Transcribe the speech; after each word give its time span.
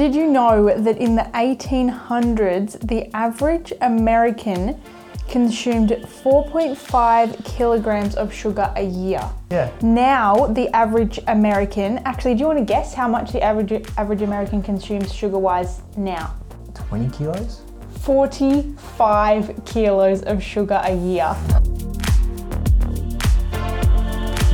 Did 0.00 0.14
you 0.14 0.28
know 0.28 0.74
that 0.74 0.96
in 0.96 1.14
the 1.14 1.28
1800s, 1.34 2.88
the 2.88 3.14
average 3.14 3.70
American 3.82 4.80
consumed 5.28 5.90
4.5 5.90 7.44
kilograms 7.44 8.14
of 8.14 8.32
sugar 8.32 8.72
a 8.76 8.82
year? 8.82 9.20
Yeah. 9.50 9.70
Now, 9.82 10.46
the 10.46 10.74
average 10.74 11.20
American, 11.28 11.98
actually, 12.06 12.32
do 12.32 12.40
you 12.40 12.46
want 12.46 12.60
to 12.60 12.64
guess 12.64 12.94
how 12.94 13.08
much 13.08 13.32
the 13.32 13.42
average 13.42 13.86
average 13.98 14.22
American 14.22 14.62
consumes 14.62 15.12
sugar-wise 15.12 15.82
now? 15.98 16.34
20 16.72 17.14
kilos? 17.14 17.60
45 17.98 19.66
kilos 19.66 20.22
of 20.22 20.42
sugar 20.42 20.80
a 20.82 20.96
year. 20.96 21.36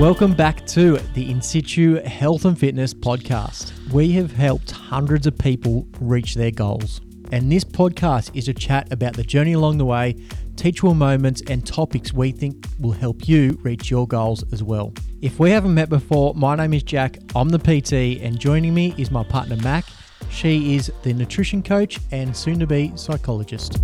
Welcome 0.00 0.34
back 0.34 0.66
to 0.66 0.96
the 1.14 1.30
In 1.30 1.40
Situ 1.40 2.02
Health 2.02 2.44
and 2.44 2.58
Fitness 2.58 2.92
podcast. 2.92 3.75
We 3.92 4.12
have 4.12 4.32
helped 4.32 4.72
hundreds 4.72 5.28
of 5.28 5.38
people 5.38 5.86
reach 6.00 6.34
their 6.34 6.50
goals. 6.50 7.00
And 7.30 7.52
this 7.52 7.62
podcast 7.62 8.36
is 8.36 8.48
a 8.48 8.54
chat 8.54 8.92
about 8.92 9.14
the 9.14 9.22
journey 9.22 9.52
along 9.52 9.78
the 9.78 9.84
way, 9.84 10.16
teachable 10.56 10.94
moments, 10.94 11.40
and 11.48 11.64
topics 11.64 12.12
we 12.12 12.32
think 12.32 12.66
will 12.80 12.92
help 12.92 13.28
you 13.28 13.56
reach 13.62 13.88
your 13.88 14.08
goals 14.08 14.44
as 14.52 14.64
well. 14.64 14.92
If 15.22 15.38
we 15.38 15.50
haven't 15.50 15.74
met 15.74 15.88
before, 15.88 16.34
my 16.34 16.56
name 16.56 16.74
is 16.74 16.82
Jack, 16.82 17.18
I'm 17.36 17.48
the 17.50 17.60
PT, 17.60 18.20
and 18.22 18.40
joining 18.40 18.74
me 18.74 18.92
is 18.98 19.12
my 19.12 19.22
partner 19.22 19.56
Mack. 19.56 19.84
She 20.30 20.74
is 20.74 20.90
the 21.04 21.12
nutrition 21.12 21.62
coach 21.62 22.00
and 22.10 22.36
soon 22.36 22.58
to 22.58 22.66
be 22.66 22.92
psychologist. 22.96 23.78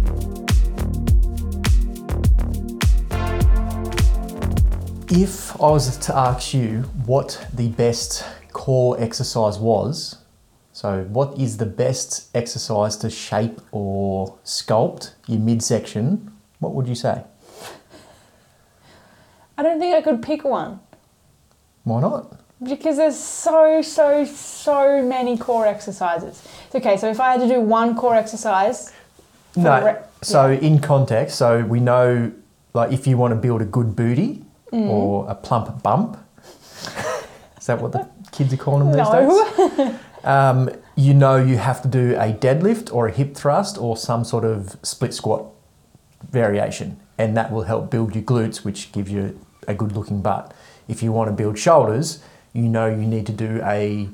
If 5.08 5.54
I 5.60 5.70
was 5.70 5.96
to 5.96 6.16
ask 6.16 6.54
you 6.54 6.82
what 7.06 7.46
the 7.54 7.68
best 7.68 8.24
core 8.52 9.00
exercise 9.00 9.58
was, 9.58 10.16
so 10.72 11.04
what 11.04 11.38
is 11.38 11.58
the 11.58 11.66
best 11.66 12.34
exercise 12.34 12.96
to 12.98 13.10
shape 13.10 13.60
or 13.72 14.38
sculpt 14.44 15.12
your 15.26 15.40
midsection, 15.40 16.30
what 16.60 16.74
would 16.74 16.88
you 16.88 16.94
say? 16.94 17.22
I 19.58 19.62
don't 19.62 19.78
think 19.78 19.94
I 19.94 20.00
could 20.02 20.22
pick 20.22 20.44
one 20.44 20.80
Why 21.84 22.00
not? 22.00 22.38
because 22.62 22.96
there's 22.96 23.18
so, 23.18 23.82
so, 23.82 24.24
so 24.24 25.02
many 25.02 25.36
core 25.36 25.66
exercises. 25.66 26.40
It's 26.66 26.74
okay, 26.76 26.96
so 26.96 27.10
if 27.10 27.18
I 27.18 27.32
had 27.32 27.40
to 27.40 27.48
do 27.48 27.60
one 27.60 27.96
core 27.96 28.14
exercise, 28.14 28.92
No. 29.56 29.84
re- 29.84 29.98
So 30.22 30.52
in 30.52 30.78
context, 30.78 31.36
so 31.36 31.64
we 31.64 31.80
know 31.80 32.30
like 32.74 32.92
if 32.92 33.06
you 33.06 33.16
want 33.16 33.32
to 33.32 33.36
build 33.36 33.60
a 33.62 33.64
good 33.66 33.94
booty 33.96 34.44
mm. 34.72 34.88
or 34.88 35.28
a 35.28 35.34
plump 35.34 35.82
bump, 35.82 36.16
is 37.62 37.66
that 37.68 37.80
what 37.80 37.92
the 37.92 38.08
kids 38.32 38.52
are 38.52 38.56
calling 38.56 38.90
them 38.90 38.98
these 38.98 39.08
No. 39.08 39.68
days? 39.76 39.94
Um, 40.24 40.68
you 40.96 41.14
know 41.14 41.36
you 41.36 41.58
have 41.58 41.80
to 41.82 41.88
do 41.88 42.14
a 42.16 42.32
deadlift 42.32 42.92
or 42.92 43.06
a 43.06 43.12
hip 43.12 43.36
thrust 43.36 43.78
or 43.78 43.96
some 43.96 44.24
sort 44.24 44.44
of 44.44 44.76
split 44.82 45.14
squat 45.14 45.46
variation, 46.30 46.96
and 47.18 47.36
that 47.36 47.52
will 47.52 47.62
help 47.62 47.88
build 47.90 48.14
your 48.16 48.24
glutes, 48.24 48.64
which 48.64 48.90
gives 48.92 49.10
you 49.12 49.38
a 49.68 49.74
good 49.74 49.92
looking 49.92 50.22
butt. 50.22 50.52
If 50.88 51.02
you 51.04 51.12
want 51.12 51.28
to 51.28 51.32
build 51.32 51.56
shoulders, 51.56 52.20
you 52.52 52.62
know 52.62 52.86
you 52.86 53.06
need 53.06 53.26
to 53.26 53.32
do 53.32 53.60
a 53.62 54.08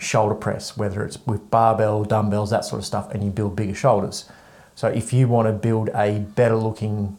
shoulder 0.00 0.34
press, 0.34 0.76
whether 0.76 1.04
it's 1.04 1.24
with 1.24 1.50
barbell, 1.50 2.02
dumbbells, 2.04 2.50
that 2.50 2.64
sort 2.64 2.80
of 2.80 2.86
stuff, 2.86 3.12
and 3.12 3.22
you 3.24 3.30
build 3.30 3.54
bigger 3.54 3.74
shoulders. 3.74 4.28
So 4.74 4.88
if 4.88 5.12
you 5.12 5.28
want 5.28 5.46
to 5.46 5.52
build 5.52 5.88
a 5.94 6.18
better 6.20 6.56
looking, 6.56 7.16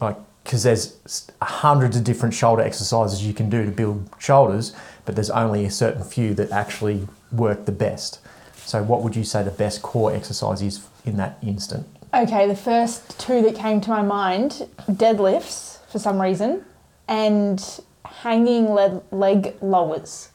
like, 0.00 0.16
because 0.44 0.62
there's 0.62 1.30
hundreds 1.40 1.96
of 1.96 2.04
different 2.04 2.34
shoulder 2.34 2.62
exercises 2.62 3.26
you 3.26 3.32
can 3.32 3.48
do 3.48 3.64
to 3.64 3.70
build 3.70 4.08
shoulders, 4.18 4.76
but 5.06 5.14
there's 5.14 5.30
only 5.30 5.64
a 5.64 5.70
certain 5.70 6.04
few 6.04 6.34
that 6.34 6.50
actually 6.50 7.08
work 7.32 7.64
the 7.64 7.72
best. 7.72 8.20
So 8.54 8.82
what 8.82 9.02
would 9.02 9.16
you 9.16 9.24
say 9.24 9.42
the 9.42 9.50
best 9.50 9.82
core 9.82 10.14
exercise 10.14 10.62
is 10.62 10.86
in 11.04 11.16
that 11.16 11.38
instant? 11.42 11.86
Okay, 12.12 12.46
the 12.46 12.56
first 12.56 13.18
two 13.18 13.42
that 13.42 13.56
came 13.56 13.80
to 13.80 13.90
my 13.90 14.02
mind 14.02 14.68
deadlifts 14.88 15.78
for 15.90 15.98
some 15.98 16.20
reason 16.20 16.64
and 17.08 17.80
hanging 18.04 18.70
leg, 18.70 19.02
leg 19.10 19.54
lowers. 19.60 20.28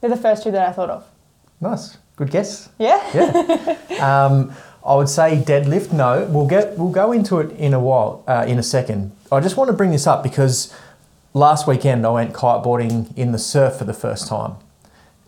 They're 0.00 0.10
the 0.10 0.16
first 0.16 0.42
two 0.42 0.50
that 0.50 0.68
I 0.68 0.72
thought 0.72 0.90
of. 0.90 1.06
Nice, 1.60 1.96
good 2.16 2.30
guess. 2.30 2.68
Yeah? 2.78 3.00
Yeah. 3.14 4.26
um, 4.26 4.52
I 4.84 4.94
would 4.94 5.08
say 5.08 5.42
deadlift. 5.42 5.92
No, 5.92 6.24
we'll 6.30 6.46
get 6.46 6.78
we'll 6.78 6.90
go 6.90 7.12
into 7.12 7.40
it 7.40 7.50
in 7.52 7.74
a 7.74 7.80
while, 7.80 8.22
uh, 8.26 8.44
in 8.46 8.58
a 8.58 8.62
second. 8.62 9.12
I 9.30 9.40
just 9.40 9.56
want 9.56 9.68
to 9.68 9.74
bring 9.74 9.90
this 9.90 10.06
up 10.06 10.22
because 10.22 10.74
last 11.34 11.66
weekend 11.66 12.06
I 12.06 12.10
went 12.10 12.32
kiteboarding 12.32 13.16
in 13.16 13.32
the 13.32 13.38
surf 13.38 13.76
for 13.76 13.84
the 13.84 13.92
first 13.92 14.26
time, 14.26 14.56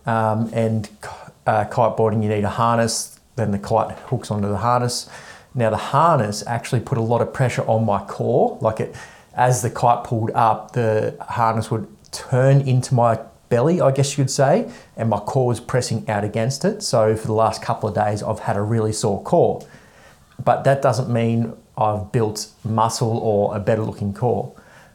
um, 0.05 0.49
and 0.53 0.89
uh, 1.45 1.65
kiteboarding 1.65 2.23
you 2.23 2.29
need 2.29 2.43
a 2.43 2.49
harness. 2.49 3.19
Then 3.35 3.51
the 3.51 3.59
kite 3.59 3.97
hooks 3.99 4.31
onto 4.31 4.49
the 4.49 4.57
harness. 4.57 5.09
Now 5.53 5.69
the 5.69 5.77
harness 5.77 6.43
actually 6.47 6.81
put 6.81 6.97
a 6.97 7.01
lot 7.01 7.21
of 7.21 7.31
pressure 7.31 7.63
on 7.63 7.85
my 7.85 8.03
core. 8.05 8.57
Like 8.59 8.79
it, 8.79 8.95
as 9.35 9.61
the 9.61 9.69
kite 9.69 10.03
pulled 10.03 10.31
up, 10.31 10.73
the 10.73 11.15
harness 11.21 11.69
would 11.69 11.87
turn 12.11 12.61
into 12.61 12.95
my 12.95 13.19
belly, 13.49 13.81
I 13.81 13.91
guess 13.91 14.17
you 14.17 14.23
could 14.23 14.31
say, 14.31 14.71
and 14.97 15.09
my 15.09 15.19
core 15.19 15.47
was 15.47 15.59
pressing 15.59 16.09
out 16.09 16.23
against 16.23 16.65
it. 16.65 16.81
So 16.81 17.15
for 17.15 17.27
the 17.27 17.33
last 17.33 17.61
couple 17.61 17.87
of 17.87 17.95
days, 17.95 18.23
I've 18.23 18.39
had 18.39 18.57
a 18.57 18.61
really 18.61 18.93
sore 18.93 19.21
core. 19.21 19.61
But 20.43 20.63
that 20.63 20.81
doesn't 20.81 21.09
mean 21.09 21.53
I've 21.81 22.11
built 22.11 22.47
muscle 22.63 23.17
or 23.17 23.55
a 23.55 23.59
better 23.59 23.83
looking 23.83 24.13
core. 24.13 24.53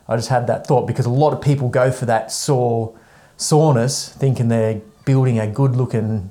I 0.08 0.16
just 0.16 0.28
had 0.28 0.46
that 0.46 0.66
thought 0.66 0.86
because 0.86 1.06
a 1.06 1.10
lot 1.10 1.32
of 1.32 1.40
people 1.40 1.68
go 1.68 1.90
for 1.90 2.06
that 2.06 2.30
sore 2.30 2.96
soreness, 3.36 4.08
thinking 4.08 4.48
they're 4.48 4.80
building 5.04 5.38
a 5.38 5.46
good 5.46 5.76
looking 5.76 6.30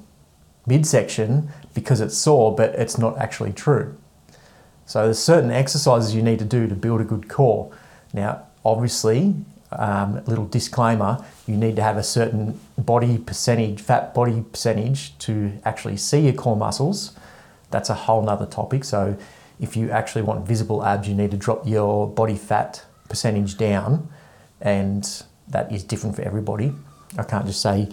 midsection 0.65 1.49
because 1.73 2.01
it's 2.01 2.17
sore, 2.17 2.55
but 2.55 2.73
it's 2.75 2.97
not 2.97 3.17
actually 3.17 3.53
true. 3.53 3.95
So 4.85 5.03
there's 5.03 5.19
certain 5.19 5.51
exercises 5.51 6.15
you 6.15 6.21
need 6.21 6.39
to 6.39 6.45
do 6.45 6.67
to 6.67 6.75
build 6.75 7.01
a 7.01 7.03
good 7.03 7.27
core. 7.27 7.71
Now, 8.13 8.43
obviously, 8.63 9.35
um, 9.71 10.23
little 10.25 10.45
disclaimer: 10.45 11.23
you 11.47 11.57
need 11.57 11.75
to 11.75 11.83
have 11.83 11.97
a 11.97 12.03
certain 12.03 12.59
body 12.77 13.17
percentage, 13.17 13.81
fat 13.81 14.13
body 14.13 14.43
percentage, 14.51 15.17
to 15.19 15.59
actually 15.65 15.97
see 15.97 16.19
your 16.19 16.33
core 16.33 16.55
muscles. 16.55 17.15
That's 17.71 17.89
a 17.89 17.95
whole 17.95 18.21
nother 18.21 18.45
topic. 18.45 18.83
So, 18.83 19.17
if 19.59 19.75
you 19.77 19.91
actually 19.91 20.21
want 20.21 20.45
visible 20.45 20.83
abs, 20.83 21.07
you 21.07 21.15
need 21.15 21.31
to 21.31 21.37
drop 21.37 21.67
your 21.67 22.07
body 22.07 22.35
fat 22.35 22.83
percentage 23.09 23.57
down, 23.57 24.09
and 24.61 25.23
that 25.47 25.71
is 25.71 25.83
different 25.83 26.15
for 26.15 26.21
everybody. 26.23 26.73
I 27.17 27.23
can't 27.23 27.45
just 27.45 27.61
say 27.61 27.89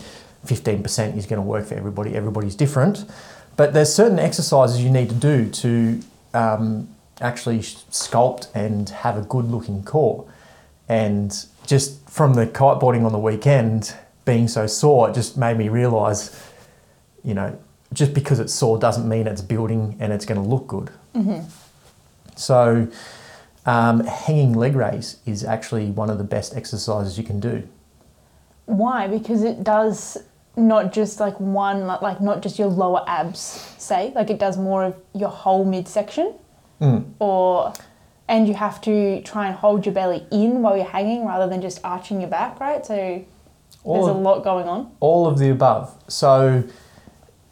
15% 0.47 1.17
is 1.17 1.27
going 1.27 1.41
to 1.41 1.47
work 1.47 1.67
for 1.67 1.75
everybody. 1.75 2.15
Everybody's 2.15 2.57
different, 2.57 3.05
but 3.57 3.73
there's 3.73 3.95
certain 3.95 4.19
exercises 4.19 4.83
you 4.83 4.91
need 4.91 5.09
to 5.11 5.15
do 5.15 5.49
to 5.51 6.01
um, 6.35 6.89
actually 7.21 7.59
sculpt 7.59 8.49
and 8.55 8.89
have 8.89 9.17
a 9.17 9.23
good 9.23 9.45
looking 9.45 9.85
core. 9.85 10.27
And 10.89 11.33
just 11.67 12.09
from 12.11 12.35
the 12.35 12.47
kiteboarding 12.47 13.05
on 13.05 13.13
the 13.13 13.19
weekend 13.19 13.95
being 14.25 14.49
so 14.49 14.67
sore, 14.67 15.11
it 15.11 15.15
just 15.15 15.37
made 15.37 15.57
me 15.57 15.69
realize, 15.69 16.37
you 17.25 17.35
know, 17.35 17.59
just 17.93 18.15
because 18.15 18.41
it's 18.41 18.53
sore 18.53 18.79
doesn't 18.79 19.09
mean 19.09 19.27
it's 19.27 19.43
building 19.43 19.97
and 20.01 20.13
it's 20.13 20.25
going 20.25 20.43
to 20.43 20.47
look 20.47 20.67
good. 20.67 20.91
So, 22.37 22.89
um, 23.67 24.01
hanging 24.05 24.55
leg 24.55 24.75
raise 24.75 25.19
is 25.27 25.45
actually 25.45 25.91
one 25.91 26.11
of 26.11 26.19
the 26.19 26.25
best 26.25 26.57
exercises 26.57 27.19
you 27.19 27.25
can 27.25 27.41
do. 27.41 27.69
Why? 28.67 29.07
Because 29.07 29.43
it 29.43 29.63
does 29.63 30.19
not 30.57 30.93
just 30.93 31.21
like 31.21 31.39
one, 31.41 31.87
like- 31.87 32.21
not 32.21 32.43
just 32.43 32.59
your 32.59 32.69
lower 32.69 33.05
abs, 33.07 33.39
say, 33.79 34.13
like 34.15 34.31
it 34.31 34.39
does 34.39 34.57
more 34.57 34.85
of 34.85 34.95
your 35.15 35.31
whole 35.31 35.65
midsection, 35.65 36.35
Mm. 36.81 37.05
or 37.21 37.73
and 38.29 38.49
you 38.49 38.55
have 38.55 38.81
to 38.81 39.21
try 39.23 39.47
and 39.47 39.57
hold 39.57 39.85
your 39.85 39.95
belly 39.95 40.27
in 40.31 40.63
while 40.63 40.77
you're 40.77 40.87
hanging 40.87 41.27
rather 41.27 41.47
than 41.47 41.61
just 41.61 41.81
arching 41.85 42.21
your 42.21 42.31
back, 42.31 42.59
right? 42.61 42.85
So 42.87 42.95
there's 42.95 43.25
All 43.85 44.11
a 44.11 44.13
lot 44.13 44.43
going 44.45 44.69
on. 44.69 44.91
All 45.01 45.27
of 45.27 45.39
the 45.39 45.51
above. 45.51 45.93
So, 46.09 46.63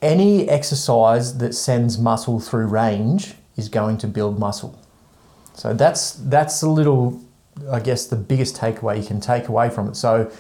any 0.01 0.49
exercise 0.49 1.39
that 1.39 1.55
sends 1.55 1.99
muscle 1.99 2.41
through 2.41 2.67
range 2.67 3.35
is 3.61 3.69
going 3.69 3.99
to 3.99 4.09
build 4.09 4.39
muscle. 4.39 4.77
So 5.55 5.75
that's 5.75 6.13
that's 6.13 6.63
a 6.63 6.69
little, 6.69 7.21
I 7.71 7.81
guess, 7.81 8.07
the 8.07 8.17
biggest 8.17 8.57
takeaway 8.57 9.01
you 9.01 9.07
can 9.07 9.21
take 9.21 9.49
away 9.49 9.71
from 9.71 9.89
it. 9.89 9.97
So, 9.97 10.33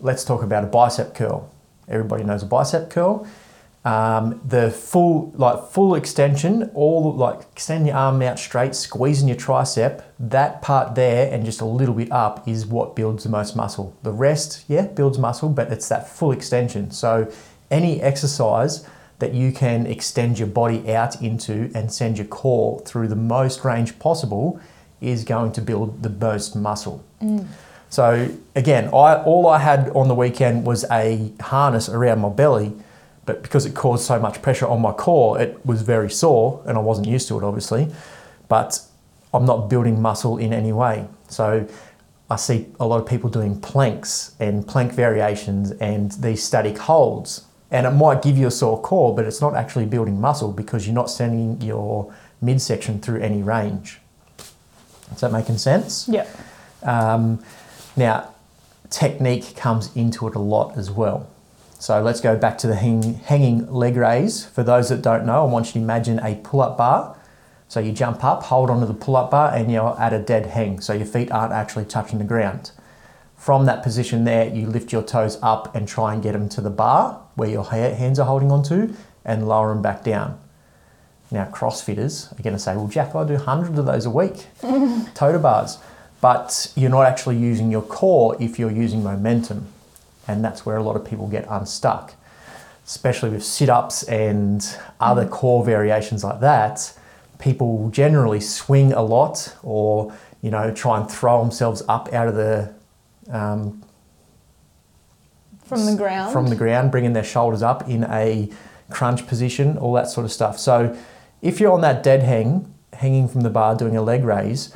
let's 0.00 0.24
talk 0.24 0.42
about 0.42 0.62
a 0.64 0.66
bicep 0.66 1.14
curl. 1.14 1.50
Everybody 1.88 2.24
knows 2.24 2.42
a 2.42 2.46
bicep 2.46 2.90
curl. 2.90 3.26
Um, 3.84 4.40
the 4.44 4.70
full 4.72 5.32
like 5.36 5.70
full 5.70 5.94
extension, 5.94 6.70
all 6.74 7.14
like 7.14 7.42
extend 7.52 7.86
your 7.86 7.96
arm 7.96 8.20
out 8.20 8.38
straight, 8.38 8.74
squeezing 8.74 9.28
your 9.28 9.36
tricep. 9.36 10.02
That 10.18 10.60
part 10.60 10.96
there 10.96 11.32
and 11.32 11.44
just 11.44 11.60
a 11.60 11.64
little 11.64 11.94
bit 11.94 12.10
up 12.10 12.48
is 12.48 12.66
what 12.66 12.96
builds 12.96 13.22
the 13.22 13.30
most 13.30 13.54
muscle. 13.54 13.96
The 14.02 14.12
rest, 14.12 14.64
yeah, 14.66 14.88
builds 14.88 15.18
muscle, 15.18 15.48
but 15.48 15.72
it's 15.72 15.88
that 15.88 16.08
full 16.08 16.32
extension. 16.32 16.90
So 16.90 17.32
any 17.70 18.02
exercise 18.02 18.84
that 19.18 19.32
you 19.32 19.52
can 19.52 19.86
extend 19.86 20.38
your 20.38 20.48
body 20.48 20.92
out 20.92 21.22
into 21.22 21.70
and 21.74 21.90
send 21.92 22.18
your 22.18 22.26
core 22.26 22.80
through 22.80 23.08
the 23.08 23.16
most 23.16 23.64
range 23.64 23.98
possible 23.98 24.60
is 25.00 25.24
going 25.24 25.52
to 25.52 25.60
build 25.60 26.02
the 26.02 26.10
most 26.10 26.54
muscle. 26.54 27.04
Mm. 27.22 27.46
So 27.88 28.28
again, 28.54 28.88
I 28.88 29.22
all 29.22 29.46
I 29.46 29.58
had 29.58 29.90
on 29.90 30.08
the 30.08 30.14
weekend 30.14 30.66
was 30.66 30.84
a 30.90 31.32
harness 31.40 31.88
around 31.88 32.20
my 32.20 32.28
belly, 32.28 32.72
but 33.24 33.42
because 33.42 33.64
it 33.64 33.74
caused 33.74 34.04
so 34.04 34.18
much 34.18 34.42
pressure 34.42 34.66
on 34.66 34.82
my 34.82 34.92
core, 34.92 35.40
it 35.40 35.64
was 35.64 35.82
very 35.82 36.10
sore, 36.10 36.62
and 36.66 36.76
I 36.76 36.80
wasn't 36.80 37.08
used 37.08 37.28
to 37.28 37.38
it, 37.38 37.44
obviously. 37.44 37.88
But 38.48 38.80
I'm 39.32 39.46
not 39.46 39.70
building 39.70 40.00
muscle 40.00 40.36
in 40.38 40.52
any 40.52 40.72
way. 40.72 41.06
So 41.28 41.66
I 42.28 42.36
see 42.36 42.66
a 42.78 42.86
lot 42.86 43.00
of 43.00 43.06
people 43.06 43.30
doing 43.30 43.60
planks 43.60 44.34
and 44.40 44.66
plank 44.66 44.92
variations 44.92 45.70
and 45.72 46.12
these 46.12 46.42
static 46.42 46.78
holds. 46.78 47.45
And 47.70 47.86
it 47.86 47.90
might 47.90 48.22
give 48.22 48.38
you 48.38 48.46
a 48.46 48.50
sore 48.50 48.80
core, 48.80 49.14
but 49.14 49.24
it's 49.24 49.40
not 49.40 49.54
actually 49.54 49.86
building 49.86 50.20
muscle 50.20 50.52
because 50.52 50.86
you're 50.86 50.94
not 50.94 51.10
sending 51.10 51.60
your 51.60 52.14
midsection 52.40 53.00
through 53.00 53.20
any 53.20 53.42
range. 53.42 53.98
Is 55.12 55.20
that 55.20 55.32
making 55.32 55.58
sense? 55.58 56.08
Yeah. 56.08 56.26
Um, 56.82 57.42
now, 57.96 58.34
technique 58.90 59.56
comes 59.56 59.94
into 59.96 60.28
it 60.28 60.34
a 60.36 60.40
lot 60.40 60.76
as 60.76 60.90
well. 60.90 61.28
So 61.78 62.00
let's 62.00 62.20
go 62.20 62.36
back 62.36 62.56
to 62.58 62.66
the 62.66 62.76
hang, 62.76 63.14
hanging 63.14 63.70
leg 63.70 63.96
raise. 63.96 64.46
For 64.46 64.62
those 64.62 64.88
that 64.88 65.02
don't 65.02 65.26
know, 65.26 65.42
I 65.42 65.50
want 65.50 65.66
you 65.66 65.72
to 65.74 65.78
imagine 65.78 66.20
a 66.20 66.36
pull 66.36 66.62
up 66.62 66.78
bar. 66.78 67.16
So 67.68 67.80
you 67.80 67.92
jump 67.92 68.22
up, 68.22 68.44
hold 68.44 68.70
onto 68.70 68.86
the 68.86 68.94
pull 68.94 69.16
up 69.16 69.32
bar, 69.32 69.52
and 69.52 69.70
you're 69.70 70.00
at 70.00 70.12
a 70.12 70.20
dead 70.20 70.46
hang. 70.46 70.80
So 70.80 70.92
your 70.92 71.06
feet 71.06 71.32
aren't 71.32 71.52
actually 71.52 71.84
touching 71.84 72.18
the 72.18 72.24
ground. 72.24 72.70
From 73.36 73.66
that 73.66 73.82
position 73.82 74.24
there, 74.24 74.48
you 74.48 74.66
lift 74.66 74.92
your 74.92 75.02
toes 75.02 75.38
up 75.42 75.74
and 75.74 75.86
try 75.86 76.14
and 76.14 76.22
get 76.22 76.32
them 76.32 76.48
to 76.50 76.60
the 76.60 76.70
bar 76.70 77.25
where 77.36 77.48
your 77.48 77.64
hands 77.64 78.18
are 78.18 78.26
holding 78.26 78.50
onto 78.50 78.92
and 79.24 79.46
lower 79.46 79.68
them 79.68 79.82
back 79.82 80.02
down. 80.02 80.40
Now, 81.30 81.44
CrossFitters 81.46 82.38
are 82.38 82.42
going 82.42 82.54
to 82.54 82.58
say, 82.58 82.76
well, 82.76 82.88
Jack, 82.88 83.14
I 83.14 83.24
do 83.24 83.36
hundreds 83.36 83.78
of 83.78 83.86
those 83.86 84.06
a 84.06 84.10
week, 84.10 84.46
toter 85.14 85.38
bars. 85.38 85.78
But 86.20 86.72
you're 86.76 86.90
not 86.90 87.06
actually 87.06 87.36
using 87.36 87.70
your 87.70 87.82
core 87.82 88.36
if 88.40 88.58
you're 88.58 88.70
using 88.70 89.02
momentum. 89.02 89.66
And 90.26 90.44
that's 90.44 90.64
where 90.64 90.76
a 90.76 90.82
lot 90.82 90.96
of 90.96 91.04
people 91.04 91.28
get 91.28 91.46
unstuck, 91.48 92.14
especially 92.84 93.30
with 93.30 93.44
sit 93.44 93.68
ups 93.68 94.02
and 94.04 94.66
other 94.98 95.26
core 95.26 95.64
variations 95.64 96.24
like 96.24 96.40
that. 96.40 96.92
People 97.38 97.90
generally 97.90 98.40
swing 98.40 98.92
a 98.92 99.02
lot 99.02 99.54
or, 99.62 100.12
you 100.42 100.50
know, 100.50 100.72
try 100.72 101.00
and 101.00 101.10
throw 101.10 101.42
themselves 101.42 101.82
up 101.88 102.12
out 102.12 102.28
of 102.28 102.34
the 102.34 102.72
um, 103.30 103.82
From 105.66 105.84
the 105.84 105.96
ground. 105.96 106.32
from 106.32 106.46
the 106.48 106.54
ground, 106.54 106.92
bringing 106.92 107.12
their 107.12 107.24
shoulders 107.24 107.60
up 107.60 107.88
in 107.88 108.04
a 108.04 108.48
crunch 108.88 109.26
position, 109.26 109.76
all 109.78 109.92
that 109.94 110.08
sort 110.08 110.24
of 110.24 110.30
stuff. 110.30 110.58
So, 110.58 110.96
if 111.42 111.58
you're 111.58 111.72
on 111.72 111.80
that 111.80 112.02
dead 112.02 112.22
hang, 112.22 112.72
hanging 112.92 113.28
from 113.28 113.40
the 113.40 113.50
bar, 113.50 113.74
doing 113.74 113.96
a 113.96 114.02
leg 114.02 114.24
raise, 114.24 114.74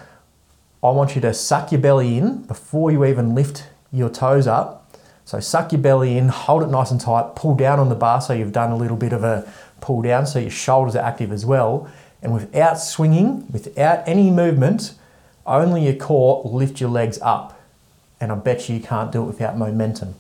I 0.83 0.91
want 0.91 1.15
you 1.15 1.21
to 1.21 1.33
suck 1.33 1.71
your 1.71 1.81
belly 1.81 2.19
in 2.19 2.43
before 2.43 2.91
you 2.91 3.05
even 3.05 3.35
lift 3.35 3.69
your 3.93 4.11
toes 4.11 4.47
up. 4.47 4.99
So, 5.25 5.39
suck 5.39 5.71
your 5.71 5.81
belly 5.81 6.19
in, 6.19 6.29
hold 6.29 6.65
it 6.65 6.69
nice 6.69 6.91
and 6.91 7.01
tight, 7.01 7.37
pull 7.37 7.55
down 7.55 7.79
on 7.79 7.89
the 7.89 7.95
bar 7.95 8.21
so 8.21 8.33
you've 8.33 8.53
done 8.53 8.73
a 8.73 8.77
little 8.77 8.97
bit 8.97 9.13
of 9.13 9.23
a 9.23 9.51
pull 9.81 10.03
down 10.03 10.27
so 10.27 10.41
your 10.41 10.51
shoulders 10.51 10.97
are 10.97 11.05
active 11.05 11.31
as 11.31 11.47
well. 11.47 11.89
And 12.21 12.35
without 12.35 12.75
swinging, 12.75 13.47
without 13.51 14.07
any 14.07 14.31
movement, 14.31 14.95
only 15.47 15.85
your 15.85 15.95
core, 15.95 16.43
lift 16.45 16.81
your 16.81 16.91
legs 16.91 17.19
up. 17.23 17.59
And 18.21 18.31
I 18.33 18.35
bet 18.35 18.69
you 18.69 18.75
you 18.75 18.83
can't 18.83 19.11
do 19.11 19.23
it 19.23 19.27
without 19.27 19.57
momentum 19.57 20.17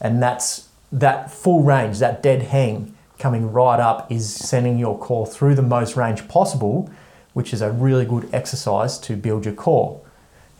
and 0.00 0.22
that's 0.22 0.68
that 0.92 1.30
full 1.30 1.62
range, 1.62 1.98
that 1.98 2.22
dead 2.22 2.42
hang 2.42 2.94
coming 3.18 3.52
right 3.52 3.80
up 3.80 4.10
is 4.10 4.32
sending 4.32 4.78
your 4.78 4.98
core 4.98 5.26
through 5.26 5.54
the 5.54 5.62
most 5.62 5.96
range 5.96 6.26
possible, 6.28 6.90
which 7.32 7.52
is 7.52 7.62
a 7.62 7.70
really 7.70 8.04
good 8.04 8.28
exercise 8.32 8.98
to 8.98 9.16
build 9.16 9.44
your 9.44 9.54
core 9.54 10.00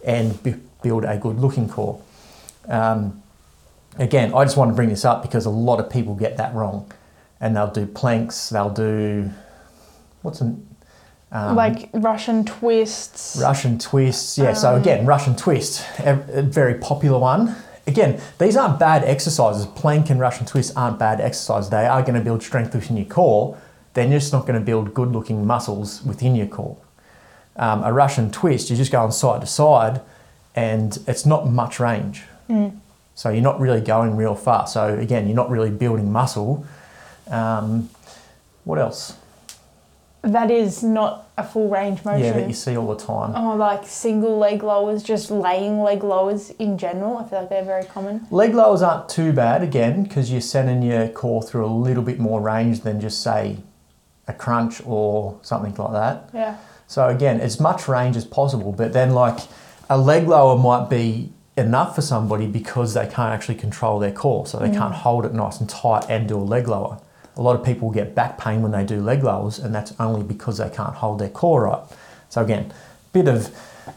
and 0.04 0.42
b- 0.42 0.54
build 0.82 1.04
a 1.04 1.16
good 1.16 1.38
looking 1.38 1.68
core. 1.68 2.00
Um, 2.68 3.22
again, 3.98 4.32
I 4.34 4.44
just 4.44 4.56
want 4.56 4.70
to 4.70 4.74
bring 4.74 4.88
this 4.88 5.04
up 5.04 5.22
because 5.22 5.46
a 5.46 5.50
lot 5.50 5.80
of 5.80 5.90
people 5.90 6.14
get 6.14 6.36
that 6.36 6.54
wrong 6.54 6.90
and 7.40 7.56
they'll 7.56 7.70
do 7.70 7.86
planks, 7.86 8.48
they'll 8.48 8.70
do 8.70 9.30
what's 10.22 10.40
an 10.40 10.66
um, 11.32 11.56
like 11.56 11.90
Russian 11.92 12.44
twists. 12.44 13.36
Russian 13.42 13.76
twists, 13.76 14.38
yeah. 14.38 14.52
so 14.52 14.76
again, 14.76 15.04
Russian 15.04 15.34
twist, 15.34 15.84
a 15.98 16.42
very 16.42 16.74
popular 16.74 17.18
one. 17.18 17.56
Again, 17.86 18.20
these 18.38 18.56
aren't 18.56 18.78
bad 18.78 19.04
exercises. 19.04 19.66
Plank 19.66 20.10
and 20.10 20.18
Russian 20.18 20.46
twist 20.46 20.72
aren't 20.76 20.98
bad 20.98 21.20
exercises. 21.20 21.70
They 21.70 21.86
are 21.86 22.02
going 22.02 22.14
to 22.14 22.20
build 22.20 22.42
strength 22.42 22.74
within 22.74 22.96
your 22.96 23.06
core. 23.06 23.58
They're 23.92 24.08
just 24.08 24.32
not 24.32 24.46
going 24.46 24.58
to 24.58 24.64
build 24.64 24.94
good-looking 24.94 25.46
muscles 25.46 26.02
within 26.02 26.34
your 26.34 26.46
core. 26.46 26.76
Um, 27.56 27.84
a 27.84 27.92
Russian 27.92 28.30
twist, 28.30 28.70
you're 28.70 28.76
just 28.76 28.90
going 28.90 29.12
side 29.12 29.42
to 29.42 29.46
side, 29.46 30.00
and 30.56 30.98
it's 31.06 31.24
not 31.24 31.48
much 31.48 31.78
range. 31.78 32.22
So 33.14 33.30
you're 33.30 33.42
not 33.42 33.60
really 33.60 33.80
going 33.80 34.16
real 34.16 34.34
far. 34.34 34.66
So 34.66 34.98
again, 34.98 35.26
you're 35.28 35.36
not 35.36 35.50
really 35.50 35.70
building 35.70 36.10
muscle. 36.10 36.66
Um, 37.30 37.90
what 38.64 38.78
else? 38.78 39.16
That 40.24 40.50
is 40.50 40.82
not 40.82 41.28
a 41.36 41.44
full 41.44 41.68
range 41.68 42.04
motion. 42.04 42.24
Yeah, 42.24 42.32
that 42.32 42.48
you 42.48 42.54
see 42.54 42.76
all 42.76 42.94
the 42.94 43.04
time. 43.04 43.32
Oh, 43.36 43.56
like 43.56 43.86
single 43.86 44.38
leg 44.38 44.62
lowers, 44.62 45.02
just 45.02 45.30
laying 45.30 45.80
leg 45.80 46.02
lowers 46.02 46.50
in 46.50 46.78
general. 46.78 47.18
I 47.18 47.28
feel 47.28 47.40
like 47.40 47.50
they're 47.50 47.64
very 47.64 47.84
common. 47.84 48.26
Leg 48.30 48.54
lowers 48.54 48.80
aren't 48.80 49.08
too 49.08 49.32
bad 49.32 49.62
again 49.62 50.04
because 50.04 50.32
you're 50.32 50.40
sending 50.40 50.82
your 50.82 51.08
core 51.08 51.42
through 51.42 51.66
a 51.66 51.68
little 51.68 52.02
bit 52.02 52.18
more 52.18 52.40
range 52.40 52.80
than 52.80 53.00
just 53.00 53.22
say 53.22 53.58
a 54.26 54.32
crunch 54.32 54.80
or 54.86 55.38
something 55.42 55.74
like 55.74 55.92
that. 55.92 56.30
Yeah. 56.32 56.56
So 56.86 57.08
again, 57.08 57.40
as 57.40 57.60
much 57.60 57.86
range 57.86 58.16
as 58.16 58.24
possible, 58.24 58.72
but 58.72 58.92
then 58.92 59.10
like 59.10 59.40
a 59.90 59.98
leg 59.98 60.26
lower 60.26 60.56
might 60.56 60.88
be 60.88 61.32
enough 61.56 61.94
for 61.94 62.02
somebody 62.02 62.46
because 62.46 62.94
they 62.94 63.04
can't 63.04 63.32
actually 63.32 63.54
control 63.56 63.98
their 63.98 64.12
core, 64.12 64.46
so 64.46 64.58
they 64.58 64.68
mm. 64.68 64.76
can't 64.76 64.94
hold 64.94 65.24
it 65.26 65.34
nice 65.34 65.60
and 65.60 65.68
tight 65.68 66.06
and 66.08 66.28
do 66.28 66.36
a 66.36 66.40
leg 66.40 66.66
lower. 66.68 66.98
A 67.36 67.42
lot 67.42 67.56
of 67.56 67.64
people 67.64 67.90
get 67.90 68.14
back 68.14 68.38
pain 68.38 68.62
when 68.62 68.72
they 68.72 68.84
do 68.84 69.00
leg 69.00 69.24
lowers, 69.24 69.58
and 69.58 69.74
that's 69.74 69.92
only 69.98 70.24
because 70.24 70.58
they 70.58 70.70
can't 70.70 70.94
hold 70.94 71.18
their 71.18 71.28
core 71.28 71.64
right. 71.64 71.82
So 72.28 72.42
again, 72.42 72.72
bit 73.12 73.28
of 73.28 73.54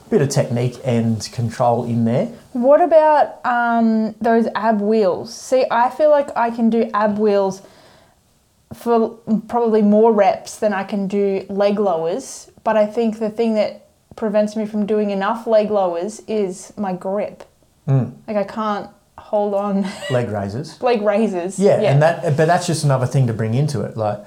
bit 0.10 0.22
of 0.22 0.30
technique 0.30 0.80
and 0.84 1.30
control 1.32 1.86
in 1.86 2.06
there. 2.06 2.26
What 2.54 2.82
about 2.82 3.46
um, 3.46 4.16
those 4.20 4.48
ab 4.56 4.82
wheels? 4.82 5.34
See, 5.34 5.66
I 5.72 5.90
feel 5.90 6.10
like 6.10 6.36
I 6.36 6.50
can 6.50 6.70
do 6.70 6.90
ab 6.94 7.18
wheels 7.18 7.62
for 8.74 9.10
probably 9.48 9.82
more 9.82 10.12
reps 10.12 10.58
than 10.58 10.74
I 10.74 10.84
can 10.84 11.08
do 11.08 11.46
leg 11.50 11.80
lowers. 11.80 12.52
But 12.64 12.76
I 12.76 12.86
think 12.86 13.20
the 13.20 13.30
thing 13.30 13.54
that 13.56 13.88
prevents 14.16 14.56
me 14.56 14.66
from 14.66 14.86
doing 14.86 15.12
enough 15.12 15.48
leg 15.48 15.72
lowers 15.72 16.22
is 16.28 16.74
my 16.76 16.94
grip. 16.94 17.44
Mm. 17.88 18.14
Like 18.28 18.38
I 18.38 18.44
can't 18.44 18.90
hold 19.18 19.54
on 19.54 19.86
Leg 20.10 20.30
raises. 20.30 20.82
leg 20.90 21.02
raises. 21.02 21.60
Yeah, 21.60 21.82
and 21.82 22.02
that 22.02 22.38
but 22.38 22.46
that's 22.46 22.68
just 22.68 22.84
another 22.84 23.06
thing 23.06 23.28
to 23.28 23.34
bring 23.34 23.54
into 23.54 23.82
it. 23.82 23.98
Like 23.98 24.26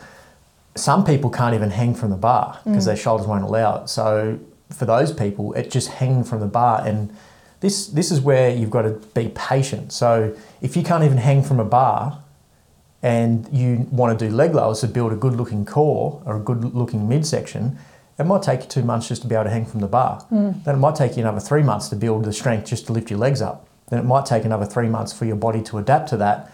some 0.74 1.04
people 1.04 1.30
can't 1.30 1.54
even 1.54 1.70
hang 1.70 1.94
from 1.94 2.10
the 2.10 2.16
bar 2.16 2.60
because 2.64 2.84
their 2.84 2.94
mm. 2.94 3.02
shoulders 3.02 3.26
won't 3.26 3.44
allow 3.44 3.82
it. 3.82 3.88
So 3.88 4.38
for 4.70 4.84
those 4.84 5.12
people, 5.12 5.52
it 5.54 5.70
just 5.70 5.88
hanging 5.88 6.24
from 6.24 6.40
the 6.40 6.46
bar 6.46 6.86
and 6.86 7.14
this 7.60 7.88
this 7.88 8.10
is 8.10 8.20
where 8.20 8.50
you've 8.50 8.70
got 8.70 8.82
to 8.82 9.00
be 9.14 9.28
patient. 9.34 9.92
So 9.92 10.34
if 10.60 10.76
you 10.76 10.82
can't 10.82 11.04
even 11.04 11.18
hang 11.18 11.42
from 11.42 11.60
a 11.60 11.64
bar 11.64 12.22
and 13.02 13.48
you 13.52 13.86
want 13.90 14.18
to 14.18 14.28
do 14.28 14.34
leg 14.34 14.54
lowers 14.54 14.80
to 14.80 14.88
build 14.88 15.12
a 15.12 15.16
good 15.16 15.34
looking 15.34 15.64
core 15.64 16.22
or 16.24 16.36
a 16.36 16.40
good 16.40 16.64
looking 16.74 17.08
midsection, 17.08 17.78
it 18.18 18.24
might 18.24 18.42
take 18.42 18.62
you 18.62 18.68
two 18.68 18.82
months 18.82 19.08
just 19.08 19.22
to 19.22 19.28
be 19.28 19.34
able 19.34 19.44
to 19.44 19.50
hang 19.50 19.64
from 19.64 19.80
the 19.80 19.86
bar. 19.86 20.24
Mm. 20.30 20.62
Then 20.64 20.74
it 20.74 20.78
might 20.78 20.94
take 20.94 21.16
you 21.16 21.22
another 21.22 21.40
three 21.40 21.62
months 21.62 21.88
to 21.88 21.96
build 21.96 22.24
the 22.24 22.32
strength 22.32 22.68
just 22.68 22.86
to 22.86 22.92
lift 22.92 23.10
your 23.10 23.18
legs 23.18 23.40
up. 23.40 23.66
Then 23.90 23.98
it 23.98 24.04
might 24.04 24.24
take 24.24 24.44
another 24.44 24.64
three 24.66 24.88
months 24.88 25.12
for 25.12 25.24
your 25.26 25.36
body 25.36 25.62
to 25.64 25.78
adapt 25.78 26.08
to 26.10 26.16
that 26.18 26.50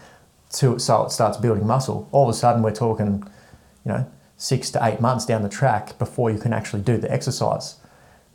to 0.53 0.79
so 0.79 1.03
it 1.05 1.11
starts 1.11 1.37
building 1.37 1.65
muscle. 1.65 2.07
All 2.11 2.23
of 2.23 2.29
a 2.29 2.37
sudden 2.37 2.61
we're 2.63 2.71
talking, 2.73 3.23
you 3.85 3.91
know, 3.91 4.11
six 4.37 4.69
to 4.71 4.85
eight 4.85 4.99
months 5.01 5.25
down 5.25 5.43
the 5.43 5.49
track 5.49 5.97
before 5.99 6.29
you 6.29 6.37
can 6.39 6.53
actually 6.53 6.81
do 6.81 6.97
the 6.97 7.11
exercise. 7.11 7.75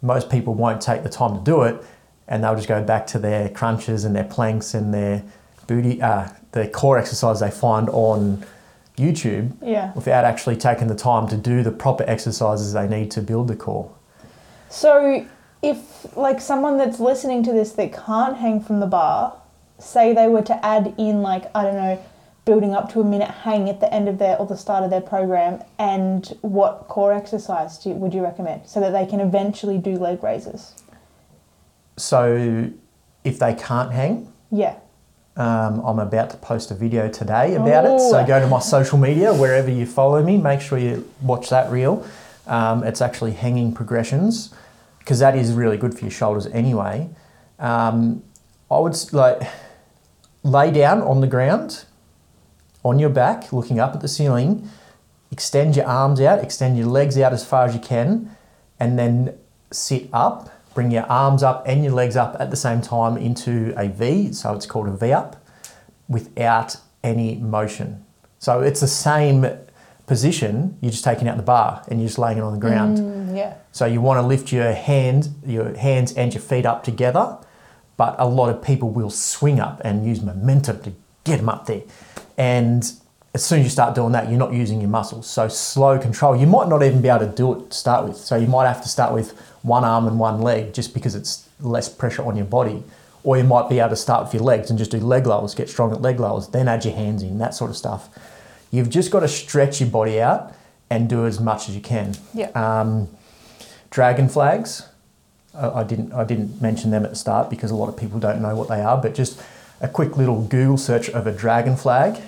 Most 0.01 0.31
people 0.31 0.55
won't 0.55 0.81
take 0.81 1.03
the 1.03 1.09
time 1.09 1.35
to 1.37 1.41
do 1.43 1.63
it 1.63 1.83
and 2.29 2.43
they'll 2.43 2.57
just 2.57 2.69
go 2.69 2.83
back 2.83 3.07
to 3.09 3.19
their 3.19 3.49
crunches 3.49 4.05
and 4.05 4.15
their 4.15 4.25
planks 4.25 4.75
and 4.75 4.93
their 4.95 5.23
booty 5.67 6.01
uh, 6.03 6.29
the 6.53 6.69
core 6.69 6.99
exercise 6.99 7.41
they 7.41 7.51
find 7.51 7.89
on 7.91 8.45
YouTube 8.97 9.53
Yeah. 9.63 9.93
without 9.95 10.25
actually 10.25 10.57
taking 10.57 10.89
the 10.89 10.95
time 10.95 11.29
to 11.29 11.37
do 11.37 11.63
the 11.63 11.71
proper 11.71 12.05
exercises 12.07 12.73
they 12.73 12.87
need 12.87 13.11
to 13.13 13.23
build 13.23 13.49
the 13.49 13.57
core. 13.57 13.91
So, 14.69 15.27
if 15.63 16.17
like 16.17 16.41
someone 16.41 16.77
that's 16.77 16.99
listening 16.99 17.43
to 17.45 17.53
this 17.53 17.73
that 17.73 17.93
can't 17.93 18.37
hang 18.37 18.61
from 18.61 18.81
the 18.81 18.87
bar, 18.87 19.35
say 19.79 20.13
they 20.13 20.29
were 20.29 20.43
to 20.43 20.67
add 20.67 20.95
in 20.99 21.23
like 21.23 21.45
I 21.55 21.63
don't 21.63 21.77
know, 21.77 22.05
building 22.45 22.75
up 22.75 22.93
to 22.93 23.01
a 23.01 23.05
minute 23.05 23.31
hang 23.31 23.69
at 23.69 23.81
the 23.81 23.93
end 23.95 24.09
of 24.09 24.19
their 24.19 24.37
or 24.37 24.47
the 24.47 24.57
start 24.57 24.83
of 24.83 24.91
their 24.91 25.01
program, 25.01 25.63
and 25.79 26.27
what 26.43 26.89
core 26.89 27.13
exercise 27.13 27.79
do, 27.79 27.91
would 27.91 28.13
you 28.13 28.23
recommend 28.23 28.67
so 28.67 28.81
that 28.81 28.91
they 28.91 29.07
can 29.07 29.21
eventually 29.21 29.79
do 29.79 29.97
leg 29.97 30.23
raises? 30.23 30.75
So 31.97 32.71
if 33.23 33.39
they 33.39 33.55
can't 33.55 33.93
hang, 33.93 34.33
Yeah. 34.51 34.77
Um, 35.35 35.81
I'm 35.87 35.99
about 35.99 36.29
to 36.31 36.37
post 36.37 36.71
a 36.71 36.75
video 36.75 37.09
today 37.09 37.55
about 37.55 37.87
it. 37.87 38.01
So 38.01 38.23
go 38.27 38.39
to 38.39 38.47
my 38.47 38.59
social 38.59 38.99
media, 38.99 39.33
wherever 39.33 39.71
you 39.71 39.87
follow 39.87 40.23
me, 40.23 40.37
make 40.37 40.61
sure 40.61 40.77
you 40.77 41.09
watch 41.23 41.49
that 41.49 41.71
reel. 41.71 42.07
Um, 42.47 42.85
it's 42.85 43.01
actually 43.01 43.33
hanging 43.33 43.73
progressions 43.73 44.53
because 45.03 45.19
that 45.19 45.37
is 45.37 45.53
really 45.53 45.77
good 45.77 45.95
for 45.95 46.05
your 46.05 46.11
shoulders 46.11 46.47
anyway. 46.47 47.11
Um, 47.59 48.23
I 48.71 48.79
would 48.79 48.97
like 49.13 49.43
lay 50.45 50.71
down 50.71 51.03
on 51.03 51.21
the 51.21 51.27
ground 51.27 51.85
on 52.85 52.99
your 52.99 53.11
back, 53.11 53.53
looking 53.53 53.79
up 53.81 53.95
at 53.95 54.01
the 54.01 54.09
ceiling. 54.09 54.69
Extend 55.31 55.77
your 55.77 55.87
arms 55.87 56.21
out, 56.21 56.43
extend 56.43 56.77
your 56.77 56.87
legs 56.87 57.19
out 57.19 57.33
as 57.33 57.45
far 57.45 57.67
as 57.67 57.75
you 57.75 57.81
can, 57.81 58.37
and 58.79 58.99
then 58.99 59.37
sit 59.71 60.09
up. 60.13 60.51
Bring 60.75 60.91
your 60.91 61.05
arms 61.05 61.43
up 61.43 61.65
and 61.67 61.85
your 61.85 61.93
legs 61.93 62.17
up 62.17 62.37
at 62.39 62.51
the 62.51 62.57
same 62.57 62.81
time 62.81 63.17
into 63.17 63.75
a 63.77 63.89
V, 63.89 64.33
so 64.33 64.55
it's 64.55 64.67
called 64.67 64.89
a 64.89 64.97
V 64.97 65.13
up, 65.13 65.45
without 66.09 66.77
any 67.03 67.37
motion. 67.37 68.05
So 68.39 68.61
it's 68.61 68.81
the 68.81 68.89
same 68.89 69.47
position, 70.07 70.77
you're 70.81 70.91
just 70.91 71.05
taking 71.05 71.29
out 71.29 71.37
the 71.37 71.43
bar 71.43 71.83
and 71.89 72.01
you're 72.01 72.09
just 72.09 72.19
laying 72.19 72.39
it 72.39 72.43
on 72.43 72.53
the 72.53 72.59
ground. 72.59 72.99
Mm, 72.99 73.22
yeah. 73.37 73.55
So 73.73 73.87
you 73.87 74.01
want 74.01 74.19
to 74.19 74.27
lift 74.27 74.53
your 74.53 74.73
hand, 74.73 75.31
your 75.47 75.77
hands 75.77 76.13
and 76.15 76.33
your 76.33 76.43
feet 76.43 76.67
up 76.67 76.85
together, 76.85 77.39
but 77.97 78.17
a 78.19 78.27
lot 78.27 78.49
of 78.49 78.63
people 78.63 78.91
will 78.91 79.11
swing 79.11 79.61
up 79.61 79.81
and 79.85 80.07
use 80.07 80.23
momentum 80.23 80.83
to 80.83 80.93
get 81.25 81.39
them 81.39 81.49
up 81.49 81.67
there. 81.67 81.83
And 82.37 82.91
as 83.35 83.45
soon 83.45 83.61
as 83.61 83.65
you 83.65 83.71
start 83.71 83.95
doing 83.95 84.13
that, 84.13 84.29
you're 84.29 84.39
not 84.39 84.53
using 84.53 84.81
your 84.81 84.91
muscles. 84.91 85.27
So 85.27 85.49
slow 85.49 85.99
control. 85.99 86.37
You 86.37 86.47
might 86.47 86.69
not 86.69 86.83
even 86.83 87.01
be 87.01 87.09
able 87.09 87.27
to 87.27 87.33
do 87.33 87.55
it 87.55 87.71
to 87.71 87.77
start 87.77 88.07
with. 88.07 88.17
So 88.17 88.37
you 88.37 88.47
might 88.47 88.67
have 88.67 88.83
to 88.83 88.89
start 88.89 89.15
with 89.15 89.39
one 89.63 89.85
arm 89.85 90.07
and 90.07 90.19
one 90.19 90.43
leg 90.43 90.75
just 90.75 90.93
because 90.93 91.15
it's 91.15 91.49
less 91.61 91.89
pressure 91.89 92.25
on 92.25 92.37
your 92.37 92.47
body. 92.47 92.83
Or 93.25 93.39
you 93.39 93.45
might 93.45 93.69
be 93.69 93.79
able 93.79 93.91
to 93.91 93.97
start 93.97 94.25
with 94.25 94.35
your 94.35 94.43
legs 94.43 94.69
and 94.69 94.79
just 94.79 94.91
do 94.91 94.99
leg 94.99 95.27
lowers, 95.27 95.55
get 95.55 95.69
strong 95.69 95.93
at 95.93 96.03
leg 96.03 96.19
lowers, 96.19 96.49
then 96.49 96.67
add 96.69 96.85
your 96.85 96.95
hands 96.95 97.23
in, 97.23 97.39
that 97.39 97.55
sort 97.55 97.71
of 97.71 97.77
stuff. 97.77 98.09
You've 98.71 98.91
just 98.91 99.11
got 99.11 99.21
to 99.21 99.29
stretch 99.29 99.81
your 99.81 99.91
body 99.91 100.21
out 100.21 100.55
and 100.91 101.09
do 101.09 101.25
as 101.25 101.41
much 101.41 101.69
as 101.69 101.75
you 101.75 101.81
can. 101.81 102.15
Yeah. 102.35 102.51
Um, 102.51 103.09
dragon 103.93 104.29
flags. 104.29 104.89
I 105.55 105.69
I 105.81 105.85
didn't 105.85 106.13
I 106.13 106.25
didn't 106.25 106.61
mention 106.61 106.91
them 106.91 107.05
at 107.05 107.11
the 107.11 107.17
start 107.17 107.49
because 107.51 107.71
a 107.71 107.77
lot 107.77 107.89
of 107.89 107.97
people 107.97 108.19
don't 108.19 108.41
know 108.43 108.57
what 108.57 108.69
they 108.69 108.81
are. 108.81 108.99
But 109.01 109.15
just 109.15 109.41
a 109.81 109.87
quick 109.89 110.17
little 110.17 110.43
Google 110.43 110.77
search 110.79 111.09
of 111.11 111.27
a 111.29 111.33
dragon 111.33 111.77
flag 111.77 112.21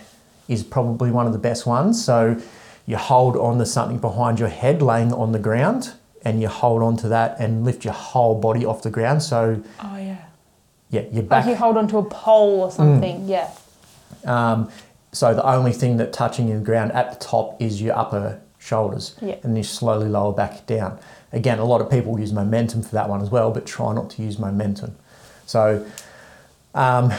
is 0.47 0.63
probably 0.63 1.11
one 1.11 1.27
of 1.27 1.33
the 1.33 1.39
best 1.51 1.67
ones. 1.67 2.05
So 2.05 2.41
you 2.87 2.97
hold 2.99 3.37
on 3.37 3.59
to 3.59 3.67
something 3.67 3.99
behind 3.99 4.39
your 4.39 4.51
head, 4.51 4.83
laying 4.83 5.13
on 5.13 5.33
the 5.33 5.39
ground, 5.39 5.95
and 6.23 6.41
you 6.43 6.49
hold 6.49 6.83
on 6.83 6.97
to 6.99 7.09
that 7.09 7.37
and 7.41 7.65
lift 7.65 7.85
your 7.85 7.95
whole 7.95 8.39
body 8.39 8.65
off 8.67 8.83
the 8.83 8.91
ground. 8.91 9.23
So 9.23 9.63
Oh 9.83 9.97
yeah. 9.97 10.19
yeah, 10.91 11.03
your 11.11 11.25
Like 11.25 11.47
you 11.47 11.57
hold 11.57 11.77
onto 11.79 11.97
a 11.99 12.05
pole 12.05 12.61
or 12.61 12.71
something. 12.71 13.27
Yeah. 13.27 13.49
Um, 14.27 14.69
so 15.13 15.33
the 15.35 15.47
only 15.47 15.73
thing 15.73 15.97
that 15.99 16.13
touching 16.13 16.49
the 16.53 16.61
ground 16.65 16.93
at 16.93 17.07
the 17.13 17.25
top 17.25 17.61
is 17.63 17.81
your 17.81 17.97
upper 17.97 18.41
shoulders, 18.59 19.15
Yeah. 19.23 19.37
and 19.45 19.57
you 19.57 19.63
slowly 19.63 20.09
lower 20.09 20.33
back 20.33 20.67
down. 20.67 20.99
Again, 21.35 21.59
a 21.59 21.65
lot 21.65 21.81
of 21.81 21.91
people 21.91 22.19
use 22.19 22.33
momentum 22.33 22.83
for 22.83 22.93
that 22.93 23.09
one 23.09 23.21
as 23.21 23.31
well, 23.31 23.51
but 23.51 23.67
try 23.67 23.93
not 23.93 24.11
to 24.11 24.23
use 24.23 24.39
momentum. 24.39 24.97
So, 25.47 25.87
um, 26.75 27.13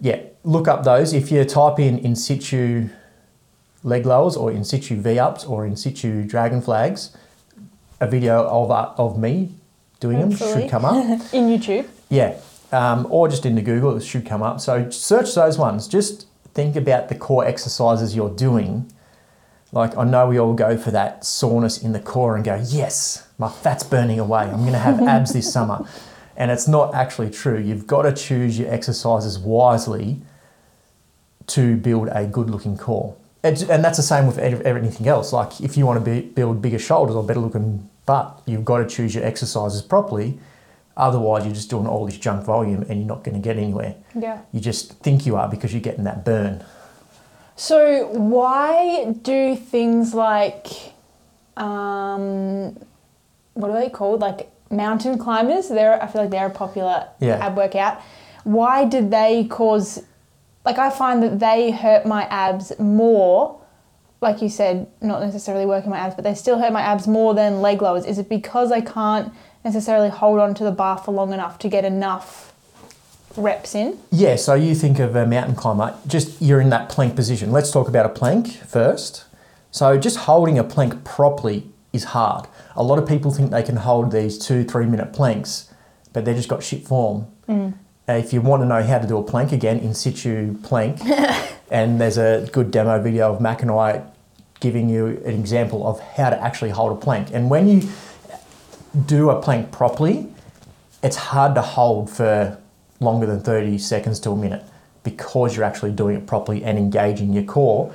yeah, 0.00 0.20
look 0.44 0.68
up 0.68 0.84
those. 0.84 1.12
If 1.12 1.32
you 1.32 1.44
type 1.44 1.78
in 1.78 1.98
in 1.98 2.14
situ 2.14 2.88
leg 3.82 4.06
lowers 4.06 4.36
or 4.36 4.50
in 4.50 4.64
situ 4.64 5.00
V 5.00 5.18
ups 5.18 5.44
or 5.44 5.66
in 5.66 5.76
situ 5.76 6.24
dragon 6.24 6.60
flags, 6.60 7.16
a 8.00 8.06
video 8.06 8.46
of 8.46 8.70
uh, 8.70 8.92
of 8.98 9.18
me 9.18 9.54
doing 10.00 10.20
them 10.20 10.36
should 10.36 10.68
come 10.68 10.84
up. 10.84 10.94
In 11.32 11.48
YouTube. 11.48 11.86
Yeah, 12.10 12.36
um, 12.72 13.06
or 13.08 13.28
just 13.28 13.46
into 13.46 13.62
Google, 13.62 13.96
it 13.96 14.02
should 14.02 14.26
come 14.26 14.42
up. 14.42 14.60
So 14.60 14.90
search 14.90 15.34
those 15.34 15.56
ones. 15.56 15.88
Just 15.88 16.26
think 16.52 16.76
about 16.76 17.08
the 17.08 17.14
core 17.14 17.46
exercises 17.46 18.14
you're 18.14 18.30
doing. 18.30 18.92
Like 19.74 19.96
I 19.96 20.04
know 20.04 20.28
we 20.28 20.38
all 20.38 20.54
go 20.54 20.76
for 20.76 20.92
that 20.92 21.24
soreness 21.24 21.82
in 21.82 21.92
the 21.92 22.00
core 22.00 22.36
and 22.36 22.44
go, 22.44 22.62
yes, 22.64 23.28
my 23.38 23.50
fat's 23.50 23.82
burning 23.82 24.20
away. 24.20 24.42
I'm 24.42 24.60
going 24.60 24.72
to 24.72 24.78
have 24.78 25.02
abs 25.02 25.32
this 25.32 25.52
summer. 25.56 25.86
And 26.36 26.50
it's 26.50 26.68
not 26.68 26.94
actually 26.94 27.30
true. 27.30 27.58
You've 27.58 27.86
got 27.86 28.02
to 28.02 28.12
choose 28.12 28.58
your 28.58 28.72
exercises 28.72 29.38
wisely 29.38 30.20
to 31.48 31.76
build 31.76 32.08
a 32.12 32.26
good 32.26 32.50
looking 32.50 32.76
core. 32.76 33.16
And 33.42 33.60
and 33.62 33.84
that's 33.84 33.98
the 33.98 34.02
same 34.02 34.26
with 34.26 34.38
everything 34.38 35.06
else. 35.06 35.32
Like 35.32 35.60
if 35.60 35.76
you 35.76 35.84
want 35.86 36.02
to 36.02 36.10
be, 36.10 36.22
build 36.26 36.62
bigger 36.62 36.78
shoulders 36.78 37.14
or 37.14 37.22
better 37.22 37.40
looking 37.40 37.88
butt, 38.06 38.42
you've 38.46 38.64
got 38.64 38.78
to 38.78 38.86
choose 38.86 39.14
your 39.14 39.24
exercises 39.24 39.82
properly. 39.82 40.38
Otherwise, 40.96 41.44
you're 41.44 41.54
just 41.54 41.68
doing 41.68 41.86
all 41.86 42.06
this 42.06 42.16
junk 42.16 42.44
volume 42.44 42.82
and 42.82 43.00
you're 43.00 43.08
not 43.08 43.24
going 43.24 43.34
to 43.34 43.40
get 43.40 43.56
anywhere. 43.56 43.96
Yeah. 44.14 44.40
You 44.52 44.60
just 44.60 44.92
think 45.00 45.26
you 45.26 45.36
are 45.36 45.48
because 45.48 45.72
you're 45.72 45.82
getting 45.82 46.04
that 46.04 46.24
burn. 46.24 46.64
So 47.56 48.06
why 48.08 49.12
do 49.22 49.56
things 49.56 50.14
like 50.14 50.66
um 51.56 52.76
what 53.54 53.70
are 53.70 53.80
they 53.80 53.88
called? 53.90 54.20
Like 54.20 54.50
mountain 54.70 55.18
climbers, 55.18 55.68
they're 55.68 56.02
I 56.02 56.06
feel 56.08 56.22
like 56.22 56.30
they're 56.30 56.46
a 56.46 56.50
popular 56.50 57.08
Yeah. 57.20 57.44
ab 57.46 57.56
workout. 57.56 58.00
Why 58.44 58.84
did 58.84 59.10
they 59.10 59.44
cause 59.44 60.02
like 60.64 60.78
I 60.78 60.90
find 60.90 61.22
that 61.22 61.38
they 61.38 61.70
hurt 61.70 62.06
my 62.06 62.24
abs 62.24 62.76
more 62.78 63.60
like 64.20 64.40
you 64.40 64.48
said, 64.48 64.86
not 65.02 65.20
necessarily 65.20 65.66
working 65.66 65.90
my 65.90 65.98
abs, 65.98 66.14
but 66.14 66.24
they 66.24 66.34
still 66.34 66.58
hurt 66.58 66.72
my 66.72 66.80
abs 66.80 67.06
more 67.06 67.34
than 67.34 67.60
leg 67.60 67.82
lowers. 67.82 68.06
Is 68.06 68.18
it 68.18 68.30
because 68.30 68.72
I 68.72 68.80
can't 68.80 69.30
necessarily 69.62 70.08
hold 70.08 70.40
on 70.40 70.54
to 70.54 70.64
the 70.64 70.70
bar 70.72 70.96
for 70.96 71.12
long 71.12 71.34
enough 71.34 71.58
to 71.58 71.68
get 71.68 71.84
enough 71.84 72.53
reps 73.36 73.74
in? 73.74 73.98
Yeah, 74.10 74.36
so 74.36 74.54
you 74.54 74.74
think 74.74 74.98
of 74.98 75.16
a 75.16 75.26
mountain 75.26 75.54
climber, 75.54 75.96
just 76.06 76.40
you're 76.40 76.60
in 76.60 76.70
that 76.70 76.88
plank 76.88 77.16
position. 77.16 77.52
Let's 77.52 77.70
talk 77.70 77.88
about 77.88 78.06
a 78.06 78.08
plank 78.08 78.48
first. 78.48 79.24
So 79.70 79.98
just 79.98 80.18
holding 80.18 80.58
a 80.58 80.64
plank 80.64 81.04
properly 81.04 81.68
is 81.92 82.04
hard. 82.04 82.46
A 82.76 82.82
lot 82.82 82.98
of 82.98 83.08
people 83.08 83.30
think 83.30 83.50
they 83.50 83.62
can 83.62 83.76
hold 83.76 84.12
these 84.12 84.38
two, 84.38 84.64
three 84.64 84.86
minute 84.86 85.12
planks, 85.12 85.72
but 86.12 86.24
they've 86.24 86.36
just 86.36 86.48
got 86.48 86.62
shit 86.62 86.86
form. 86.86 87.26
Uh, 88.08 88.12
if 88.12 88.32
you 88.32 88.40
want 88.40 88.62
to 88.62 88.66
know 88.66 88.82
how 88.82 88.98
to 88.98 89.06
do 89.06 89.16
a 89.16 89.22
plank 89.22 89.52
again, 89.52 89.78
in 89.78 89.94
situ 89.94 90.56
plank, 90.62 91.00
and 91.70 92.00
there's 92.00 92.18
a 92.18 92.48
good 92.52 92.70
demo 92.70 93.00
video 93.00 93.32
of 93.32 93.40
Mack 93.40 93.62
and 93.62 93.70
I 93.70 94.04
giving 94.60 94.88
you 94.88 95.06
an 95.24 95.34
example 95.34 95.86
of 95.86 96.00
how 96.00 96.30
to 96.30 96.42
actually 96.42 96.70
hold 96.70 96.92
a 96.92 97.00
plank. 97.00 97.28
And 97.32 97.50
when 97.50 97.68
you 97.68 97.88
do 99.06 99.30
a 99.30 99.40
plank 99.40 99.72
properly, 99.72 100.28
it's 101.02 101.16
hard 101.16 101.54
to 101.54 101.62
hold 101.62 102.10
for 102.10 102.58
longer 103.00 103.26
than 103.26 103.40
30 103.40 103.78
seconds 103.78 104.20
to 104.20 104.30
a 104.30 104.36
minute 104.36 104.64
because 105.02 105.54
you're 105.54 105.64
actually 105.64 105.92
doing 105.92 106.16
it 106.16 106.26
properly 106.26 106.64
and 106.64 106.78
engaging 106.78 107.32
your 107.32 107.44
core. 107.44 107.92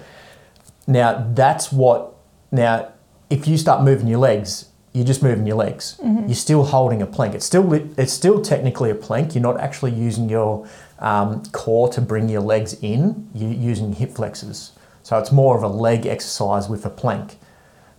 Now, 0.88 1.28
that's 1.34 1.72
what, 1.72 2.14
now, 2.52 2.92
if 3.30 3.48
you 3.48 3.58
start 3.58 3.84
moving 3.84 4.08
your 4.08 4.20
legs, 4.20 4.66
you're 4.94 5.06
just 5.06 5.22
moving 5.22 5.46
your 5.46 5.56
legs. 5.56 6.00
You're 6.28 6.36
still 6.36 6.64
holding 6.64 7.02
a 7.02 7.06
plank. 7.06 7.36
It's 7.36 7.46
still, 7.46 7.72
it's 7.74 8.12
still 8.12 8.42
technically 8.42 8.90
a 8.90 8.96
plank. 8.96 9.36
You're 9.36 9.44
not 9.44 9.60
actually 9.60 9.92
using 9.92 10.30
your 10.30 10.68
um, 11.00 11.44
core 11.52 11.90
to 11.90 12.02
bring 12.02 12.30
your 12.30 12.42
legs 12.42 12.74
in, 12.82 13.30
you're 13.34 13.52
using 13.52 13.94
hip 13.94 14.12
flexors. 14.12 14.72
So 15.04 15.18
it's 15.18 15.32
more 15.32 15.56
of 15.58 15.64
a 15.64 15.68
leg 15.68 16.06
exercise 16.06 16.70
with 16.70 16.86
a 16.86 16.90
plank. 16.90 17.38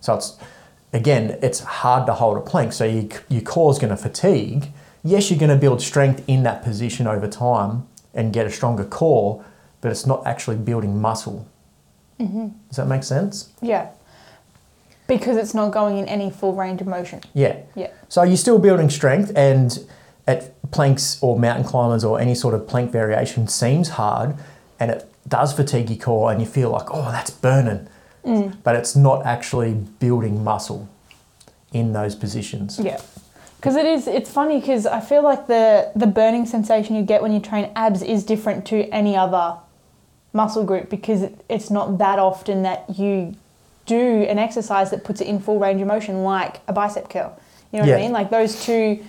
So 0.00 0.14
it's 0.14 0.36
again, 0.92 1.38
it's 1.42 1.60
hard 1.60 2.06
to 2.06 2.14
hold 2.14 2.36
a 2.36 2.40
plank. 2.40 2.72
So 2.72 2.84
you, 2.84 3.08
your 3.28 3.42
is 3.42 3.78
going 3.78 3.90
to 3.90 3.96
fatigue. 3.96 4.68
Yes, 5.02 5.30
you're 5.30 5.38
going 5.38 5.50
to 5.50 5.56
build 5.56 5.80
strength 5.80 6.22
in 6.26 6.42
that 6.42 6.62
position 6.62 7.06
over 7.06 7.26
time 7.26 7.86
and 8.14 8.32
get 8.32 8.46
a 8.46 8.50
stronger 8.50 8.84
core, 8.84 9.44
but 9.80 9.90
it's 9.90 10.06
not 10.06 10.26
actually 10.26 10.56
building 10.56 11.00
muscle. 11.00 11.48
Mm-hmm. 12.18 12.48
Does 12.68 12.76
that 12.76 12.86
make 12.86 13.02
sense? 13.02 13.50
Yeah. 13.62 13.90
Because 15.06 15.36
it's 15.36 15.54
not 15.54 15.70
going 15.70 15.98
in 15.98 16.06
any 16.06 16.30
full 16.30 16.54
range 16.54 16.80
of 16.80 16.86
motion. 16.86 17.22
Yeah. 17.34 17.60
Yeah. 17.74 17.90
So 18.08 18.22
you're 18.22 18.36
still 18.36 18.58
building 18.58 18.90
strength, 18.90 19.32
and 19.34 19.78
at 20.26 20.70
planks 20.70 21.18
or 21.22 21.38
mountain 21.38 21.64
climbers 21.64 22.04
or 22.04 22.20
any 22.20 22.34
sort 22.34 22.54
of 22.54 22.68
plank 22.68 22.92
variation 22.92 23.48
seems 23.48 23.90
hard, 23.90 24.36
and 24.78 24.90
it 24.90 25.10
does 25.26 25.52
fatigue 25.52 25.88
your 25.88 25.98
core, 25.98 26.30
and 26.30 26.40
you 26.40 26.46
feel 26.46 26.70
like, 26.70 26.86
oh, 26.92 27.10
that's 27.10 27.30
burning, 27.30 27.88
mm. 28.24 28.56
but 28.62 28.76
it's 28.76 28.94
not 28.94 29.24
actually 29.24 29.74
building 29.74 30.44
muscle 30.44 30.88
in 31.72 31.92
those 31.92 32.14
positions. 32.14 32.78
Yeah. 32.78 33.00
Because 33.60 33.76
it 33.76 33.84
is, 33.84 34.08
it's 34.08 34.30
funny 34.30 34.58
because 34.58 34.86
I 34.86 35.00
feel 35.00 35.22
like 35.22 35.46
the, 35.46 35.92
the 35.94 36.06
burning 36.06 36.46
sensation 36.46 36.96
you 36.96 37.02
get 37.02 37.20
when 37.20 37.30
you 37.30 37.40
train 37.40 37.70
abs 37.76 38.00
is 38.00 38.24
different 38.24 38.66
to 38.68 38.88
any 38.88 39.14
other 39.14 39.58
muscle 40.32 40.64
group 40.64 40.88
because 40.88 41.20
it, 41.22 41.44
it's 41.50 41.70
not 41.70 41.98
that 41.98 42.18
often 42.18 42.62
that 42.62 42.98
you 42.98 43.36
do 43.84 44.22
an 44.22 44.38
exercise 44.38 44.90
that 44.90 45.04
puts 45.04 45.20
it 45.20 45.26
in 45.26 45.40
full 45.40 45.58
range 45.58 45.82
of 45.82 45.86
motion 45.86 46.22
like 46.22 46.62
a 46.68 46.72
bicep 46.72 47.10
curl. 47.10 47.38
You 47.70 47.80
know 47.80 47.86
what 47.86 47.98
I 47.98 48.00
mean? 48.00 48.12
Like 48.12 48.30
those 48.30 48.64
two, 48.64 49.04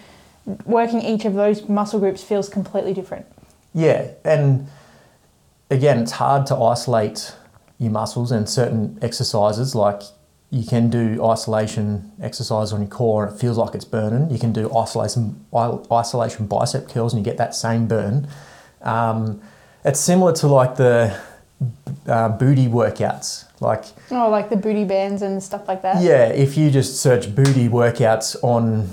working 0.65 1.01
each 1.01 1.23
of 1.23 1.33
those 1.33 1.69
muscle 1.69 1.99
groups 1.99 2.21
feels 2.21 2.49
completely 2.49 2.93
different. 2.93 3.25
Yeah, 3.73 4.09
and 4.25 4.67
again, 5.69 5.99
it's 5.99 6.11
hard 6.11 6.45
to 6.47 6.55
isolate 6.55 7.33
your 7.79 7.91
muscles 7.91 8.31
and 8.31 8.49
certain 8.49 8.99
exercises. 9.01 9.75
Like 9.75 10.01
you 10.51 10.65
can 10.65 10.89
do 10.89 11.23
isolation 11.23 12.11
exercise 12.21 12.73
on 12.73 12.81
your 12.81 12.89
core, 12.89 13.25
and 13.25 13.33
it 13.33 13.39
feels 13.39 13.57
like 13.57 13.73
it's 13.73 13.85
burning. 13.85 14.29
You 14.29 14.37
can 14.37 14.51
do 14.51 14.69
isolation 14.75 15.45
isolation 15.91 16.45
bicep 16.47 16.89
curls, 16.89 17.13
and 17.13 17.19
you 17.19 17.25
get 17.31 17.37
that 17.37 17.55
same 17.55 17.87
burn. 17.87 18.27
Um, 18.81 19.41
it's 19.85 19.99
similar 19.99 20.33
to 20.33 20.47
like 20.47 20.75
the 20.75 21.17
uh, 22.07 22.29
booty 22.29 22.67
workouts. 22.67 23.45
Like 23.61 23.85
Oh, 24.09 24.29
like 24.29 24.49
the 24.49 24.57
booty 24.57 24.83
bands 24.85 25.21
and 25.21 25.41
stuff 25.41 25.67
like 25.67 25.83
that. 25.83 26.01
yeah, 26.03 26.25
if 26.25 26.57
you 26.57 26.69
just 26.71 26.99
search 26.99 27.33
booty 27.35 27.69
workouts 27.69 28.35
on 28.43 28.89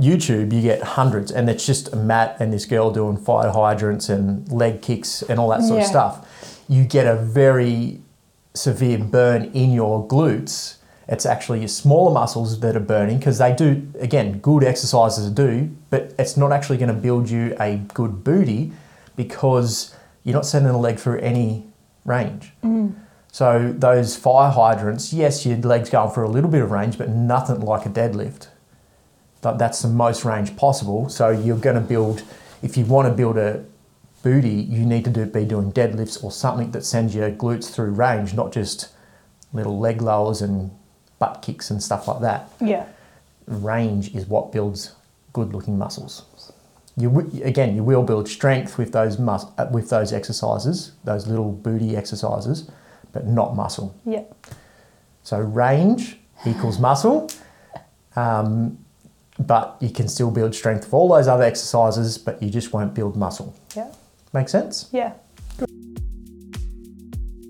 YouTube, 0.00 0.52
you 0.52 0.62
get 0.62 0.82
hundreds, 0.82 1.30
and 1.32 1.50
it's 1.50 1.66
just 1.66 1.92
a 1.92 1.96
mat 1.96 2.36
and 2.40 2.52
this 2.52 2.64
girl 2.64 2.90
doing 2.90 3.16
fire 3.16 3.50
hydrants 3.50 4.08
and 4.08 4.50
leg 4.52 4.80
kicks 4.80 5.22
and 5.22 5.38
all 5.40 5.48
that 5.50 5.62
sort 5.62 5.78
Yeah. 5.78 5.84
of 5.84 5.88
stuff. 5.88 6.62
You 6.68 6.84
get 6.84 7.06
a 7.06 7.16
very 7.16 8.00
severe 8.54 8.98
burn 8.98 9.44
in 9.52 9.72
your 9.72 10.06
glutes. 10.06 10.75
It's 11.08 11.24
actually 11.24 11.60
your 11.60 11.68
smaller 11.68 12.12
muscles 12.12 12.58
that 12.60 12.76
are 12.76 12.80
burning 12.80 13.18
because 13.18 13.38
they 13.38 13.54
do, 13.54 13.86
again, 14.00 14.38
good 14.40 14.64
exercises 14.64 15.30
do, 15.30 15.70
but 15.88 16.12
it's 16.18 16.36
not 16.36 16.50
actually 16.52 16.78
going 16.78 16.88
to 16.88 17.00
build 17.00 17.30
you 17.30 17.54
a 17.60 17.76
good 17.94 18.24
booty 18.24 18.72
because 19.14 19.94
you're 20.24 20.34
not 20.34 20.46
sending 20.46 20.72
the 20.72 20.78
leg 20.78 20.98
through 20.98 21.20
any 21.20 21.64
range. 22.04 22.52
Mm. 22.64 22.94
So 23.30 23.72
those 23.76 24.16
fire 24.16 24.50
hydrants, 24.50 25.12
yes, 25.12 25.46
your 25.46 25.58
legs 25.58 25.90
going 25.90 26.10
for 26.10 26.24
a 26.24 26.28
little 26.28 26.50
bit 26.50 26.62
of 26.62 26.70
range, 26.70 26.98
but 26.98 27.08
nothing 27.08 27.60
like 27.60 27.86
a 27.86 27.90
deadlift. 27.90 28.48
That- 29.42 29.58
That's 29.58 29.82
the 29.82 29.88
most 29.88 30.24
range 30.24 30.56
possible. 30.56 31.08
So 31.08 31.30
you're 31.30 31.58
going 31.58 31.76
to 31.76 31.82
build, 31.82 32.22
if 32.62 32.76
you 32.76 32.84
want 32.84 33.06
to 33.08 33.14
build 33.14 33.36
a 33.38 33.64
booty, 34.24 34.48
you 34.50 34.84
need 34.84 35.04
to 35.04 35.10
do, 35.10 35.24
be 35.26 35.44
doing 35.44 35.70
deadlifts 35.70 36.24
or 36.24 36.32
something 36.32 36.72
that 36.72 36.84
sends 36.84 37.14
your 37.14 37.30
glutes 37.30 37.70
through 37.70 37.90
range, 37.90 38.34
not 38.34 38.52
just 38.52 38.88
little 39.52 39.78
leg 39.78 40.02
lowers 40.02 40.42
and 40.42 40.70
butt 41.18 41.42
kicks 41.42 41.70
and 41.70 41.82
stuff 41.82 42.08
like 42.08 42.20
that. 42.20 42.48
Yeah. 42.60 42.86
Range 43.46 44.14
is 44.14 44.26
what 44.26 44.52
builds 44.52 44.94
good-looking 45.32 45.78
muscles. 45.78 46.24
You 46.96 47.30
again, 47.44 47.76
you 47.76 47.82
will 47.84 48.02
build 48.02 48.26
strength 48.26 48.78
with 48.78 48.92
those 48.92 49.18
mus- 49.18 49.46
uh, 49.58 49.68
with 49.70 49.90
those 49.90 50.12
exercises, 50.14 50.92
those 51.04 51.26
little 51.26 51.52
booty 51.52 51.94
exercises, 51.96 52.70
but 53.12 53.26
not 53.26 53.54
muscle. 53.54 53.94
Yeah. 54.06 54.22
So 55.22 55.38
range 55.38 56.18
equals 56.46 56.78
muscle, 56.78 57.28
um, 58.14 58.78
but 59.38 59.76
you 59.80 59.90
can 59.90 60.08
still 60.08 60.30
build 60.30 60.54
strength 60.54 60.84
with 60.84 60.94
all 60.94 61.08
those 61.08 61.28
other 61.28 61.44
exercises, 61.44 62.16
but 62.16 62.42
you 62.42 62.48
just 62.48 62.72
won't 62.72 62.94
build 62.94 63.14
muscle. 63.14 63.54
Yeah. 63.76 63.92
Make 64.32 64.48
sense? 64.48 64.88
Yeah. 64.92 65.12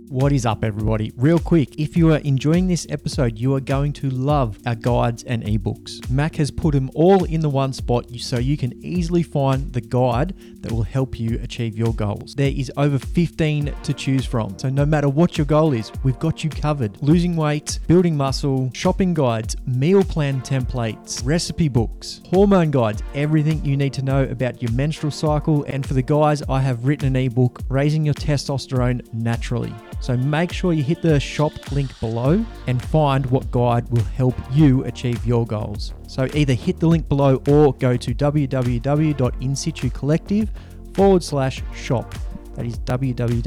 What 0.09 0.31
is 0.31 0.47
up, 0.47 0.63
everybody? 0.63 1.13
Real 1.17 1.41
quick, 1.41 1.81
if 1.81 1.97
you 1.97 2.13
are 2.13 2.19
enjoying 2.19 2.69
this 2.69 2.87
episode, 2.89 3.41
you 3.41 3.53
are 3.57 3.61
going 3.61 3.93
to 3.95 4.09
love 4.09 4.57
our 4.65 4.77
guides 4.77 5.25
and 5.25 5.43
ebooks. 5.43 6.09
Mack 6.09 6.37
has 6.37 6.53
put 6.53 6.75
them 6.75 6.93
all 6.95 7.25
in 7.25 7.41
the 7.41 7.49
one 7.49 7.73
spot 7.73 8.09
so 8.19 8.39
you 8.39 8.57
can 8.57 8.73
easily 8.85 9.25
find 9.25 9.73
the 9.73 9.81
guide 9.81 10.37
that 10.63 10.71
will 10.71 10.85
help 10.85 11.19
you 11.19 11.41
achieve 11.43 11.77
your 11.77 11.93
goals. 11.93 12.37
There 12.37 12.53
is 12.55 12.71
over 12.77 13.01
15 13.01 13.75
to 13.83 13.93
choose 13.93 14.25
from, 14.25 14.57
so 14.61 14.69
no 14.69 14.87
matter 14.87 15.09
what 15.09 15.37
your 15.37 15.45
goal 15.45 15.73
is, 15.73 15.91
we've 16.05 16.21
got 16.21 16.45
you 16.45 16.51
covered. 16.51 17.03
Losing 17.03 17.35
weight, 17.35 17.81
building 17.89 18.17
muscle, 18.17 18.71
shopping 18.75 19.13
guides, 19.13 19.57
meal 19.67 20.05
plan 20.05 20.41
templates, 20.41 21.21
recipe 21.27 21.67
books, 21.67 22.21
hormone 22.31 22.71
guides, 22.71 23.03
everything 23.17 23.65
you 23.65 23.77
need 23.77 23.93
to 23.95 24.03
know 24.03 24.23
about 24.23 24.63
your 24.63 24.71
menstrual 24.71 25.11
cycle. 25.11 25.65
And 25.65 25.85
for 25.85 25.95
the 25.95 26.03
guys, 26.03 26.45
I 26.49 26.61
have 26.61 26.87
written 26.87 27.09
an 27.09 27.17
ebook, 27.17 27.61
Raising 27.69 28.05
Your 28.05 28.15
Testosterone 28.15 29.13
Naturally. 29.13 29.75
So 30.07 30.17
make 30.17 30.53
sure 30.53 30.73
you 30.73 30.85
hit 30.85 31.03
the 31.03 31.19
shop 31.19 31.73
link 31.73 31.91
below 31.99 32.47
and 32.69 32.81
find 32.81 33.27
what 33.27 33.51
guide 33.51 33.89
will 33.89 34.05
help 34.05 34.37
you 34.53 34.85
achieve 34.85 35.27
your 35.27 35.45
goals. 35.45 35.95
So 36.07 36.29
either 36.33 36.55
hit 36.55 36.79
the 36.79 36.87
link 36.87 37.09
below 37.09 37.43
or 37.49 37.75
go 37.75 37.97
to 37.97 38.15
www.insitucollective 38.15 40.49
forward 40.95 41.25
slash 41.25 41.61
shop. 41.75 42.15
That 42.55 42.67
is 42.67 42.79
www.in-situ 42.79 43.43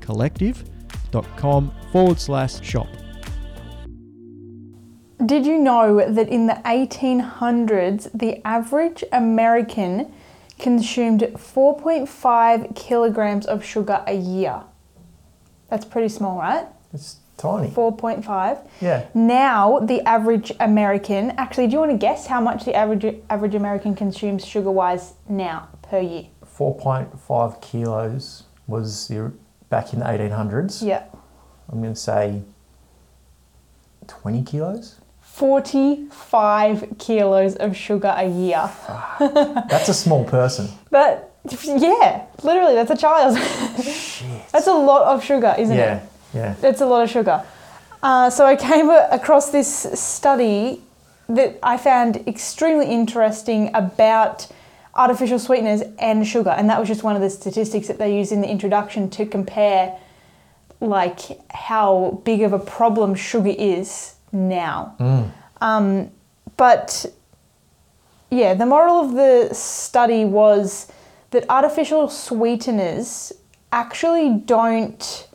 collective.com 0.00 1.72
forward 1.90 2.20
slash 2.20 2.64
shop. 2.64 2.86
Did 5.26 5.44
you 5.44 5.58
know 5.58 6.08
that 6.08 6.28
in 6.28 6.46
the 6.46 6.62
1800s, 6.64 8.16
the 8.16 8.40
average 8.46 9.02
American 9.10 10.12
consumed 10.62 11.20
4.5 11.20 12.74
kilograms 12.74 13.44
of 13.46 13.64
sugar 13.64 14.02
a 14.06 14.14
year? 14.14 14.62
That's 15.68 15.84
pretty 15.84 16.08
small, 16.08 16.38
right? 16.38 16.66
It's 16.94 17.16
tiny. 17.36 17.68
4.5. 17.68 18.66
Yeah. 18.80 19.06
Now, 19.12 19.80
the 19.80 20.00
average 20.02 20.52
American, 20.60 21.32
actually, 21.32 21.66
do 21.66 21.74
you 21.74 21.78
want 21.80 21.90
to 21.90 21.98
guess 21.98 22.26
how 22.28 22.40
much 22.40 22.64
the 22.64 22.74
average 22.74 23.16
average 23.28 23.54
American 23.54 23.94
consumes 23.94 24.46
sugar 24.46 24.70
wise 24.70 25.14
now 25.28 25.68
per 25.82 26.00
year? 26.00 26.26
4.5 26.46 27.60
kilos 27.60 28.44
was 28.66 29.08
the, 29.08 29.32
back 29.68 29.92
in 29.92 29.98
the 29.98 30.04
1800s. 30.04 30.86
Yeah. 30.86 31.04
I'm 31.70 31.80
going 31.80 31.94
to 31.94 32.00
say 32.00 32.42
20 34.06 34.42
kilos. 34.44 35.00
45 35.42 36.98
kilos 37.00 37.56
of 37.56 37.76
sugar 37.76 38.14
a 38.16 38.28
year. 38.28 38.70
That's 39.18 39.88
a 39.88 39.94
small 39.94 40.24
person. 40.24 40.68
But 40.90 41.34
yeah, 41.64 42.26
literally, 42.44 42.74
that's 42.74 42.92
a 42.92 42.96
child. 42.96 43.36
that's 44.52 44.68
a 44.68 44.72
lot 44.72 45.02
of 45.12 45.24
sugar, 45.24 45.52
isn't 45.58 45.76
it? 45.76 45.80
Yeah, 45.80 46.06
yeah. 46.32 46.54
It's 46.62 46.80
a 46.80 46.86
lot 46.86 47.02
of 47.02 47.10
sugar. 47.10 47.44
Uh, 48.04 48.30
so 48.30 48.46
I 48.46 48.54
came 48.54 48.88
across 48.88 49.50
this 49.50 49.68
study 49.98 50.80
that 51.28 51.58
I 51.60 51.76
found 51.76 52.18
extremely 52.28 52.86
interesting 52.86 53.74
about 53.74 54.46
artificial 54.94 55.40
sweeteners 55.40 55.82
and 55.98 56.24
sugar, 56.24 56.50
and 56.50 56.70
that 56.70 56.78
was 56.78 56.86
just 56.86 57.02
one 57.02 57.16
of 57.16 57.22
the 57.22 57.30
statistics 57.30 57.88
that 57.88 57.98
they 57.98 58.16
used 58.16 58.30
in 58.30 58.42
the 58.42 58.48
introduction 58.48 59.10
to 59.10 59.26
compare, 59.26 59.98
like 60.80 61.18
how 61.50 62.22
big 62.24 62.42
of 62.42 62.52
a 62.52 62.60
problem 62.60 63.16
sugar 63.16 63.54
is 63.58 64.11
now. 64.32 64.96
Um, 65.60 66.10
but 66.56 67.06
yeah, 68.30 68.54
the 68.54 68.66
moral 68.66 69.00
of 69.00 69.12
the 69.12 69.54
study 69.54 70.24
was 70.24 70.90
that 71.30 71.44
artificial 71.48 72.08
sweeteners 72.08 73.32
actually 73.70 74.30
don't 74.44 75.28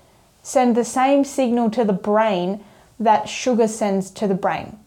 send 0.43 0.75
the 0.75 0.85
same 0.85 1.23
signal 1.23 1.69
to 1.71 1.83
the 1.83 1.93
brain 1.93 2.63
that 2.99 3.29
sugar 3.29 3.67
sends 3.67 4.09
to 4.11 4.27
the 4.27 4.35
brain. 4.35 4.77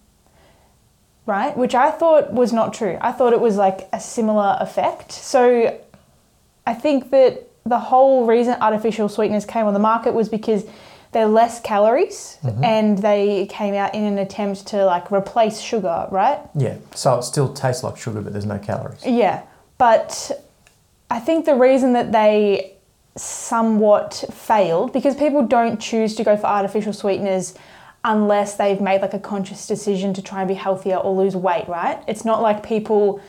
Right? 1.27 1.57
Which 1.57 1.75
I 1.75 1.91
thought 1.91 2.33
was 2.33 2.53
not 2.53 2.75
true. 2.75 2.99
I 3.01 3.13
thought 3.13 3.33
it 3.33 3.41
was 3.41 3.57
like 3.57 3.89
a 3.93 4.01
similar 4.01 4.57
effect. 4.61 5.13
So 5.13 5.79
I 6.67 6.75
think 6.75 7.11
that 7.11 7.49
the 7.65 7.79
whole 7.79 8.27
reason 8.27 8.57
artificial 8.61 9.09
sweeteners 9.09 9.45
came 9.45 9.67
on 9.67 9.75
the 9.75 9.81
market 9.81 10.15
was 10.15 10.29
because 10.29 10.65
they're 11.13 11.27
less 11.27 11.61
calories 11.61 12.39
mm-hmm. 12.43 12.63
and 12.63 12.99
they 12.99 13.47
came 13.47 13.75
out 13.75 13.95
in 13.95 14.05
an 14.05 14.19
attempt 14.19 14.67
to 14.69 14.85
like 14.85 15.11
replace 15.11 15.61
sugar, 15.61 16.07
right? 16.11 16.41
Yeah, 16.55 16.77
so 16.95 17.19
it 17.19 17.23
still 17.23 17.53
tastes 17.53 17.83
like 17.83 17.97
sugar, 17.97 18.21
but 18.21 18.33
there's 18.33 18.47
no 18.47 18.59
calories. 18.59 19.05
Yeah, 19.05 19.43
but 19.79 20.31
I 21.11 21.19
think 21.19 21.47
the 21.47 21.57
reason 21.57 21.93
that 21.95 22.13
they 22.13 22.75
somewhat 23.17 24.25
failed 24.33 24.93
because 24.93 25.17
people 25.17 25.45
don't 25.47 25.81
choose 25.81 26.15
to 26.15 26.25
go 26.25 26.37
for 26.37 26.47
artificial 26.47 26.93
sweeteners 26.93 27.55
unless 28.05 28.57
they've 28.57 28.81
made 28.81 29.03
like 29.03 29.13
a 29.13 29.19
conscious 29.19 29.67
decision 29.67 30.15
to 30.15 30.23
try 30.23 30.41
and 30.41 30.49
be 30.49 30.55
healthier 30.55 30.97
or 30.97 31.15
lose 31.15 31.35
weight, 31.35 31.69
right? 31.69 32.03
It's 32.07 32.25
not 32.25 32.41
like 32.41 32.65
people 32.65 33.21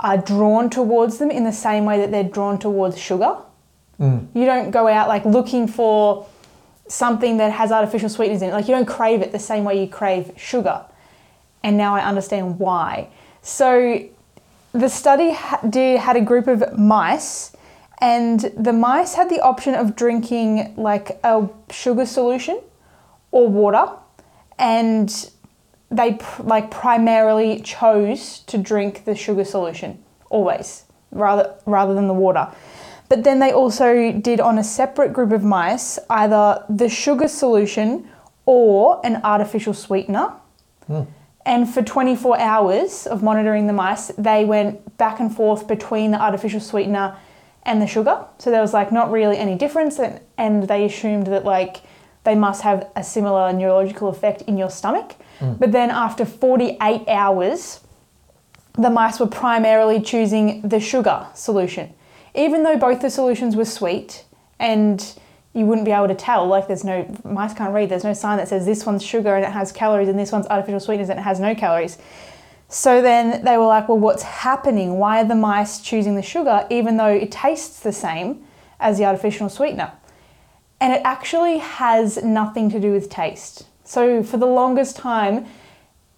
are 0.00 0.16
drawn 0.16 0.70
towards 0.70 1.18
them 1.18 1.30
in 1.30 1.44
the 1.44 1.52
same 1.52 1.84
way 1.84 1.98
that 1.98 2.10
they're 2.10 2.24
drawn 2.24 2.58
towards 2.58 2.98
sugar. 2.98 3.36
Mm. 4.00 4.28
You 4.34 4.44
don't 4.44 4.70
go 4.70 4.88
out 4.88 5.08
like 5.08 5.24
looking 5.24 5.66
for 5.66 6.26
something 6.86 7.38
that 7.38 7.52
has 7.52 7.72
artificial 7.72 8.08
sweeteners 8.08 8.42
in 8.42 8.50
it. 8.50 8.52
Like 8.52 8.68
you 8.68 8.74
don't 8.74 8.86
crave 8.86 9.22
it 9.22 9.32
the 9.32 9.38
same 9.38 9.64
way 9.64 9.80
you 9.80 9.88
crave 9.88 10.32
sugar. 10.36 10.84
And 11.62 11.76
now 11.76 11.94
I 11.94 12.04
understand 12.04 12.58
why. 12.58 13.08
So 13.42 14.08
the 14.72 14.88
study 14.88 15.30
had 15.30 16.16
a 16.16 16.20
group 16.20 16.46
of 16.46 16.78
mice, 16.78 17.52
and 17.98 18.40
the 18.56 18.72
mice 18.72 19.14
had 19.14 19.30
the 19.30 19.40
option 19.40 19.74
of 19.74 19.94
drinking 19.96 20.74
like 20.76 21.18
a 21.22 21.48
sugar 21.70 22.04
solution 22.04 22.60
or 23.30 23.48
water, 23.48 23.92
and 24.58 25.30
they 25.90 26.18
like 26.40 26.70
primarily 26.70 27.60
chose 27.60 28.40
to 28.40 28.58
drink 28.58 29.04
the 29.04 29.14
sugar 29.14 29.44
solution 29.44 30.02
always 30.28 30.84
rather 31.12 31.54
rather 31.66 31.94
than 31.94 32.08
the 32.08 32.14
water. 32.14 32.48
But 33.08 33.24
then 33.24 33.38
they 33.38 33.52
also 33.52 34.12
did 34.12 34.40
on 34.40 34.58
a 34.58 34.64
separate 34.64 35.12
group 35.12 35.32
of 35.32 35.44
mice 35.44 35.98
either 36.08 36.64
the 36.68 36.88
sugar 36.88 37.28
solution 37.28 38.08
or 38.46 39.00
an 39.04 39.20
artificial 39.24 39.74
sweetener. 39.74 40.32
Hmm. 40.86 41.02
And 41.46 41.68
for 41.72 41.82
24 41.82 42.40
hours 42.40 43.06
of 43.06 43.22
monitoring 43.22 43.66
the 43.66 43.72
mice, 43.74 44.08
they 44.16 44.44
went 44.46 44.96
back 44.96 45.20
and 45.20 45.34
forth 45.34 45.68
between 45.68 46.10
the 46.10 46.20
artificial 46.20 46.60
sweetener 46.60 47.16
and 47.64 47.82
the 47.82 47.86
sugar. 47.86 48.24
So 48.38 48.50
there 48.50 48.62
was 48.62 48.72
like 48.72 48.90
not 48.92 49.10
really 49.10 49.36
any 49.36 49.54
difference, 49.54 49.98
and, 49.98 50.20
and 50.38 50.66
they 50.68 50.86
assumed 50.86 51.26
that 51.26 51.44
like 51.44 51.82
they 52.24 52.34
must 52.34 52.62
have 52.62 52.90
a 52.96 53.04
similar 53.04 53.52
neurological 53.52 54.08
effect 54.08 54.42
in 54.42 54.56
your 54.56 54.70
stomach. 54.70 55.16
Hmm. 55.38 55.54
But 55.54 55.72
then 55.72 55.90
after 55.90 56.24
48 56.24 57.08
hours, 57.08 57.80
the 58.78 58.90
mice 58.90 59.20
were 59.20 59.26
primarily 59.26 60.00
choosing 60.00 60.62
the 60.62 60.80
sugar 60.80 61.26
solution. 61.34 61.92
Even 62.34 62.62
though 62.62 62.76
both 62.76 63.00
the 63.00 63.10
solutions 63.10 63.56
were 63.56 63.64
sweet 63.64 64.24
and 64.58 65.18
you 65.52 65.66
wouldn't 65.66 65.84
be 65.84 65.92
able 65.92 66.08
to 66.08 66.14
tell, 66.14 66.46
like 66.46 66.66
there's 66.66 66.84
no, 66.84 67.08
mice 67.24 67.54
can't 67.54 67.72
read, 67.72 67.88
there's 67.88 68.04
no 68.04 68.12
sign 68.12 68.38
that 68.38 68.48
says 68.48 68.66
this 68.66 68.84
one's 68.84 69.04
sugar 69.04 69.36
and 69.36 69.44
it 69.44 69.52
has 69.52 69.70
calories 69.70 70.08
and 70.08 70.18
this 70.18 70.32
one's 70.32 70.46
artificial 70.48 70.80
sweeteners 70.80 71.10
and 71.10 71.18
it 71.18 71.22
has 71.22 71.38
no 71.38 71.54
calories. 71.54 71.98
So 72.68 73.00
then 73.02 73.44
they 73.44 73.56
were 73.56 73.66
like, 73.66 73.88
well, 73.88 73.98
what's 73.98 74.22
happening? 74.22 74.98
Why 74.98 75.20
are 75.20 75.24
the 75.24 75.36
mice 75.36 75.80
choosing 75.80 76.16
the 76.16 76.22
sugar 76.22 76.66
even 76.70 76.96
though 76.96 77.06
it 77.06 77.30
tastes 77.30 77.80
the 77.80 77.92
same 77.92 78.44
as 78.84 78.98
the 78.98 79.04
artificial 79.04 79.48
sweetener. 79.48 79.92
And 80.80 80.92
it 80.92 81.00
actually 81.04 81.58
has 81.58 82.22
nothing 82.22 82.70
to 82.70 82.78
do 82.78 82.92
with 82.92 83.08
taste. 83.08 83.66
So, 83.84 84.22
for 84.22 84.36
the 84.36 84.46
longest 84.46 84.96
time, 84.96 85.46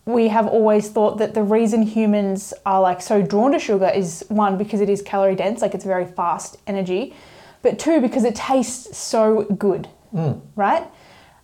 we 0.06 0.28
have 0.28 0.46
always 0.46 0.88
thought 0.88 1.18
that 1.18 1.34
the 1.34 1.42
reason 1.42 1.82
humans 1.82 2.54
are 2.64 2.80
like 2.80 3.02
so 3.02 3.20
drawn 3.20 3.52
to 3.52 3.58
sugar 3.58 3.88
is 3.88 4.24
one 4.28 4.56
because 4.56 4.80
it 4.80 4.88
is 4.88 5.02
calorie 5.02 5.34
dense 5.34 5.60
like 5.60 5.74
it's 5.74 5.84
very 5.84 6.06
fast 6.06 6.56
energy 6.66 7.14
but 7.62 7.78
two 7.78 8.00
because 8.00 8.24
it 8.24 8.34
tastes 8.34 8.96
so 8.96 9.42
good 9.58 9.88
right? 10.54 10.86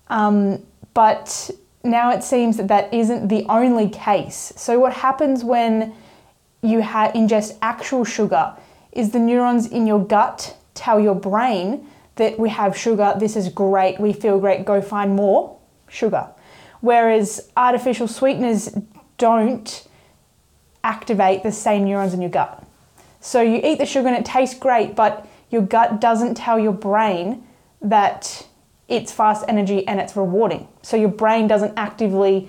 Um, 0.08 0.64
but 0.94 1.50
now 1.84 2.10
it 2.10 2.22
seems 2.22 2.56
that 2.56 2.68
that 2.68 2.92
isn't 2.92 3.28
the 3.28 3.44
only 3.48 3.88
case. 3.88 4.52
So 4.56 4.78
what 4.78 4.92
happens 4.92 5.42
when 5.44 5.94
you 6.62 6.82
ha- 6.82 7.12
ingest 7.12 7.58
actual 7.62 8.04
sugar 8.04 8.54
is 8.92 9.10
the 9.10 9.18
neurons 9.18 9.66
in 9.66 9.86
your 9.86 10.04
gut 10.04 10.56
tell 10.74 11.00
your 11.00 11.14
brain 11.14 11.86
that 12.16 12.38
we 12.38 12.48
have 12.48 12.76
sugar 12.76 13.14
this 13.18 13.36
is 13.36 13.48
great 13.48 13.98
we 13.98 14.12
feel 14.12 14.38
great 14.38 14.64
go 14.64 14.80
find 14.80 15.16
more 15.16 15.58
sugar 15.88 16.28
whereas 16.82 17.50
artificial 17.56 18.06
sweeteners 18.06 18.76
don't 19.16 19.88
activate 20.84 21.42
the 21.42 21.52
same 21.52 21.84
neurons 21.84 22.12
in 22.12 22.20
your 22.20 22.30
gut. 22.30 22.62
So 23.20 23.40
you 23.40 23.60
eat 23.62 23.78
the 23.78 23.86
sugar 23.86 24.08
and 24.08 24.16
it 24.16 24.26
tastes 24.26 24.58
great, 24.58 24.94
but 24.94 25.26
your 25.48 25.62
gut 25.62 26.00
doesn't 26.00 26.34
tell 26.34 26.58
your 26.58 26.72
brain 26.72 27.46
that 27.80 28.46
it's 28.88 29.12
fast 29.12 29.44
energy 29.48 29.86
and 29.86 30.00
it's 30.00 30.16
rewarding. 30.16 30.68
So 30.82 30.96
your 30.96 31.08
brain 31.08 31.46
doesn't 31.46 31.72
actively 31.76 32.48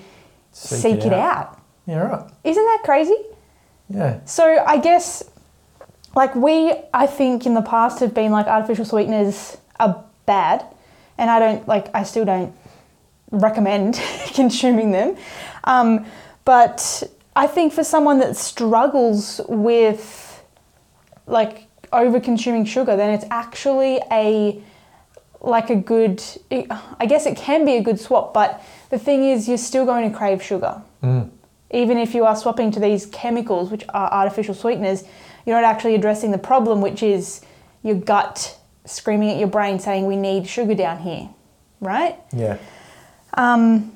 Seek 0.52 0.80
seek, 0.82 1.00
it 1.00 1.06
it, 1.08 1.14
out. 1.14 1.38
out. 1.38 1.62
Yeah, 1.86 1.98
right. 2.00 2.32
Isn't 2.44 2.64
that 2.64 2.82
crazy? 2.84 3.18
Yeah. 3.90 4.20
So 4.26 4.64
I 4.66 4.78
guess, 4.78 5.24
like 6.16 6.36
we, 6.36 6.74
I 6.94 7.06
think 7.08 7.46
in 7.46 7.54
the 7.54 7.62
past 7.62 8.00
have 8.00 8.14
been 8.14 8.32
like 8.32 8.48
artificial 8.48 8.86
sweeteners 8.86 9.58
are 9.80 10.04
bad, 10.26 10.66
and 11.18 11.30
I 11.30 11.40
don't 11.40 11.68
like. 11.68 11.88
I 11.94 12.04
still 12.04 12.26
don't 12.26 12.56
recommend 13.34 13.96
consuming 14.34 14.92
them. 14.92 15.18
Um, 15.66 16.06
but 16.46 17.04
I 17.36 17.48
think 17.48 17.74
for 17.74 17.84
someone 17.84 18.20
that 18.20 18.38
struggles 18.38 19.42
with 19.50 20.44
like 21.28 21.68
over 21.92 22.20
consuming 22.20 22.66
sugar, 22.66 22.96
then 22.96 23.10
it's 23.10 23.26
actually 23.30 24.00
a 24.12 24.62
like 25.42 25.70
a 25.70 25.76
good. 25.76 26.24
I 26.52 27.06
guess 27.06 27.26
it 27.26 27.36
can 27.36 27.66
be 27.66 27.76
a 27.76 27.84
good 27.84 28.00
swap, 28.00 28.34
but 28.34 28.64
the 28.90 28.98
thing 28.98 29.26
is, 29.26 29.48
you're 29.48 29.58
still 29.58 29.86
going 29.86 30.10
to 30.10 30.18
crave 30.18 30.42
sugar 30.42 30.82
even 31.74 31.98
if 31.98 32.14
you 32.14 32.24
are 32.24 32.36
swapping 32.36 32.72
to 32.72 32.80
these 32.80 33.08
chemicals, 33.08 33.72
which 33.72 33.84
are 33.90 34.12
artificial 34.12 34.54
sweeteners, 34.54 35.04
you're 35.46 35.60
not 35.60 35.66
actually 35.66 35.96
addressing 35.96 36.32
the 36.32 36.38
problem, 36.38 36.80
which 36.80 37.04
is 37.04 37.42
your 37.82 37.96
gut 37.96 38.58
screaming 38.86 39.32
at 39.32 39.38
your 39.38 39.48
brain 39.48 39.80
saying, 39.80 40.06
We 40.06 40.16
need 40.16 40.48
sugar 40.48 40.76
down 40.76 41.00
here, 41.00 41.30
right? 41.82 42.18
Yeah. 42.32 42.58
Um, 43.36 43.92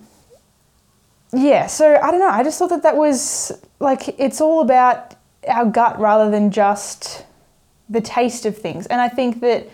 yeah, 1.33 1.67
so 1.67 1.99
I 2.01 2.11
don't 2.11 2.19
know. 2.19 2.29
I 2.29 2.43
just 2.43 2.57
thought 2.57 2.69
that 2.69 2.83
that 2.83 2.95
was 2.95 3.51
like 3.79 4.19
it's 4.19 4.41
all 4.41 4.61
about 4.61 5.15
our 5.47 5.65
gut 5.65 5.99
rather 5.99 6.31
than 6.31 6.51
just 6.51 7.25
the 7.89 8.01
taste 8.01 8.45
of 8.45 8.57
things. 8.57 8.87
And 8.87 8.99
I 8.99 9.09
think 9.09 9.41
that 9.41 9.67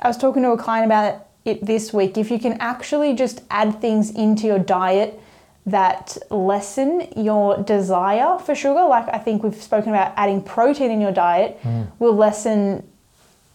I 0.00 0.08
was 0.08 0.16
talking 0.16 0.42
to 0.42 0.50
a 0.50 0.58
client 0.58 0.86
about 0.86 1.26
it 1.44 1.64
this 1.64 1.92
week. 1.92 2.16
If 2.16 2.30
you 2.30 2.38
can 2.38 2.54
actually 2.60 3.14
just 3.14 3.42
add 3.50 3.80
things 3.80 4.10
into 4.10 4.46
your 4.46 4.58
diet 4.58 5.20
that 5.66 6.16
lessen 6.30 7.08
your 7.16 7.56
desire 7.62 8.38
for 8.38 8.54
sugar, 8.54 8.84
like 8.84 9.08
I 9.08 9.18
think 9.18 9.42
we've 9.42 9.54
spoken 9.54 9.90
about 9.90 10.12
adding 10.16 10.42
protein 10.42 10.90
in 10.90 11.00
your 11.00 11.12
diet, 11.12 11.58
will 11.98 12.14
lessen 12.14 12.86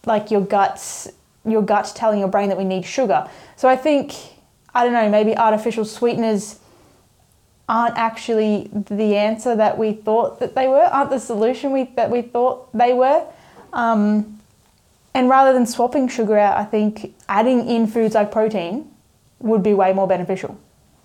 like 0.06 0.30
your 0.30 0.40
guts 0.40 1.08
your 1.44 1.62
gut 1.62 1.92
telling 1.94 2.18
your 2.18 2.28
brain 2.28 2.48
that 2.48 2.58
we 2.58 2.64
need 2.64 2.84
sugar. 2.84 3.28
So 3.56 3.68
I 3.68 3.76
think 3.76 4.14
I 4.74 4.84
don't 4.84 4.92
know, 4.92 5.08
maybe 5.08 5.36
artificial 5.36 5.84
sweeteners 5.84 6.58
aren't 7.68 7.96
actually 7.96 8.68
the 8.72 9.16
answer 9.16 9.54
that 9.56 9.78
we 9.78 9.92
thought 9.92 10.40
that 10.40 10.54
they 10.54 10.66
were, 10.66 10.82
aren't 10.82 11.10
the 11.10 11.20
solution 11.20 11.72
we 11.72 11.84
that 11.96 12.10
we 12.10 12.22
thought 12.22 12.72
they 12.76 12.92
were. 12.92 13.24
Um, 13.72 14.40
and 15.14 15.28
rather 15.28 15.52
than 15.52 15.66
swapping 15.66 16.08
sugar 16.08 16.38
out, 16.38 16.56
I 16.56 16.64
think 16.64 17.14
adding 17.28 17.68
in 17.68 17.86
foods 17.86 18.14
like 18.14 18.30
protein 18.30 18.90
would 19.40 19.62
be 19.62 19.74
way 19.74 19.92
more 19.92 20.06
beneficial. 20.06 20.58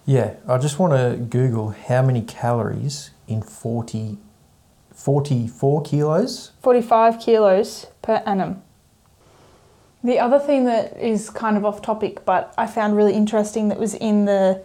Yeah. 0.06 0.36
I 0.47 0.58
just 0.58 0.78
want 0.78 0.93
to 0.93 1.17
Google 1.17 1.69
how 1.69 2.01
many 2.04 2.21
calories 2.21 3.12
in 3.28 3.41
40, 3.41 4.17
44 4.93 5.82
kilos. 5.84 6.51
45 6.62 7.19
kilos 7.19 7.88
per 8.01 8.21
annum. 8.25 8.62
The 10.05 10.19
other 10.19 10.37
thing 10.37 10.65
that 10.65 11.01
is 11.01 11.31
kind 11.31 11.57
of 11.57 11.65
off 11.65 11.81
topic, 11.81 12.25
but 12.25 12.53
I 12.59 12.67
found 12.67 12.95
really 12.95 13.15
interesting 13.15 13.69
that 13.69 13.79
was 13.79 13.95
in 13.95 14.25
the 14.25 14.61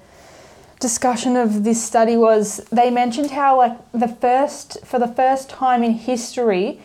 discussion 0.81 1.35
of 1.35 1.65
this 1.65 1.83
study 1.83 2.15
was 2.15 2.59
they 2.71 2.91
mentioned 2.91 3.31
how 3.31 3.57
like 3.57 3.79
the 3.93 4.09
first 4.09 4.85
for 4.85 4.99
the 4.99 5.09
first 5.09 5.49
time 5.49 5.83
in 5.83 5.93
history 5.93 6.81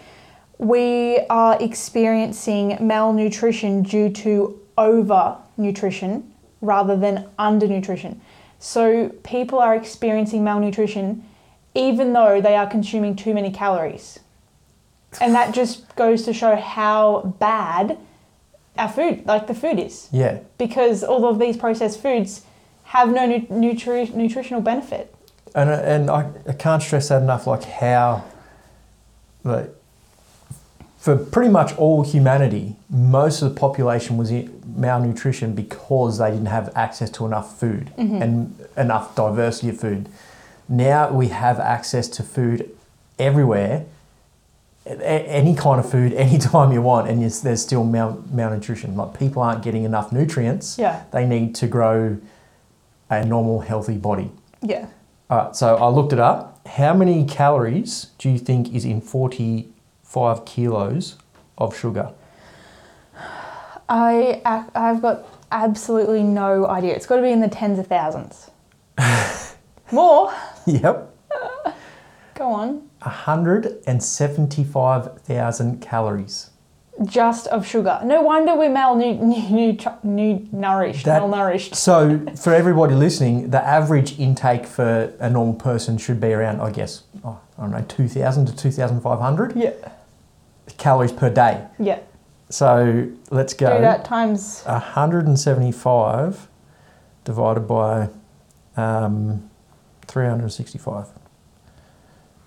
we 0.57 1.19
are 1.29 1.61
experiencing 1.61 2.77
malnutrition 2.79 3.83
due 3.83 4.09
to 4.09 4.57
over 4.77 5.37
nutrition 5.57 6.33
rather 6.61 6.95
than 6.95 7.27
undernutrition. 7.37 8.19
So 8.59 9.09
people 9.23 9.59
are 9.59 9.75
experiencing 9.75 10.45
malnutrition 10.45 11.25
even 11.73 12.13
though 12.13 12.39
they 12.39 12.55
are 12.55 12.67
consuming 12.67 13.17
too 13.17 13.33
many 13.33 13.51
calories. 13.51 14.17
And 15.19 15.35
that 15.35 15.53
just 15.53 15.93
goes 15.97 16.23
to 16.23 16.31
show 16.31 16.55
how 16.55 17.35
bad 17.37 17.97
our 18.77 18.89
food, 18.89 19.25
like 19.25 19.47
the 19.47 19.53
food 19.53 19.79
is. 19.79 20.09
Yeah. 20.11 20.39
Because 20.57 21.03
all 21.03 21.25
of 21.25 21.39
these 21.39 21.57
processed 21.57 22.01
foods 22.01 22.41
have 22.85 23.11
no 23.11 23.25
nu- 23.25 23.47
nutri- 23.47 24.13
nutritional 24.13 24.61
benefit. 24.61 25.13
And, 25.53 25.69
uh, 25.69 25.73
and 25.73 26.09
I, 26.09 26.29
I 26.47 26.53
can't 26.53 26.81
stress 26.83 27.09
that 27.09 27.21
enough, 27.21 27.47
like 27.47 27.63
how, 27.63 28.25
like, 29.43 29.69
for 30.97 31.15
pretty 31.15 31.51
much 31.51 31.75
all 31.77 32.03
humanity, 32.03 32.75
most 32.89 33.41
of 33.41 33.53
the 33.53 33.59
population 33.59 34.17
was 34.17 34.31
in 34.31 34.61
malnutrition 34.75 35.53
because 35.53 36.17
they 36.17 36.31
didn't 36.31 36.47
have 36.47 36.71
access 36.75 37.09
to 37.11 37.25
enough 37.25 37.59
food 37.59 37.91
mm-hmm. 37.97 38.21
and 38.21 38.67
enough 38.75 39.15
diversity 39.15 39.69
of 39.69 39.79
food. 39.79 40.09
Now 40.67 41.11
we 41.11 41.27
have 41.27 41.59
access 41.59 42.07
to 42.09 42.23
food 42.23 42.75
everywhere, 43.19 43.85
any 44.85 45.55
kind 45.55 45.79
of 45.79 45.89
food, 45.89 46.13
anytime 46.27 46.71
you 46.71 46.81
want, 46.81 47.09
and 47.09 47.21
there's 47.21 47.61
still 47.61 47.83
mal- 47.83 48.23
malnutrition. 48.31 48.95
Like 48.95 49.17
people 49.17 49.41
aren't 49.41 49.63
getting 49.63 49.83
enough 49.83 50.11
nutrients. 50.11 50.77
Yeah. 50.77 51.03
They 51.11 51.25
need 51.25 51.55
to 51.55 51.67
grow 51.67 52.17
a 53.09 53.25
normal, 53.25 53.61
healthy 53.61 53.97
body. 53.97 54.31
Yeah. 54.61 54.87
All 55.29 55.37
right, 55.37 55.55
so 55.55 55.75
I 55.75 55.87
looked 55.89 56.13
it 56.13 56.19
up. 56.19 56.67
How 56.67 56.93
many 56.93 57.25
calories 57.25 58.07
do 58.17 58.29
you 58.29 58.39
think 58.39 58.73
is 58.73 58.85
in 58.85 59.01
45 59.01 60.45
kilos 60.45 61.15
of 61.57 61.77
sugar? 61.77 62.11
I, 63.87 64.41
I've 64.73 65.01
got 65.01 65.25
absolutely 65.51 66.23
no 66.23 66.65
idea. 66.67 66.95
It's 66.95 67.05
got 67.05 67.17
to 67.17 67.21
be 67.21 67.31
in 67.31 67.41
the 67.41 67.47
tens 67.47 67.77
of 67.79 67.87
thousands. 67.87 68.49
More? 69.91 70.33
Yep. 70.65 71.11
Go 72.33 72.51
on. 72.51 72.84
175,000 73.05 75.81
calories. 75.81 76.49
Just 77.03 77.47
of 77.47 77.67
sugar. 77.67 77.99
No 78.05 78.21
wonder 78.21 78.55
we're 78.55 78.69
malnourished. 78.69 79.99
Malnourished. 81.03 81.75
So, 81.75 82.25
for 82.37 82.53
everybody 82.53 82.95
listening, 82.95 83.49
the 83.49 83.61
average 83.61 84.17
intake 84.17 84.65
for 84.65 85.11
a 85.19 85.29
normal 85.29 85.55
person 85.55 85.97
should 85.97 86.21
be 86.21 86.31
around, 86.31 86.61
I 86.61 86.71
guess, 86.71 87.03
oh, 87.25 87.37
I 87.57 87.63
don't 87.63 87.71
know, 87.71 87.83
2,000 87.89 88.45
to 88.45 88.55
2,500 88.55 89.57
Yeah. 89.57 89.71
calories 90.77 91.11
per 91.11 91.29
day. 91.29 91.65
Yeah. 91.79 91.99
So, 92.49 93.09
let's 93.29 93.53
go. 93.53 93.75
Do 93.75 93.81
that 93.81 94.05
times. 94.05 94.63
175 94.63 96.47
divided 97.25 97.67
by 97.67 98.07
um, 98.77 99.49
365. 100.07 101.07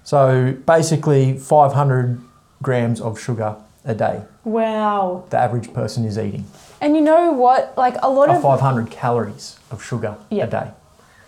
So 0.08 0.54
basically 0.64 1.36
500 1.36 2.18
grams 2.62 2.98
of 2.98 3.20
sugar 3.20 3.56
a 3.84 3.94
day 3.94 4.22
Wow. 4.42 5.24
the 5.28 5.36
average 5.36 5.74
person 5.74 6.06
is 6.06 6.18
eating. 6.18 6.46
And 6.80 6.96
you 6.96 7.02
know 7.02 7.32
what? 7.32 7.74
Like 7.76 7.96
a 8.02 8.08
lot 8.08 8.30
of 8.30 8.40
500 8.40 8.90
calories 8.90 9.58
of 9.70 9.84
sugar 9.84 10.16
Yeah. 10.30 10.44
a 10.44 10.46
day. 10.46 10.68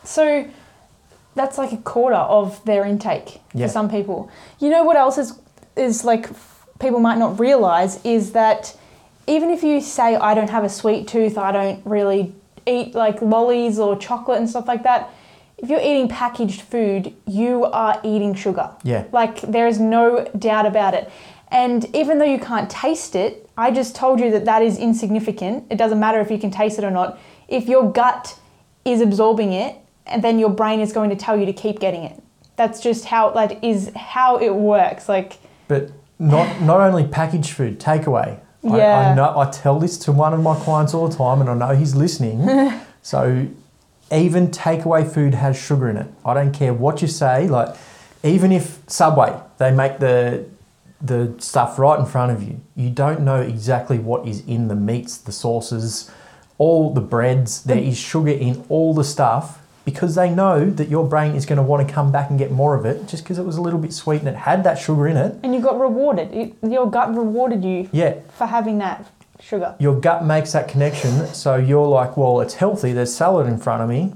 So 0.05 0.47
that's 1.35 1.59
like 1.59 1.73
a 1.73 1.77
quarter 1.77 2.17
of 2.39 2.65
their 2.65 2.87
intake 2.87 3.43
Yeah. 3.53 3.67
for 3.67 3.73
some 3.75 3.91
people. 3.91 4.31
You 4.61 4.71
know 4.71 4.83
what 4.83 4.97
else 4.97 5.19
is 5.19 5.35
is 5.77 6.03
like 6.03 6.31
people 6.79 7.01
might 7.01 7.19
not 7.19 7.39
realize 7.39 8.01
is 8.03 8.33
that 8.33 8.75
even 9.27 9.51
if 9.51 9.63
you 9.63 9.83
say 9.83 10.17
I 10.17 10.33
don't 10.33 10.49
have 10.49 10.65
a 10.65 10.71
sweet 10.71 11.07
tooth, 11.07 11.37
I 11.37 11.53
don't 11.53 11.81
really 11.85 12.33
eat 12.67 12.95
like 12.95 13.21
lollies 13.21 13.79
or 13.79 13.95
chocolate 13.95 14.39
and 14.39 14.49
stuff 14.49 14.67
like 14.67 14.85
that. 14.85 15.11
If 15.63 15.69
you're 15.69 15.81
eating 15.81 16.09
packaged 16.09 16.63
food, 16.63 17.15
you 17.27 17.65
are 17.67 18.01
eating 18.03 18.35
sugar. 18.35 18.71
Yeah. 18.83 19.05
Like 19.13 19.41
there 19.43 19.67
is 19.67 19.79
no 19.79 20.25
doubt 20.39 20.67
about 20.67 20.95
it. 20.95 21.11
And 21.49 21.85
even 21.95 22.19
though 22.19 22.25
you 22.25 22.39
can't 22.39 22.71
taste 22.71 23.15
it, 23.15 23.49
I 23.59 23.71
just 23.71 23.95
told 23.95 24.21
you 24.21 24.31
that 24.31 24.45
that 24.47 24.63
is 24.63 24.79
insignificant. 24.79 25.65
It 25.71 25.77
doesn't 25.77 26.01
matter 26.01 26.21
if 26.21 26.31
you 26.31 26.39
can 26.39 26.51
taste 26.51 26.79
it 26.79 26.85
or 26.85 26.91
not. 26.91 27.19
If 27.49 27.69
your 27.69 27.91
gut 27.93 28.39
is 28.85 29.01
absorbing 29.01 29.53
it, 29.53 29.77
and 30.07 30.25
then 30.25 30.39
your 30.39 30.51
brain 30.51 30.81
is 30.81 30.93
going 30.93 31.11
to 31.11 31.17
tell 31.17 31.39
you 31.39 31.47
to 31.47 31.53
keep 31.53 31.79
getting 31.79 32.05
it. 32.05 32.21
That's 32.57 32.81
just 32.81 33.05
how 33.05 33.33
like 33.35 33.59
is 33.63 33.93
how 33.95 34.39
it 34.39 34.55
works. 34.55 35.09
Like 35.09 35.39
But 35.69 35.91
not 36.19 36.61
not 36.63 36.81
only 36.81 37.07
packaged 37.07 37.51
food, 37.53 37.79
takeaway. 37.81 38.41
I, 38.65 38.69
I 38.69 38.77
Yeah. 38.79 39.15
know 39.15 39.39
I 39.39 39.51
tell 39.51 39.79
this 39.79 39.97
to 39.99 40.13
one 40.13 40.33
of 40.35 40.41
my 40.43 40.55
clients 40.59 40.95
all 40.95 41.09
the 41.09 41.17
time, 41.17 41.41
and 41.41 41.49
I 41.51 41.55
know 41.55 41.75
he's 41.75 41.95
listening. 41.95 42.73
so 43.03 43.47
even 44.13 44.49
takeaway 44.49 45.09
food 45.11 45.35
has 45.35 45.57
sugar 45.61 45.89
in 45.89 45.97
it. 45.97 46.07
I 46.25 46.35
don't 46.35 46.53
care 46.53 46.75
what 46.75 47.01
you 47.03 47.09
say. 47.09 47.49
Like 47.49 47.75
even 48.23 48.53
if 48.53 48.79
Subway 48.87 49.39
they 49.59 49.71
make 49.71 49.99
the 49.99 50.47
the 51.03 51.35
stuff 51.39 51.79
right 51.79 51.99
in 51.99 52.05
front 52.07 52.31
of 52.33 52.43
you, 52.43 52.61
you 52.77 52.91
don't 52.91 53.21
know 53.23 53.41
exactly 53.41 53.99
what 53.99 54.29
is 54.29 54.47
in 54.47 54.69
the 54.69 54.75
meats, 54.75 55.17
the 55.17 55.33
sauces, 55.33 56.11
all 56.59 56.93
the 56.93 57.01
breads. 57.01 57.63
There 57.65 57.79
is 57.79 57.97
sugar 57.97 58.31
in 58.33 58.65
all 58.69 58.93
the 58.93 59.05
stuff 59.05 59.59
because 59.87 60.15
they 60.15 60.29
know 60.29 60.69
that 60.69 60.89
your 60.89 61.07
brain 61.09 61.35
is 61.35 61.47
going 61.47 61.57
to 61.57 61.63
want 61.63 61.87
to 61.89 61.93
come 61.93 62.13
back 62.13 62.29
and 62.29 62.39
get 62.39 62.51
more 62.51 62.75
of 62.75 62.85
it 62.85 63.09
just 63.09 63.23
because 63.25 63.39
it 63.39 63.47
was 63.47 63.57
a 63.57 63.63
little 63.63 63.79
bit 63.79 63.95
sweet 63.95 64.19
and 64.21 64.29
it 64.29 64.37
had 64.37 64.63
that 64.65 64.79
sugar 64.79 65.09
in 65.09 65.17
it. 65.17 65.37
and 65.43 65.55
you 65.55 65.61
got 65.61 65.81
rewarded. 65.81 66.31
It, 66.35 66.55
your 66.63 66.89
gut 66.91 67.17
rewarded 67.17 67.65
you 67.65 67.89
Yeah, 67.93 68.17
for 68.37 68.47
having 68.47 68.77
that 68.79 69.07
sugar. 69.41 69.75
your 69.79 69.99
gut 70.01 70.25
makes 70.25 70.53
that 70.53 70.69
connection. 70.69 71.27
So 71.29 71.57
you're 71.57 71.87
like, 71.87 72.17
well, 72.17 72.41
it's 72.41 72.55
healthy. 72.55 72.93
There's 72.93 73.15
salad 73.15 73.47
in 73.47 73.59
front 73.59 73.83
of 73.83 73.89
me. 73.89 74.13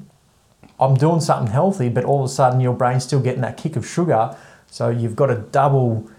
I'm 0.80 0.94
doing 0.94 1.20
something 1.20 1.52
healthy, 1.52 1.88
but 1.88 2.04
all 2.04 2.24
of 2.24 2.30
a 2.30 2.32
sudden 2.32 2.60
your 2.60 2.74
brain's 2.74 3.04
still 3.04 3.20
getting 3.20 3.42
that 3.42 3.56
kick 3.56 3.76
of 3.76 3.86
sugar. 3.86 4.36
So 4.66 4.88
you've 4.90 5.14
got 5.16 5.30
a 5.30 5.36
double, 5.36 6.10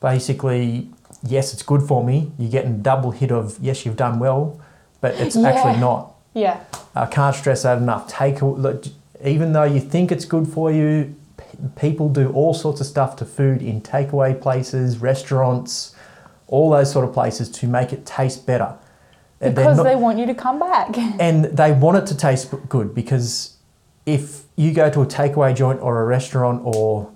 basically, 0.00 0.88
yes, 1.22 1.52
it's 1.52 1.62
good 1.62 1.82
for 1.82 2.04
me. 2.04 2.30
You're 2.38 2.50
getting 2.50 2.70
a 2.72 2.78
double 2.78 3.10
hit 3.10 3.32
of, 3.32 3.58
yes, 3.60 3.84
you've 3.84 3.96
done 3.96 4.18
well, 4.18 4.60
but 5.00 5.14
it's 5.14 5.34
Yeah. 5.36 5.48
actually 5.48 5.80
not. 5.80 6.14
Yeah. 6.34 6.60
I 6.94 7.06
can't 7.06 7.34
stress 7.34 7.62
that 7.64 7.78
enough. 7.78 8.08
Take 8.08 8.42
look, 8.42 8.84
even 9.24 9.52
though 9.52 9.64
you 9.64 9.80
think 9.80 10.12
it's 10.12 10.24
good 10.24 10.46
for 10.46 10.70
you, 10.70 11.14
p- 11.36 11.44
people 11.74 12.08
do 12.08 12.30
all 12.30 12.54
sorts 12.54 12.80
of 12.80 12.86
stuff 12.86 13.16
to 13.16 13.24
food 13.24 13.60
in 13.62 13.80
takeaway 13.80 14.38
places, 14.40 14.98
restaurants, 14.98 15.95
all 16.48 16.70
those 16.70 16.90
sort 16.90 17.06
of 17.06 17.12
places 17.12 17.50
to 17.50 17.66
make 17.66 17.92
it 17.92 18.06
taste 18.06 18.46
better. 18.46 18.76
Because 19.38 19.76
not- 19.76 19.82
they 19.82 19.96
want 19.96 20.18
you 20.18 20.26
to 20.26 20.34
come 20.34 20.58
back. 20.58 20.96
and 21.20 21.44
they 21.44 21.72
want 21.72 21.98
it 21.98 22.06
to 22.06 22.16
taste 22.16 22.52
good 22.68 22.94
because 22.94 23.56
if 24.06 24.44
you 24.56 24.72
go 24.72 24.88
to 24.88 25.02
a 25.02 25.06
takeaway 25.06 25.54
joint 25.54 25.80
or 25.80 26.00
a 26.00 26.04
restaurant 26.04 26.62
or 26.64 27.10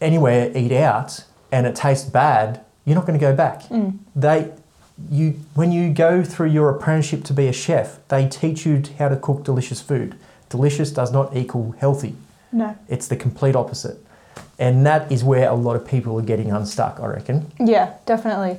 anywhere 0.00 0.50
eat 0.54 0.72
out 0.72 1.24
and 1.52 1.66
it 1.66 1.74
tastes 1.76 2.08
bad, 2.08 2.64
you're 2.84 2.94
not 2.94 3.06
going 3.06 3.18
to 3.18 3.24
go 3.24 3.34
back. 3.34 3.64
Mm. 3.64 3.98
They 4.14 4.52
you 5.10 5.32
when 5.54 5.72
you 5.72 5.92
go 5.92 6.22
through 6.22 6.48
your 6.48 6.70
apprenticeship 6.70 7.24
to 7.24 7.34
be 7.34 7.48
a 7.48 7.52
chef, 7.52 7.98
they 8.08 8.26
teach 8.28 8.64
you 8.64 8.82
how 8.98 9.08
to 9.08 9.16
cook 9.16 9.44
delicious 9.44 9.82
food. 9.82 10.16
Delicious 10.48 10.90
does 10.90 11.12
not 11.12 11.36
equal 11.36 11.72
healthy. 11.78 12.14
No. 12.52 12.76
It's 12.88 13.08
the 13.08 13.16
complete 13.16 13.56
opposite. 13.56 13.98
And 14.58 14.86
that 14.86 15.10
is 15.12 15.22
where 15.22 15.48
a 15.48 15.54
lot 15.54 15.76
of 15.76 15.86
people 15.86 16.18
are 16.18 16.22
getting 16.22 16.50
unstuck, 16.50 16.98
I 17.00 17.06
reckon. 17.06 17.52
Yeah, 17.60 17.94
definitely. 18.06 18.58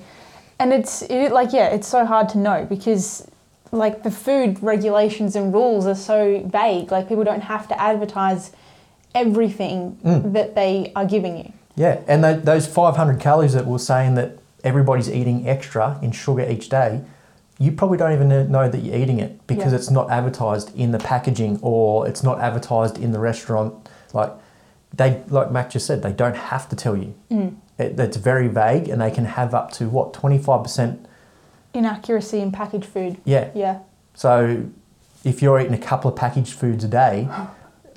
And 0.60 0.74
it's 0.74 1.02
it, 1.04 1.32
like 1.32 1.54
yeah, 1.54 1.68
it's 1.68 1.88
so 1.88 2.06
hard 2.06 2.30
to 2.30 2.38
know 2.38 2.66
because 2.68 3.30
like 3.72 4.04
the 4.04 4.12
food 4.12 4.62
regulations 4.64 5.36
and 5.36 5.54
rules 5.54 5.86
are 5.86 5.96
so 5.96 6.42
vague. 6.48 6.92
Like 6.92 7.08
people 7.08 7.24
don't 7.24 7.44
have 7.44 7.68
to 7.68 7.80
advertise 7.80 8.52
everything 9.14 9.98
Mm. 10.04 10.34
that 10.34 10.56
they 10.56 10.92
are 10.96 11.06
giving 11.06 11.38
you. 11.38 11.52
Yeah, 11.76 12.00
and 12.08 12.24
tho- 12.24 12.40
those 12.40 12.66
500 12.68 13.20
calories 13.20 13.54
that 13.54 13.66
we're 13.66 13.78
saying 13.78 14.16
that 14.16 14.38
everybody's 14.64 15.10
eating 15.10 15.48
extra 15.48 16.00
in 16.02 16.12
sugar 16.12 16.46
each 16.50 16.70
day, 16.70 17.02
you 17.60 17.72
probably 17.72 17.98
don't 17.98 18.14
even 18.14 18.30
know 18.52 18.70
that 18.70 18.80
you're 18.80 18.96
eating 18.96 19.20
it 19.20 19.46
because 19.48 19.72
Yeah. 19.74 19.80
it's 19.80 19.92
not 19.92 20.10
advertised 20.10 20.76
in 20.76 20.92
the 20.92 21.00
packaging 21.00 21.60
or 21.62 22.08
it's 22.08 22.24
not 22.24 22.40
advertised 22.40 22.98
in 22.98 23.12
the 23.12 23.20
restaurant. 23.20 23.74
Like 24.14 24.32
they, 24.96 25.22
like 25.30 25.52
Mack 25.52 25.70
just 25.70 25.86
said, 25.86 26.02
they 26.04 26.14
don't 26.14 26.36
have 26.36 26.68
to 26.70 26.76
tell 26.76 26.96
you. 26.96 27.14
Mm. 27.32 27.56
It, 27.78 28.00
it's 28.00 28.18
very 28.18 28.48
vague, 28.48 28.90
and 28.90 29.02
they 29.02 29.12
can 29.12 29.26
have 29.26 29.54
up 29.54 29.72
to 29.74 29.90
what 29.90 30.14
25%. 30.14 31.06
Inaccuracy 31.74 32.40
in 32.40 32.52
packaged 32.52 32.86
food. 32.86 33.18
Yeah. 33.24 33.52
Yeah. 33.54 33.80
So 34.14 34.66
if 35.24 35.42
you're 35.42 35.60
eating 35.60 35.74
a 35.74 35.78
couple 35.80 36.10
of 36.10 36.16
packaged 36.16 36.54
foods 36.54 36.84
a 36.84 36.88
day, 36.88 37.28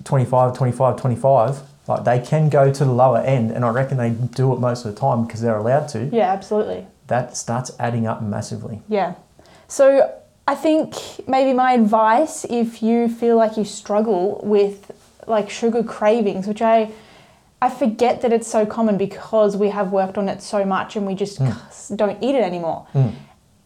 25, 0.04 0.56
25, 0.56 0.96
25, 0.96 1.60
like 1.86 2.04
they 2.04 2.20
can 2.20 2.48
go 2.48 2.72
to 2.72 2.84
the 2.84 2.92
lower 2.92 3.18
end, 3.18 3.50
and 3.50 3.64
I 3.64 3.70
reckon 3.70 3.96
they 3.96 4.10
do 4.10 4.52
it 4.52 4.60
most 4.60 4.84
of 4.84 4.94
the 4.94 5.00
time 5.00 5.24
because 5.24 5.40
they're 5.40 5.56
allowed 5.56 5.88
to. 5.88 6.04
Yeah, 6.06 6.32
absolutely. 6.32 6.86
That 7.06 7.36
starts 7.36 7.70
adding 7.78 8.06
up 8.06 8.22
massively. 8.22 8.82
Yeah. 8.88 9.14
So 9.66 10.14
I 10.46 10.54
think 10.54 10.94
maybe 11.28 11.52
my 11.52 11.72
advice 11.72 12.44
if 12.48 12.82
you 12.82 13.08
feel 13.08 13.36
like 13.36 13.56
you 13.56 13.64
struggle 13.64 14.40
with 14.42 14.90
like 15.26 15.48
sugar 15.50 15.82
cravings, 15.82 16.46
which 16.46 16.62
I 16.62 16.90
I 17.62 17.68
forget 17.68 18.22
that 18.22 18.32
it's 18.32 18.48
so 18.48 18.64
common 18.64 18.96
because 18.96 19.56
we 19.56 19.68
have 19.68 19.92
worked 19.92 20.16
on 20.16 20.28
it 20.28 20.42
so 20.42 20.64
much 20.64 20.96
and 20.96 21.06
we 21.06 21.14
just 21.14 21.40
don't 21.94 22.22
eat 22.22 22.34
it 22.34 22.42
anymore. 22.42 22.86
Mm. 22.94 23.14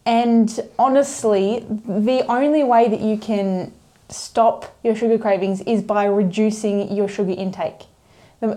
And 0.05 0.59
honestly, 0.77 1.65
the 1.69 2.25
only 2.29 2.63
way 2.63 2.87
that 2.89 2.99
you 2.99 3.17
can 3.17 3.71
stop 4.09 4.77
your 4.83 4.95
sugar 4.95 5.17
cravings 5.17 5.61
is 5.61 5.81
by 5.81 6.05
reducing 6.05 6.95
your 6.95 7.07
sugar 7.07 7.31
intake. 7.31 7.83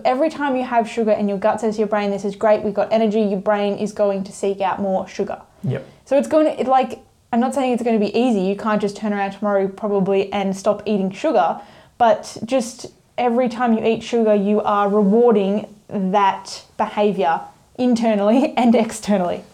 Every 0.04 0.28
time 0.28 0.56
you 0.56 0.64
have 0.64 0.88
sugar 0.88 1.12
and 1.12 1.28
your 1.28 1.38
gut 1.38 1.60
says 1.60 1.76
to 1.76 1.78
your 1.78 1.88
brain, 1.88 2.10
this 2.10 2.24
is 2.24 2.36
great, 2.36 2.62
we've 2.62 2.74
got 2.74 2.92
energy, 2.92 3.20
your 3.20 3.40
brain 3.40 3.78
is 3.78 3.92
going 3.92 4.24
to 4.24 4.32
seek 4.32 4.60
out 4.60 4.80
more 4.80 5.08
sugar. 5.08 5.40
Yep. 5.62 5.86
So 6.04 6.18
it's 6.18 6.28
going 6.28 6.46
to, 6.46 6.60
it 6.60 6.66
like, 6.66 6.98
I'm 7.32 7.40
not 7.40 7.54
saying 7.54 7.72
it's 7.72 7.82
going 7.82 7.98
to 7.98 8.04
be 8.04 8.14
easy. 8.18 8.40
You 8.40 8.56
can't 8.56 8.82
just 8.82 8.96
turn 8.96 9.12
around 9.12 9.32
tomorrow 9.32 9.68
probably 9.68 10.30
and 10.32 10.54
stop 10.54 10.82
eating 10.84 11.10
sugar, 11.10 11.60
but 11.96 12.36
just 12.44 12.86
every 13.18 13.48
time 13.48 13.76
you 13.76 13.84
eat 13.84 14.02
sugar, 14.02 14.34
you 14.34 14.60
are 14.62 14.88
rewarding 14.88 15.74
that 15.88 16.64
behavior 16.76 17.40
internally 17.76 18.52
and 18.56 18.74
externally. 18.74 19.44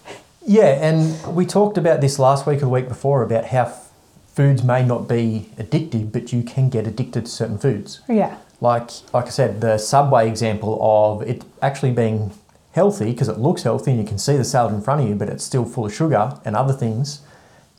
Yeah, 0.46 0.66
and 0.66 1.34
we 1.34 1.46
talked 1.46 1.78
about 1.78 2.00
this 2.00 2.18
last 2.18 2.46
week 2.46 2.58
or 2.58 2.66
the 2.66 2.68
week 2.68 2.88
before 2.88 3.22
about 3.22 3.46
how 3.46 3.62
f- 3.62 3.90
foods 4.34 4.62
may 4.62 4.84
not 4.84 5.08
be 5.08 5.48
addictive, 5.56 6.12
but 6.12 6.32
you 6.32 6.42
can 6.42 6.68
get 6.68 6.86
addicted 6.86 7.24
to 7.24 7.30
certain 7.30 7.56
foods. 7.56 8.00
Yeah. 8.08 8.36
Like, 8.60 8.90
like 9.14 9.26
I 9.26 9.30
said, 9.30 9.60
the 9.60 9.78
Subway 9.78 10.28
example 10.28 10.78
of 10.80 11.22
it 11.22 11.44
actually 11.62 11.92
being 11.92 12.32
healthy 12.72 13.12
because 13.12 13.28
it 13.28 13.38
looks 13.38 13.62
healthy 13.62 13.92
and 13.92 14.00
you 14.00 14.06
can 14.06 14.18
see 14.18 14.36
the 14.36 14.44
salad 14.44 14.74
in 14.74 14.82
front 14.82 15.00
of 15.00 15.08
you, 15.08 15.14
but 15.14 15.28
it's 15.28 15.44
still 15.44 15.64
full 15.64 15.86
of 15.86 15.94
sugar 15.94 16.38
and 16.44 16.56
other 16.56 16.72
things. 16.72 17.20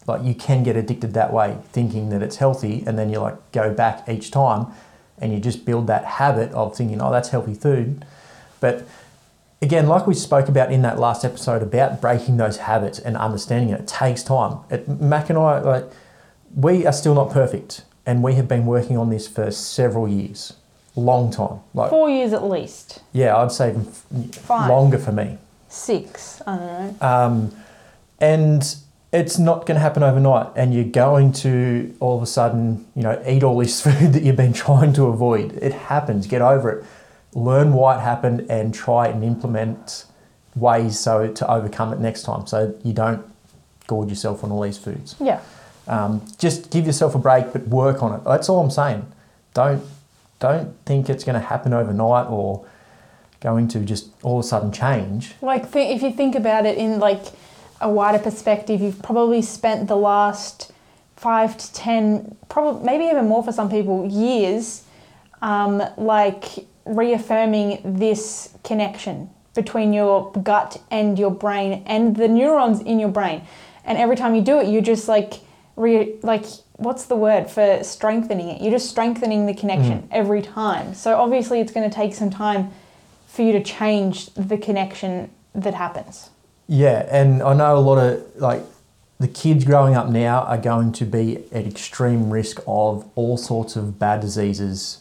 Like 0.08 0.24
you 0.24 0.34
can 0.34 0.64
get 0.64 0.76
addicted 0.76 1.14
that 1.14 1.34
way, 1.34 1.58
thinking 1.72 2.10
that 2.10 2.22
it's 2.22 2.38
healthy, 2.38 2.84
and 2.86 2.98
then 2.98 3.10
you 3.10 3.20
like 3.20 3.52
go 3.52 3.74
back 3.74 4.08
each 4.08 4.32
time, 4.32 4.68
and 5.20 5.34
you 5.34 5.40
just 5.40 5.66
build 5.66 5.88
that 5.88 6.06
habit 6.06 6.52
of 6.52 6.76
thinking, 6.76 7.02
oh, 7.02 7.12
that's 7.12 7.30
healthy 7.30 7.54
food. 7.54 8.06
But 8.60 8.88
again, 9.62 9.88
like 9.88 10.06
we 10.08 10.14
spoke 10.14 10.48
about 10.50 10.72
in 10.72 10.82
that 10.84 11.00
last 11.00 11.24
episode 11.24 11.62
about 11.64 12.02
breaking 12.02 12.38
those 12.38 12.58
habits 12.58 13.00
and 13.00 13.16
understanding 13.18 13.70
it, 13.70 13.82
it 13.82 13.88
takes 13.88 14.24
time. 14.24 14.60
It, 14.70 14.88
Mack 15.02 15.30
and 15.30 15.40
I, 15.40 15.60
like, 15.60 15.86
we 16.56 16.86
are 16.86 16.94
still 16.94 17.16
not 17.16 17.32
perfect, 17.32 17.84
and 18.06 18.24
we 18.24 18.36
have 18.36 18.48
been 18.48 18.66
working 18.66 18.98
on 18.98 19.10
this 19.10 19.28
for 19.28 19.52
several 19.52 20.08
years, 20.08 20.54
long 20.96 21.32
time. 21.32 21.60
Like, 21.74 21.90
Four 21.90 22.10
years 22.10 22.32
at 22.34 22.44
least. 22.44 23.02
yeah, 23.14 23.36
I'd 23.36 23.52
say 23.52 23.74
Five. 24.32 24.70
longer 24.70 24.98
for 24.98 25.12
me. 25.12 25.38
Six. 25.68 26.42
I 26.48 26.56
don't 26.58 27.02
know. 27.02 27.08
Um, 27.08 27.56
and 28.20 28.76
it's 29.16 29.40
not 29.40 29.66
going 29.66 29.76
to 29.76 29.82
happen 29.82 30.04
overnight, 30.04 30.52
and 30.56 30.74
you're 30.74 30.84
going 30.84 31.32
to 31.34 31.96
all 32.00 32.18
of 32.18 32.24
a 32.24 32.28
sudden, 32.28 32.86
you 32.96 33.04
know, 33.04 33.22
eat 33.28 33.44
all 33.44 33.58
this 33.58 33.82
food 33.86 34.14
that 34.14 34.24
you've 34.24 34.36
been 34.36 34.54
trying 34.54 34.94
to 34.94 35.06
avoid. 35.06 35.54
It 35.54 35.74
happens. 35.74 36.28
Get 36.28 36.42
over 36.42 36.70
it. 36.70 36.86
Learn 37.34 37.74
why 37.74 37.98
it 37.98 38.02
happened, 38.02 38.46
and 38.50 38.74
try 38.74 39.08
and 39.08 39.24
implement 39.24 40.06
ways 40.56 41.00
so 41.00 41.32
to 41.34 41.52
overcome 41.52 41.92
it 41.92 42.00
next 42.00 42.24
time, 42.24 42.48
so 42.48 42.78
you 42.84 42.94
don't 42.94 43.26
gorge 43.88 44.10
yourself 44.10 44.44
on 44.44 44.52
all 44.52 44.62
these 44.62 44.78
foods. 44.78 45.16
Yeah. 45.20 45.42
Um, 45.88 46.26
just 46.40 46.72
give 46.72 46.86
yourself 46.86 47.14
a 47.14 47.20
break, 47.20 47.54
but 47.54 47.68
work 47.68 48.02
on 48.02 48.18
it. 48.18 48.24
That's 48.24 48.50
all 48.50 48.62
I'm 48.62 48.72
saying. 48.72 49.06
Don't 49.54 49.84
don't 50.40 50.76
think 50.86 51.10
it's 51.10 51.24
going 51.24 51.40
to 51.40 51.46
happen 51.48 51.74
overnight 51.74 52.28
or 52.28 52.66
going 53.40 53.68
to 53.70 53.80
just 53.80 54.10
all 54.24 54.40
of 54.40 54.46
a 54.46 54.48
sudden 54.48 54.72
change. 54.72 55.34
Like, 55.42 55.72
th- 55.72 55.96
if 55.96 56.02
you 56.02 56.12
think 56.12 56.36
about 56.36 56.66
it 56.66 56.78
in 56.78 57.00
like 57.00 57.24
a 57.82 57.90
wider 57.90 58.20
perspective, 58.20 58.82
you've 58.82 59.02
probably 59.02 59.42
spent 59.42 59.88
the 59.88 59.98
last 59.98 60.72
five 61.16 61.58
to 61.58 61.74
ten, 61.74 62.36
probably 62.50 62.86
maybe 62.86 63.06
even 63.06 63.28
more 63.28 63.44
for 63.44 63.52
some 63.52 63.70
people, 63.70 64.08
years, 64.08 64.84
um, 65.42 65.84
like 65.98 66.44
reaffirming 66.86 67.82
this 67.84 68.54
connection 68.64 69.30
between 69.54 69.94
your 69.94 70.32
gut 70.34 70.82
and 70.92 71.18
your 71.18 71.32
brain 71.32 71.84
and 71.86 72.16
the 72.16 72.28
neurons 72.28 72.82
in 72.82 73.00
your 73.00 73.10
brain. 73.10 73.42
And 73.86 73.98
every 73.98 74.16
time 74.16 74.36
you 74.36 74.42
do 74.42 74.60
it, 74.60 74.68
you're 74.68 74.82
just 74.82 75.08
like 75.08 75.36
re- 75.76 76.16
like 76.22 76.46
what's 76.78 77.06
the 77.06 77.16
word 77.16 77.50
for 77.50 77.84
strengthening 77.84 78.50
it? 78.50 78.62
You're 78.62 78.72
just 78.72 78.90
strengthening 78.90 79.46
the 79.46 79.54
connection 79.54 80.08
every 80.12 80.42
time. 80.42 80.94
So 80.94 81.18
obviously, 81.20 81.60
it's 81.62 81.72
going 81.72 81.90
to 81.90 81.96
take 81.96 82.14
some 82.14 82.30
time 82.30 82.72
for 83.28 83.42
you 83.42 83.54
to 83.54 83.64
change 83.64 84.34
the 84.34 84.58
connection 84.58 85.30
that 85.54 85.74
happens. 85.74 86.30
Yeah, 86.68 87.08
and 87.12 87.42
I 87.44 87.54
know 87.54 87.78
a 87.78 87.80
lot 87.80 87.98
of 87.98 88.24
like 88.36 88.64
the 89.20 89.28
kids 89.28 89.64
growing 89.66 89.96
up 89.96 90.10
now 90.10 90.42
are 90.44 90.58
going 90.58 90.92
to 90.94 91.06
be 91.06 91.38
at 91.52 91.66
extreme 91.66 92.30
risk 92.30 92.60
of 92.68 93.08
all 93.16 93.38
sorts 93.38 93.76
of 93.76 93.98
bad 94.00 94.20
diseases 94.22 95.00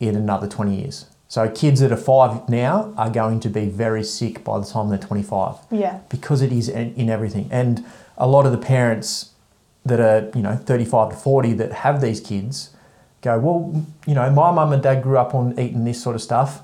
in 0.00 0.16
another 0.16 0.46
20 0.48 0.74
years. 0.76 1.06
So 1.28 1.48
kids 1.48 1.80
that 1.80 1.90
are 1.90 1.96
five 1.96 2.48
now 2.48 2.92
are 2.96 3.08
going 3.10 3.40
to 3.40 3.48
be 3.48 3.66
very 3.66 4.04
sick 4.04 4.44
by 4.44 4.58
the 4.58 4.66
time 4.66 4.88
they're 4.90 4.98
25 4.98 5.56
Yeah. 5.70 6.00
because 6.08 6.42
it 6.42 6.52
is 6.52 6.68
in 6.68 6.94
in 6.94 7.08
everything. 7.08 7.48
And 7.50 7.84
a 8.18 8.26
lot 8.26 8.46
of 8.46 8.52
the 8.52 8.58
parents 8.58 9.30
that 9.84 10.00
are, 10.00 10.30
you 10.34 10.42
know, 10.42 10.56
35 10.56 11.10
to 11.10 11.16
40 11.16 11.52
that 11.54 11.72
have 11.72 12.00
these 12.00 12.20
kids 12.20 12.70
go, 13.22 13.38
well, 13.38 13.84
you 14.06 14.14
know, 14.14 14.30
my 14.30 14.50
mum 14.50 14.72
and 14.72 14.82
dad 14.82 15.02
grew 15.02 15.18
up 15.18 15.34
on 15.34 15.58
eating 15.58 15.84
this 15.84 16.02
sort 16.02 16.14
of 16.14 16.22
stuff, 16.22 16.60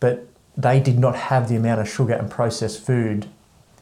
but 0.00 0.26
they 0.56 0.78
did 0.80 0.98
not 0.98 1.14
have 1.16 1.48
the 1.48 1.56
amount 1.56 1.80
of 1.80 1.88
sugar 1.88 2.12
and 2.12 2.30
processed 2.30 2.84
food 2.84 3.26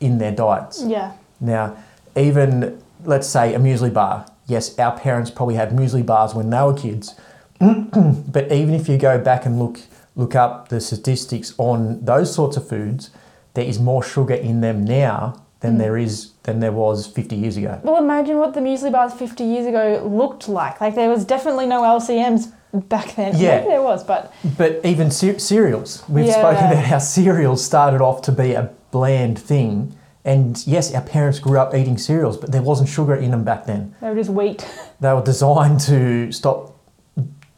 in 0.01 0.19
their 0.19 0.33
diets. 0.33 0.83
Yeah. 0.83 1.13
Now, 1.41 1.77
even 2.17 2.83
let's 3.05 3.29
say 3.29 3.55
a 3.55 3.59
muesli 3.59 3.93
bar. 3.93 4.27
Yes, 4.47 4.77
our 4.79 4.99
parents 4.99 5.31
probably 5.31 5.55
had 5.55 5.71
muesli 5.71 6.05
bars 6.05 6.35
when 6.35 6.51
they 6.51 6.61
were 6.63 6.75
kids, 6.75 7.15
but 7.61 8.51
even 8.51 8.75
if 8.75 8.89
you 8.89 8.99
go 8.99 9.19
back 9.19 9.47
and 9.47 9.59
look 9.59 9.81
look 10.17 10.35
up 10.35 10.69
the 10.69 10.81
statistics 10.81 11.55
on 11.57 12.05
those 12.05 12.35
sorts 12.35 12.57
of 12.57 12.69
foods, 12.69 13.11
there 13.55 13.65
is 13.65 13.79
more 13.79 14.03
sugar 14.03 14.35
in 14.35 14.61
them 14.61 14.85
now 14.85 15.41
than 15.61 15.73
hmm. 15.73 15.79
there 15.79 15.97
is 15.97 16.33
than 16.43 16.61
there 16.61 16.73
was 16.73 17.07
50 17.07 17.37
years 17.37 17.57
ago. 17.57 17.81
Well, 17.83 18.03
imagine 18.03 18.39
what 18.39 18.55
the 18.55 18.61
muesli 18.61 18.91
bars 18.91 19.13
50 19.13 19.45
years 19.45 19.67
ago 19.67 20.03
looked 20.05 20.49
like. 20.49 20.81
Like, 20.81 20.95
there 20.95 21.09
was 21.09 21.25
definitely 21.25 21.67
no 21.67 21.83
LCMs 21.83 22.53
back 22.89 23.15
then. 23.15 23.37
Yeah. 23.37 23.59
Maybe 23.59 23.69
there 23.69 23.83
was, 23.83 24.03
but 24.03 24.33
But 24.57 24.81
even 24.85 25.11
ce- 25.11 25.41
cereals, 25.41 26.03
we've 26.09 26.27
Yeah. 26.27 26.33
spoken 26.33 26.73
about 26.73 26.85
how 26.85 26.99
cereals 26.99 27.65
started 27.65 28.01
off 28.01 28.23
to 28.23 28.33
be 28.33 28.55
a 28.55 28.71
bland 28.91 29.39
thing. 29.39 29.95
And 30.25 30.65
yes, 30.67 30.95
our 30.95 31.01
parents 31.03 31.39
grew 31.39 31.59
up 31.59 31.75
eating 31.75 31.97
cereals, 31.97 32.37
but 32.37 32.53
there 32.53 32.63
wasn't 32.63 32.89
sugar 32.91 33.15
in 33.15 33.31
them 33.31 33.43
back 33.45 33.65
then. 33.67 33.95
they 34.01 34.09
were 34.11 34.15
just 34.17 34.31
wheat. 34.31 34.67
They 35.01 35.13
were 35.15 35.23
designed 35.25 35.81
to 35.83 36.31
stop 36.31 36.77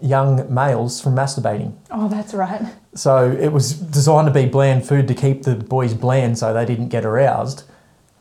young 0.01 0.53
males 0.53 1.01
from 1.01 1.17
masturbating. 1.17 1.73
Oh, 1.91 2.07
that's 2.09 2.35
right. 2.35 2.63
So 2.95 3.31
it 3.33 3.49
was 3.53 3.73
designed 3.73 4.29
to 4.29 4.33
be 4.33 4.47
bland 4.47 4.87
food 4.87 5.09
to 5.09 5.15
keep 5.15 5.43
the 5.43 5.57
boys 5.57 5.93
bland 5.95 6.39
so 6.39 6.53
they 6.55 6.65
didn't 6.65 6.89
get 6.89 7.05
aroused. 7.05 7.65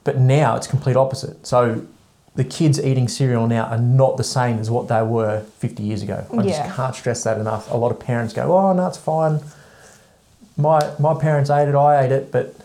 But 0.04 0.18
now 0.18 0.56
it's 0.56 0.66
complete 0.66 0.96
opposite. 0.96 1.46
So 1.46 1.86
the 2.34 2.44
kids 2.44 2.80
eating 2.84 3.08
cereal 3.08 3.46
now 3.46 3.66
are 3.66 3.78
not 3.78 4.18
the 4.18 4.24
same 4.24 4.58
as 4.58 4.72
what 4.72 4.88
they 4.88 5.04
were 5.04 5.42
50 5.60 5.84
years 5.84 6.02
ago. 6.02 6.26
I 6.32 6.36
Yeah. 6.38 6.44
just 6.64 6.76
can't 6.76 6.96
stress 6.96 7.24
that 7.24 7.38
enough. 7.38 7.72
A 7.72 7.78
lot 7.78 7.92
of 7.92 8.00
parents 8.00 8.34
go, 8.34 8.52
"Oh, 8.58 8.74
no, 8.74 8.88
it's 8.88 8.98
fine. 8.98 9.40
My 10.58 10.80
my 11.00 11.14
parents 11.14 11.50
ate 11.52 11.68
it, 11.70 11.76
I 11.76 12.04
ate 12.04 12.12
it, 12.12 12.32
but 12.32 12.56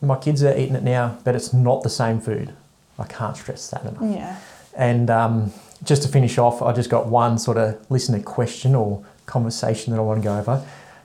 my 0.00 0.16
kids 0.16 0.42
are 0.42 0.56
eating 0.56 0.74
it 0.74 0.82
now, 0.82 1.18
but 1.24 1.34
it's 1.34 1.52
not 1.52 1.82
the 1.82 1.90
same 1.90 2.20
food." 2.20 2.54
I 2.98 3.04
can't 3.04 3.36
stress 3.36 3.70
that 3.70 3.82
enough. 3.82 4.02
Yeah. 4.02 4.38
And 4.76 5.10
um, 5.10 5.52
just 5.82 6.02
to 6.02 6.08
finish 6.08 6.38
off, 6.38 6.62
I 6.62 6.72
just 6.72 6.90
got 6.90 7.06
one 7.06 7.38
sort 7.38 7.56
of 7.56 7.78
listener 7.90 8.20
question 8.20 8.74
or 8.74 9.04
conversation 9.26 9.92
that 9.92 9.98
I 9.98 10.02
want 10.02 10.22
to 10.22 10.24
go 10.24 10.38
over. 10.38 10.64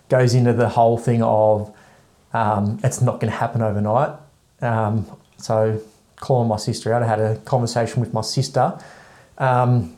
Goes 0.09 0.33
into 0.33 0.53
the 0.53 0.69
whole 0.69 0.97
thing 0.97 1.21
of 1.21 1.75
um, 2.33 2.79
it's 2.83 3.01
not 3.01 3.19
going 3.19 3.31
to 3.31 3.37
happen 3.37 3.61
overnight. 3.61 4.17
Um, 4.61 5.05
so, 5.37 5.81
calling 6.17 6.47
my 6.47 6.57
sister 6.57 6.93
out, 6.93 7.03
I 7.03 7.07
had 7.07 7.19
a 7.19 7.37
conversation 7.37 8.01
with 8.01 8.13
my 8.13 8.21
sister. 8.21 8.79
Um, 9.37 9.95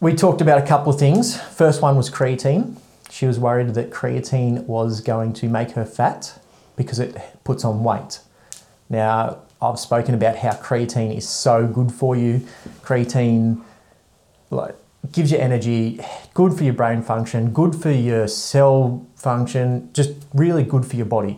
we 0.00 0.14
talked 0.14 0.40
about 0.40 0.62
a 0.62 0.66
couple 0.66 0.92
of 0.92 0.98
things. 0.98 1.38
First 1.38 1.82
one 1.82 1.96
was 1.96 2.10
creatine. 2.10 2.76
She 3.10 3.26
was 3.26 3.38
worried 3.38 3.74
that 3.74 3.90
creatine 3.90 4.64
was 4.64 5.00
going 5.00 5.32
to 5.34 5.48
make 5.48 5.72
her 5.72 5.84
fat 5.84 6.40
because 6.80 6.98
it 6.98 7.14
puts 7.44 7.62
on 7.62 7.84
weight. 7.84 8.20
Now, 8.88 9.42
I've 9.60 9.78
spoken 9.78 10.14
about 10.14 10.36
how 10.36 10.52
creatine 10.52 11.14
is 11.14 11.28
so 11.28 11.66
good 11.66 11.92
for 11.92 12.16
you. 12.16 12.46
Creatine 12.80 13.62
like 14.48 14.74
gives 15.12 15.30
you 15.30 15.36
energy, 15.36 16.00
good 16.32 16.54
for 16.54 16.64
your 16.64 16.72
brain 16.72 17.02
function, 17.02 17.52
good 17.52 17.74
for 17.74 17.90
your 17.90 18.26
cell 18.28 19.06
function, 19.14 19.90
just 19.92 20.12
really 20.32 20.62
good 20.62 20.86
for 20.86 20.96
your 20.96 21.04
body. 21.04 21.36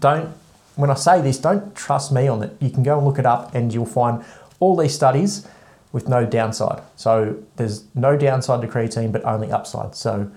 Don't 0.00 0.34
when 0.74 0.90
I 0.90 0.94
say 0.94 1.20
this, 1.20 1.38
don't 1.38 1.72
trust 1.76 2.10
me 2.10 2.26
on 2.26 2.42
it. 2.42 2.56
You 2.58 2.70
can 2.70 2.82
go 2.82 2.98
and 2.98 3.06
look 3.06 3.20
it 3.20 3.26
up 3.26 3.54
and 3.54 3.72
you'll 3.72 3.86
find 3.86 4.24
all 4.58 4.76
these 4.76 4.94
studies 4.94 5.46
with 5.92 6.08
no 6.08 6.26
downside. 6.26 6.82
So 6.96 7.40
there's 7.54 7.84
no 7.94 8.16
downside 8.16 8.62
to 8.62 8.66
creatine 8.66 9.12
but 9.12 9.24
only 9.24 9.52
upside. 9.52 9.94
So 9.94 10.32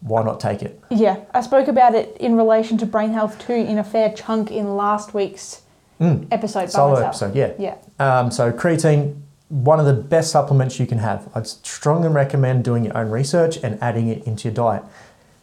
why 0.00 0.22
not 0.22 0.40
take 0.40 0.62
it? 0.62 0.80
Yeah. 0.90 1.16
I 1.32 1.40
spoke 1.40 1.68
about 1.68 1.94
it 1.94 2.16
in 2.18 2.36
relation 2.36 2.76
to 2.78 2.86
brain 2.86 3.12
health 3.12 3.38
too 3.38 3.54
in 3.54 3.78
a 3.78 3.84
fair 3.84 4.12
chunk 4.12 4.50
in 4.50 4.76
last 4.76 5.14
week's 5.14 5.62
Mm. 6.00 6.26
episode 6.32 6.70
Solo 6.70 6.96
episode, 6.96 7.36
yeah. 7.36 7.52
Yeah. 7.56 7.76
Um, 8.00 8.32
so 8.32 8.50
creatine, 8.50 9.14
one 9.48 9.78
of 9.78 9.86
the 9.86 9.92
best 9.94 10.32
supplements 10.32 10.80
you 10.80 10.86
can 10.86 10.98
have. 10.98 11.28
I'd 11.36 11.46
strongly 11.46 12.08
recommend 12.08 12.64
doing 12.64 12.84
your 12.84 12.96
own 12.98 13.10
research 13.10 13.58
and 13.62 13.78
adding 13.80 14.08
it 14.08 14.24
into 14.26 14.48
your 14.48 14.54
diet. 14.54 14.82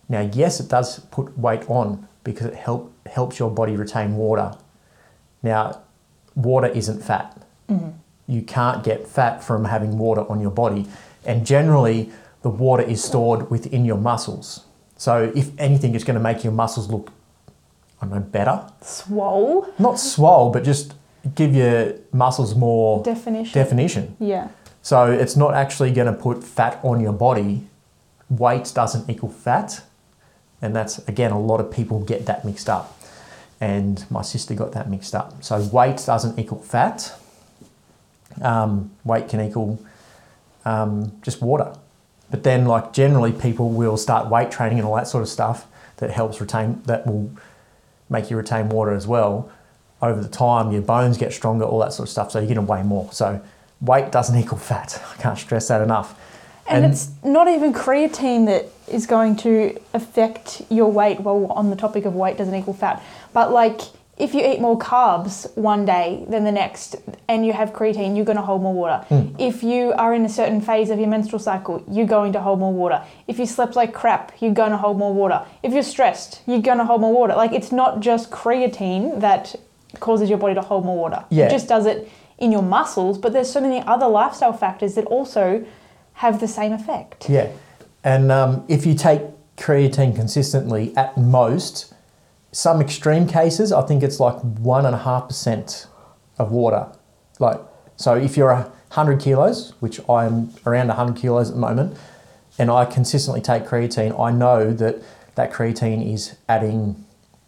Now, 0.10 0.20
yes, 0.34 0.60
it 0.60 0.68
does 0.68 1.00
put 1.10 1.38
weight 1.40 1.64
on 1.70 2.06
because 2.26 2.48
it 2.48 2.56
help, 2.56 2.92
helps 3.08 3.40
your 3.40 3.50
body 3.50 3.78
retain 3.78 4.18
water. 4.18 4.54
Now, 5.42 5.80
water 6.36 6.68
isn't 6.68 7.02
fat. 7.02 7.38
You 8.28 8.42
can't 8.42 8.84
get 8.84 9.08
fat 9.08 9.42
from 9.42 9.64
having 9.66 9.98
water 9.98 10.30
on 10.30 10.42
your 10.42 10.52
body. 10.52 10.86
And 11.26 11.46
generally, 11.46 12.12
the 12.42 12.50
water 12.50 12.84
is 12.84 13.04
stored 13.04 13.50
within 13.50 13.86
your 13.86 13.98
muscles. 13.98 14.66
So, 14.98 15.32
if 15.36 15.50
anything, 15.60 15.96
it's 15.96 16.04
going 16.04 16.16
to 16.16 16.22
make 16.24 16.44
your 16.44 16.54
muscles 16.54 16.90
look, 16.90 17.12
I 18.02 18.06
don't 18.06 18.16
know, 18.16 18.20
better 18.22 18.68
Swole 18.82 19.68
not 19.80 20.00
swole, 20.00 20.52
but 20.52 20.64
just 20.64 20.94
give 21.36 21.56
your 21.56 21.94
muscles 22.12 22.56
more 22.56 23.04
definition. 23.04 23.54
definition. 23.54 24.16
yeah. 24.20 24.50
So 24.84 25.12
it's 25.12 25.36
not 25.36 25.54
actually 25.54 25.92
going 25.92 26.08
to 26.08 26.20
put 26.20 26.44
fat 26.44 26.80
on 26.84 27.00
your 27.00 27.14
body. 27.14 27.68
Weight 28.30 28.72
doesn't 28.74 29.08
equal 29.10 29.30
fat. 29.30 29.82
And 30.62 30.76
that's, 30.76 30.98
again, 31.08 31.32
a 31.32 31.40
lot 31.40 31.60
of 31.60 31.72
people 31.72 32.00
get 32.00 32.26
that 32.26 32.44
mixed 32.44 32.68
up. 32.68 33.00
And 33.60 34.04
my 34.10 34.24
sister 34.24 34.56
got 34.56 34.72
that 34.72 34.90
mixed 34.90 35.14
up. 35.14 35.44
So 35.44 35.62
weight 35.62 36.02
doesn't 36.04 36.40
equal 36.40 36.64
fat. 36.64 37.14
Um, 38.42 38.92
weight 39.04 39.30
can 39.30 39.40
equal 39.42 39.80
um, 40.66 41.12
just 41.22 41.42
water. 41.44 41.76
But 42.32 42.44
then, 42.44 42.66
like, 42.66 42.94
generally, 42.94 43.34
people 43.34 43.70
will 43.70 43.98
start 43.98 44.30
weight 44.30 44.50
training 44.50 44.80
and 44.80 44.88
all 44.88 44.96
that 44.96 45.08
sort 45.08 45.22
of 45.22 45.30
stuff 45.30 45.68
that 45.98 46.10
helps 46.10 46.42
retain, 46.42 46.82
that 46.86 47.06
will 47.06 47.30
make 48.10 48.32
you 48.32 48.38
retain 48.38 48.70
water 48.70 48.94
as 48.94 49.06
well. 49.06 49.52
Over 50.02 50.22
the 50.22 50.30
time, 50.30 50.72
your 50.72 50.82
bones 50.82 51.18
get 51.18 51.34
stronger, 51.34 51.66
all 51.66 51.80
that 51.80 51.94
sort 51.94 52.08
of 52.08 52.12
stuff. 52.12 52.32
So 52.32 52.40
you're 52.40 52.48
going 52.54 52.66
to 52.66 52.72
weigh 52.72 52.84
more. 52.84 53.12
So 53.12 53.42
weight 53.82 54.12
doesn't 54.12 54.38
equal 54.44 54.58
fat. 54.58 55.02
I 55.12 55.22
can't 55.22 55.38
stress 55.38 55.68
that 55.68 55.82
enough. 55.82 56.18
And, 56.68 56.86
it's 56.86 57.10
not 57.24 57.50
even 57.50 57.74
creatine 57.74 58.46
that 58.46 58.68
is 58.88 59.06
going 59.06 59.36
to 59.38 59.78
affect 59.94 60.62
your 60.70 60.90
weight. 60.92 61.20
Well, 61.20 61.48
on 61.48 61.70
the 61.70 61.76
topic 61.76 62.06
of 62.06 62.16
weight 62.16 62.38
doesn't 62.38 62.56
equal 62.56 62.74
fat, 62.74 63.04
but 63.34 63.52
like 63.52 63.82
if 64.22 64.36
you 64.36 64.46
eat 64.46 64.62
more 64.62 64.78
carbs 64.78 65.52
one 65.58 65.84
day 65.84 66.24
than 66.30 66.44
the 66.44 66.52
next 66.52 66.96
and 67.28 67.44
you 67.44 67.54
have 67.54 67.74
creatine, 67.74 68.16
you're 68.16 68.24
going 68.24 68.38
to 68.38 68.44
hold 68.44 68.62
more 68.62 68.74
water. 68.74 69.04
If 69.40 69.64
you 69.64 69.94
are 69.94 70.14
in 70.14 70.26
a 70.26 70.30
certain 70.30 70.62
phase 70.62 70.92
of 70.92 71.00
your 71.00 71.08
menstrual 71.08 71.40
cycle, 71.40 71.84
you're 71.90 72.06
going 72.06 72.32
to 72.34 72.40
hold 72.40 72.60
more 72.60 72.72
water. 72.72 73.04
If 73.28 73.40
you 73.40 73.48
slept 73.48 73.76
like 73.76 73.94
crap, 73.94 74.34
you're 74.40 74.54
going 74.54 74.70
to 74.70 74.78
hold 74.78 75.00
more 75.00 75.12
water. 75.12 75.44
If 75.64 75.74
you're 75.74 75.82
stressed, 75.82 76.42
you're 76.46 76.62
going 76.62 76.78
to 76.78 76.86
hold 76.86 77.02
more 77.02 77.12
water. 77.12 77.34
Like 77.34 77.52
it's 77.52 77.72
not 77.72 78.00
just 78.00 78.30
creatine 78.30 79.22
that 79.22 79.56
causes 80.00 80.30
your 80.30 80.38
body 80.38 80.54
to 80.54 80.62
hold 80.62 80.86
more 80.86 80.98
water. 80.98 81.26
Yeah. 81.30 81.48
It 81.48 81.50
just 81.50 81.68
does 81.68 81.88
it 81.88 82.08
in 82.38 82.52
your 82.52 82.64
muscles, 82.64 83.18
but 83.18 83.34
there's 83.34 83.52
so 83.52 83.60
many 83.60 83.82
other 83.88 84.08
lifestyle 84.08 84.54
factors 84.54 84.94
that 84.96 85.06
also 85.06 85.66
have 86.14 86.40
the 86.40 86.48
same 86.48 86.74
effect. 86.74 87.28
Yeah. 87.28 87.52
And 88.04 88.32
um, 88.32 88.66
if 88.68 88.86
you 88.86 88.94
take 88.94 89.22
creatine 89.58 90.16
consistently, 90.16 90.96
at 90.96 91.18
most, 91.18 91.94
some 92.52 92.82
extreme 92.82 93.28
cases, 93.28 93.72
I 93.72 93.82
think 93.82 94.04
it's 94.04 94.20
like 94.20 94.36
1.5% 94.36 95.88
of 96.38 96.52
water. 96.52 96.92
Like, 97.40 97.60
so 97.96 98.16
if 98.16 98.36
you're 98.36 98.52
a 98.52 98.64
100 98.90 99.20
kilos, 99.20 99.74
which 99.80 100.00
I'm 100.10 100.54
around 100.66 100.88
100 100.88 101.16
kilos 101.16 101.50
at 101.50 101.56
the 101.56 101.62
moment, 101.62 101.98
and 102.58 102.70
I 102.70 102.86
consistently 102.86 103.42
take 103.42 103.64
creatine, 103.64 104.20
I 104.20 104.32
know 104.32 104.74
that 104.74 105.02
that 105.36 105.54
creatine 105.54 106.14
is 106.14 106.36
adding 106.50 107.06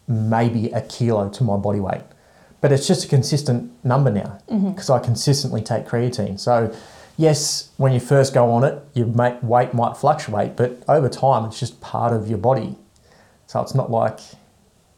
maybe 0.08 0.68
a 0.68 0.82
kilo 0.82 1.30
to 1.30 1.44
my 1.44 1.58
body 1.58 1.80
weight. 1.80 2.02
But 2.62 2.72
it's 2.72 2.88
just 2.88 3.06
a 3.06 3.08
consistent 3.10 3.74
number 3.84 4.10
now 4.10 4.40
mm-hmm. 4.50 4.72
because 4.72 4.90
I 4.90 5.00
consistently 5.00 5.62
take 5.62 5.86
creatine. 5.86 6.40
So, 6.40 6.74
yes, 7.18 7.72
when 7.76 7.92
you 7.92 8.00
first 8.00 8.34
go 8.34 8.50
on 8.52 8.64
it, 8.64 8.82
your 8.94 9.08
weight 9.08 9.74
might 9.74 9.98
fluctuate, 9.98 10.56
but 10.56 10.82
over 10.88 11.10
time, 11.10 11.44
it's 11.46 11.60
just 11.60 11.82
part 11.82 12.14
of 12.14 12.30
your 12.30 12.38
body. 12.38 12.78
So 13.48 13.62
it's 13.62 13.76
not 13.76 13.92
like 13.92 14.20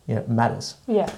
you 0.07 0.15
know, 0.15 0.21
it 0.21 0.29
matters. 0.29 0.75
Yeah. 0.87 1.11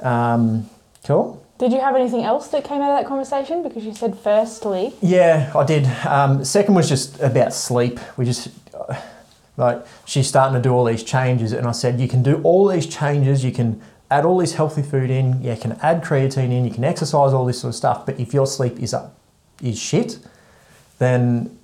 Um, 0.00 0.68
cool. 1.04 1.44
Did 1.58 1.72
you 1.72 1.80
have 1.80 1.94
anything 1.94 2.24
else 2.24 2.48
that 2.48 2.64
came 2.64 2.80
out 2.80 2.90
of 2.90 2.98
that 2.98 3.06
conversation? 3.06 3.62
Because 3.62 3.84
you 3.84 3.94
said 3.94 4.18
firstly, 4.18 4.94
Yeah, 5.00 5.52
I 5.54 5.64
did. 5.64 5.86
Um, 6.06 6.44
second 6.44 6.74
was 6.74 6.88
just 6.88 7.20
about 7.20 7.54
sleep. 7.54 8.00
We 8.16 8.24
just 8.24 8.48
like 9.56 9.84
she's 10.04 10.26
starting 10.26 10.60
to 10.60 10.62
do 10.62 10.72
all 10.74 10.84
these 10.84 11.04
changes, 11.04 11.52
and 11.52 11.66
I 11.66 11.72
said 11.72 12.00
you 12.00 12.08
can 12.08 12.22
do 12.22 12.40
all 12.42 12.66
these 12.66 12.86
changes. 12.86 13.44
You 13.44 13.52
can 13.52 13.80
add 14.10 14.24
all 14.24 14.38
this 14.38 14.54
healthy 14.54 14.82
food 14.82 15.10
in, 15.10 15.42
you 15.42 15.56
can 15.56 15.72
add 15.80 16.04
creatine 16.04 16.52
in, 16.52 16.64
you 16.66 16.70
can 16.70 16.84
exercise, 16.84 17.32
all 17.32 17.46
this 17.46 17.60
sort 17.60 17.70
of 17.70 17.74
stuff. 17.76 18.04
But 18.04 18.20
if 18.20 18.34
your 18.34 18.46
sleep 18.46 18.78
is 18.78 18.92
up, 18.92 19.16
is 19.62 19.78
shit, 19.78 20.18
then 20.98 21.58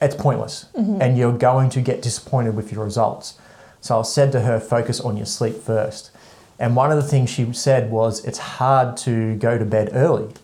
it's 0.00 0.14
pointless, 0.14 0.66
and 0.74 1.16
you're 1.16 1.32
going 1.32 1.70
to 1.70 1.80
get 1.80 2.02
disappointed 2.02 2.54
with 2.54 2.70
your 2.70 2.84
results. 2.84 3.38
So 3.86 4.00
I 4.00 4.02
said 4.02 4.32
to 4.32 4.40
her, 4.40 4.58
focus 4.58 5.00
on 5.00 5.16
your 5.16 5.26
sleep 5.26 5.54
first. 5.62 6.10
And 6.58 6.74
one 6.74 6.90
of 6.90 6.96
the 6.96 7.08
things 7.08 7.30
she 7.30 7.52
said 7.52 7.88
was, 7.90 8.24
it's 8.24 8.38
hard 8.38 8.96
to 8.98 9.36
go 9.36 9.56
to 9.58 9.64
bed 9.64 9.90
early. 9.92 10.34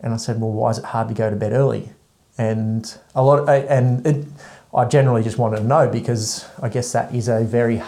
And 0.00 0.12
I 0.12 0.18
said, 0.18 0.38
well, 0.38 0.50
why 0.52 0.70
is 0.70 0.78
it 0.78 0.84
hard 0.84 1.08
to 1.08 1.14
go 1.14 1.30
to 1.30 1.36
bed 1.36 1.52
early? 1.52 1.90
And 2.36 2.92
a 3.14 3.22
lot, 3.22 3.48
and 3.48 4.06
it, 4.06 4.26
I 4.74 4.84
generally 4.84 5.22
just 5.22 5.38
wanted 5.38 5.58
to 5.58 5.64
know 5.64 5.88
because 5.88 6.44
I 6.60 6.68
guess 6.68 6.92
that 6.92 7.14
is 7.14 7.28
a 7.28 7.42
very 7.42 7.82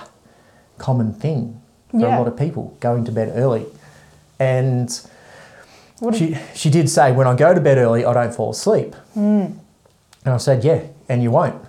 common 0.78 1.12
thing 1.12 1.60
for 1.90 2.00
Yeah. 2.00 2.16
a 2.16 2.18
lot 2.18 2.26
of 2.26 2.36
people 2.38 2.74
going 2.80 3.04
to 3.04 3.12
bed 3.12 3.32
early. 3.36 3.66
And 4.38 4.88
What 5.98 6.14
she, 6.14 6.38
she 6.54 6.70
did 6.70 6.88
say, 6.88 7.12
when 7.12 7.26
I 7.26 7.36
go 7.36 7.52
to 7.52 7.60
bed 7.60 7.76
early, 7.76 8.04
I 8.06 8.14
don't 8.14 8.34
fall 8.34 8.52
asleep. 8.52 8.94
Hmm. 9.12 9.46
And 10.24 10.32
I 10.32 10.38
said, 10.38 10.64
yeah, 10.64 10.84
and 11.08 11.22
you 11.22 11.30
won't. 11.32 11.62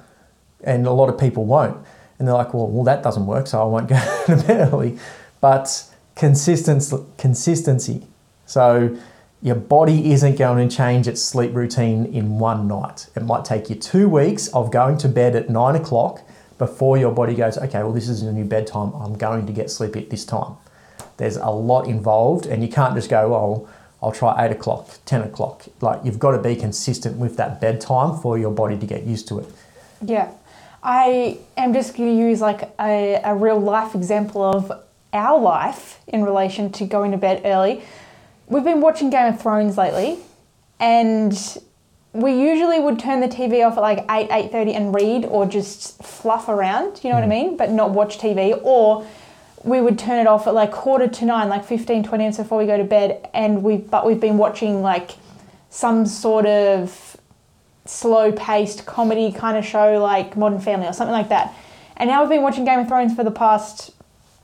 And 0.64 0.88
a 0.88 0.92
lot 0.92 1.10
of 1.10 1.20
people 1.20 1.44
won't. 1.44 1.78
And 2.18 2.28
they're 2.28 2.36
like, 2.36 2.54
well, 2.54 2.68
well, 2.68 2.84
that 2.86 3.04
doesn't 3.04 3.26
work, 3.26 3.48
so 3.48 3.62
I 3.62 3.66
won't 3.66 3.90
go 3.90 3.96
to 4.28 4.36
bed 4.38 4.74
early. 4.74 4.98
But 5.42 5.92
consistency, 6.16 6.98
consistency. 7.18 8.08
So 8.46 8.98
your 9.42 9.56
body 9.56 10.12
isn't 10.12 10.38
going 10.38 10.68
to 10.68 10.76
change 10.76 11.08
its 11.08 11.22
sleep 11.22 11.54
routine 11.54 12.06
in 12.06 12.40
one 12.40 12.68
night. 12.68 13.08
It 13.16 13.24
might 13.24 13.46
take 13.46 13.70
you 13.70 13.76
two 13.76 14.10
weeks 14.10 14.48
of 14.50 14.72
going 14.72 14.98
to 15.00 15.10
bed 15.10 15.36
at 15.36 15.50
nine 15.50 15.76
o'clock 15.76 16.22
before 16.58 16.98
your 16.98 17.12
body 17.12 17.36
goes, 17.36 17.58
okay, 17.58 17.80
well, 17.84 17.92
this 17.92 18.08
is 18.08 18.22
a 18.22 18.32
new 18.32 18.46
bedtime. 18.46 18.94
I'm 18.94 19.18
going 19.18 19.46
to 19.46 19.54
get 19.54 19.70
sleepy 19.70 20.04
at 20.04 20.10
this 20.10 20.26
time. 20.26 20.56
There's 21.18 21.38
a 21.38 21.50
lot 21.50 21.88
involved, 21.88 22.46
and 22.46 22.64
you 22.64 22.70
can't 22.70 22.96
just 22.96 23.10
go, 23.10 23.36
oh, 23.36 23.70
I'll 24.02 24.12
try 24.12 24.46
eight 24.46 24.52
o'clock, 24.52 25.00
10 25.06 25.22
o'clock. 25.22 25.66
Like, 25.82 26.04
you've 26.04 26.20
got 26.20 26.32
to 26.32 26.42
be 26.42 26.56
consistent 26.56 27.18
with 27.18 27.38
that 27.38 27.60
bedtime 27.60 28.18
for 28.18 28.38
your 28.38 28.52
body 28.52 28.78
to 28.78 28.86
get 28.86 29.04
used 29.04 29.28
to 29.30 29.40
it. 29.40 29.48
Yeah. 30.02 30.32
I 30.86 31.40
am 31.58 31.74
just 31.74 31.98
going 31.98 32.16
to 32.16 32.16
use 32.16 32.42
like 32.42 32.70
a, 32.80 33.20
a 33.24 33.34
real 33.34 33.60
life 33.60 33.96
example 33.96 34.44
of 34.44 34.72
our 35.12 35.40
life 35.40 36.00
in 36.06 36.24
relation 36.24 36.72
to 36.74 36.86
going 36.86 37.12
to 37.12 37.18
bed 37.18 37.42
early. 37.44 37.82
We've 38.48 38.64
been 38.64 38.82
watching 38.82 39.10
Game 39.10 39.34
of 39.34 39.42
Thrones 39.42 39.80
lately 39.80 40.20
and 40.80 41.36
we 42.14 42.40
usually 42.40 42.80
would 42.80 43.00
turn 43.00 43.20
the 43.20 43.28
TV 43.28 43.66
off 43.66 43.78
at 43.78 43.82
like 43.82 44.06
8, 44.12 44.30
8.30 44.30 44.76
and 44.76 44.94
read 44.94 45.26
or 45.26 45.48
just 45.48 46.04
fluff 46.04 46.48
around, 46.48 47.04
you 47.04 47.10
know 47.10 47.16
what 47.16 47.24
I 47.24 47.28
mm. 47.28 47.30
mean? 47.30 47.58
But 47.58 47.72
not 47.72 47.90
watch 47.90 48.20
TV 48.20 48.58
or 48.64 49.08
we 49.64 49.82
would 49.82 49.98
turn 49.98 50.20
it 50.20 50.28
off 50.28 50.46
at 50.46 50.54
like 50.54 50.72
quarter 50.72 51.08
to 51.08 51.26
nine, 51.26 51.50
like 51.50 51.66
15, 51.66 52.04
20 52.04 52.18
minutes 52.22 52.38
before 52.38 52.60
we 52.60 52.68
go 52.68 52.78
to 52.78 52.84
bed 52.84 53.28
and 53.34 53.64
we 53.64 53.78
but 53.78 54.06
we've 54.06 54.20
been 54.20 54.38
watching 54.38 54.84
like 54.84 55.14
some 55.72 56.06
sort 56.06 56.46
of 56.46 57.15
slow 57.86 58.32
paced 58.32 58.86
comedy 58.86 59.32
kind 59.32 59.58
of 59.58 59.66
show 59.66 60.02
like 60.02 60.36
Modern 60.36 60.60
Family 60.60 60.88
or 60.88 60.94
something 60.94 61.14
like 61.14 61.30
that. 61.30 61.54
And 61.98 62.10
now 62.10 62.22
we've 62.22 62.30
been 62.30 62.42
watching 62.42 62.66
Game 62.66 62.80
of 62.80 62.88
Thrones 62.88 63.16
for 63.16 63.24
the 63.24 63.32
past, 63.32 63.92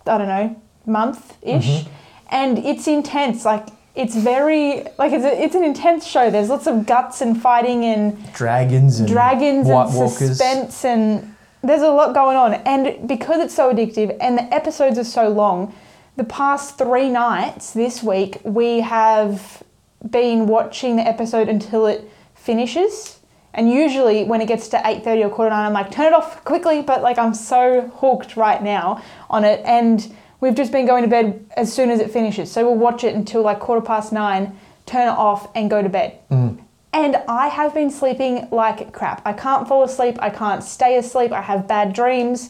I 0.06 0.18
don't 0.18 0.28
know, 0.28 0.62
month 0.86 1.38
ish. 1.42 1.66
Mm-hmm. 1.66 1.94
And 2.30 2.60
it's 2.60 2.88
intense. 2.88 3.44
Like, 3.44 3.68
it's 3.94 4.16
very, 4.16 4.86
like, 4.98 5.12
it's, 5.12 5.26
a, 5.26 5.44
it's 5.44 5.56
an 5.56 5.66
intense 5.66 6.08
show. 6.08 6.30
There's 6.30 6.48
lots 6.48 6.66
of 6.66 6.86
guts 6.86 7.20
and 7.20 7.42
fighting 7.42 7.84
and 7.84 8.32
Dragons 8.34 9.00
and 9.00 9.10
dragons 9.10 9.68
White 9.68 9.88
and 9.88 9.96
Walkers. 9.96 10.38
suspense 10.38 10.86
and 10.86 11.36
there's 11.64 11.82
a 11.82 11.90
lot 11.90 12.14
going 12.14 12.38
on 12.38 12.54
and 12.54 13.08
because 13.08 13.40
it's 13.40 13.54
so 13.54 13.74
addictive 13.74 14.16
and 14.20 14.38
the 14.38 14.54
episodes 14.54 14.98
are 14.98 15.04
so 15.04 15.30
long 15.30 15.74
the 16.16 16.24
past 16.24 16.78
three 16.78 17.08
nights 17.10 17.72
this 17.72 18.02
week 18.02 18.40
we 18.44 18.80
have 18.80 19.62
been 20.10 20.48
watching 20.48 20.96
the 20.96 21.08
episode 21.08 21.48
until 21.48 21.86
it 21.86 22.10
finishes 22.34 23.20
and 23.54 23.72
usually 23.72 24.24
when 24.24 24.42
it 24.42 24.48
gets 24.48 24.68
to 24.70 24.78
8.30 24.78 25.26
or 25.26 25.30
quarter 25.30 25.50
9 25.50 25.66
i'm 25.66 25.74
like 25.74 25.92
turn 25.92 26.08
it 26.08 26.14
off 26.14 26.44
quickly 26.44 26.82
but 26.82 27.02
like 27.02 27.18
i'm 27.18 27.34
so 27.34 27.92
hooked 28.00 28.36
right 28.36 28.62
now 28.64 29.02
on 29.30 29.44
it 29.44 29.62
and 29.66 30.14
we've 30.40 30.56
just 30.56 30.72
been 30.72 30.86
going 30.86 31.04
to 31.04 31.10
bed 31.10 31.46
as 31.58 31.72
soon 31.74 31.90
as 31.90 32.00
it 32.00 32.12
finishes 32.12 32.52
so 32.52 32.66
we'll 32.66 32.78
watch 32.78 33.04
it 33.04 33.16
until 33.16 33.42
like 33.42 33.60
quarter 33.60 33.86
past 33.86 34.12
9 34.12 34.58
turn 34.86 35.08
it 35.08 35.18
off 35.18 35.50
and 35.56 35.70
go 35.70 35.82
to 35.82 35.90
bed 35.90 36.20
mm. 36.30 36.58
and 36.94 37.18
I 37.28 37.48
have 37.48 37.74
been 37.74 37.90
sleeping 37.90 38.50
like 38.52 38.92
crap. 38.92 39.22
I 39.26 39.32
can't 39.32 39.66
fall 39.68 39.84
asleep. 39.84 40.18
I 40.20 40.30
can't 40.30 40.62
stay 40.62 40.98
asleep. 40.98 41.32
I 41.32 41.42
have 41.42 41.66
bad 41.68 41.94
dreams. 41.94 42.50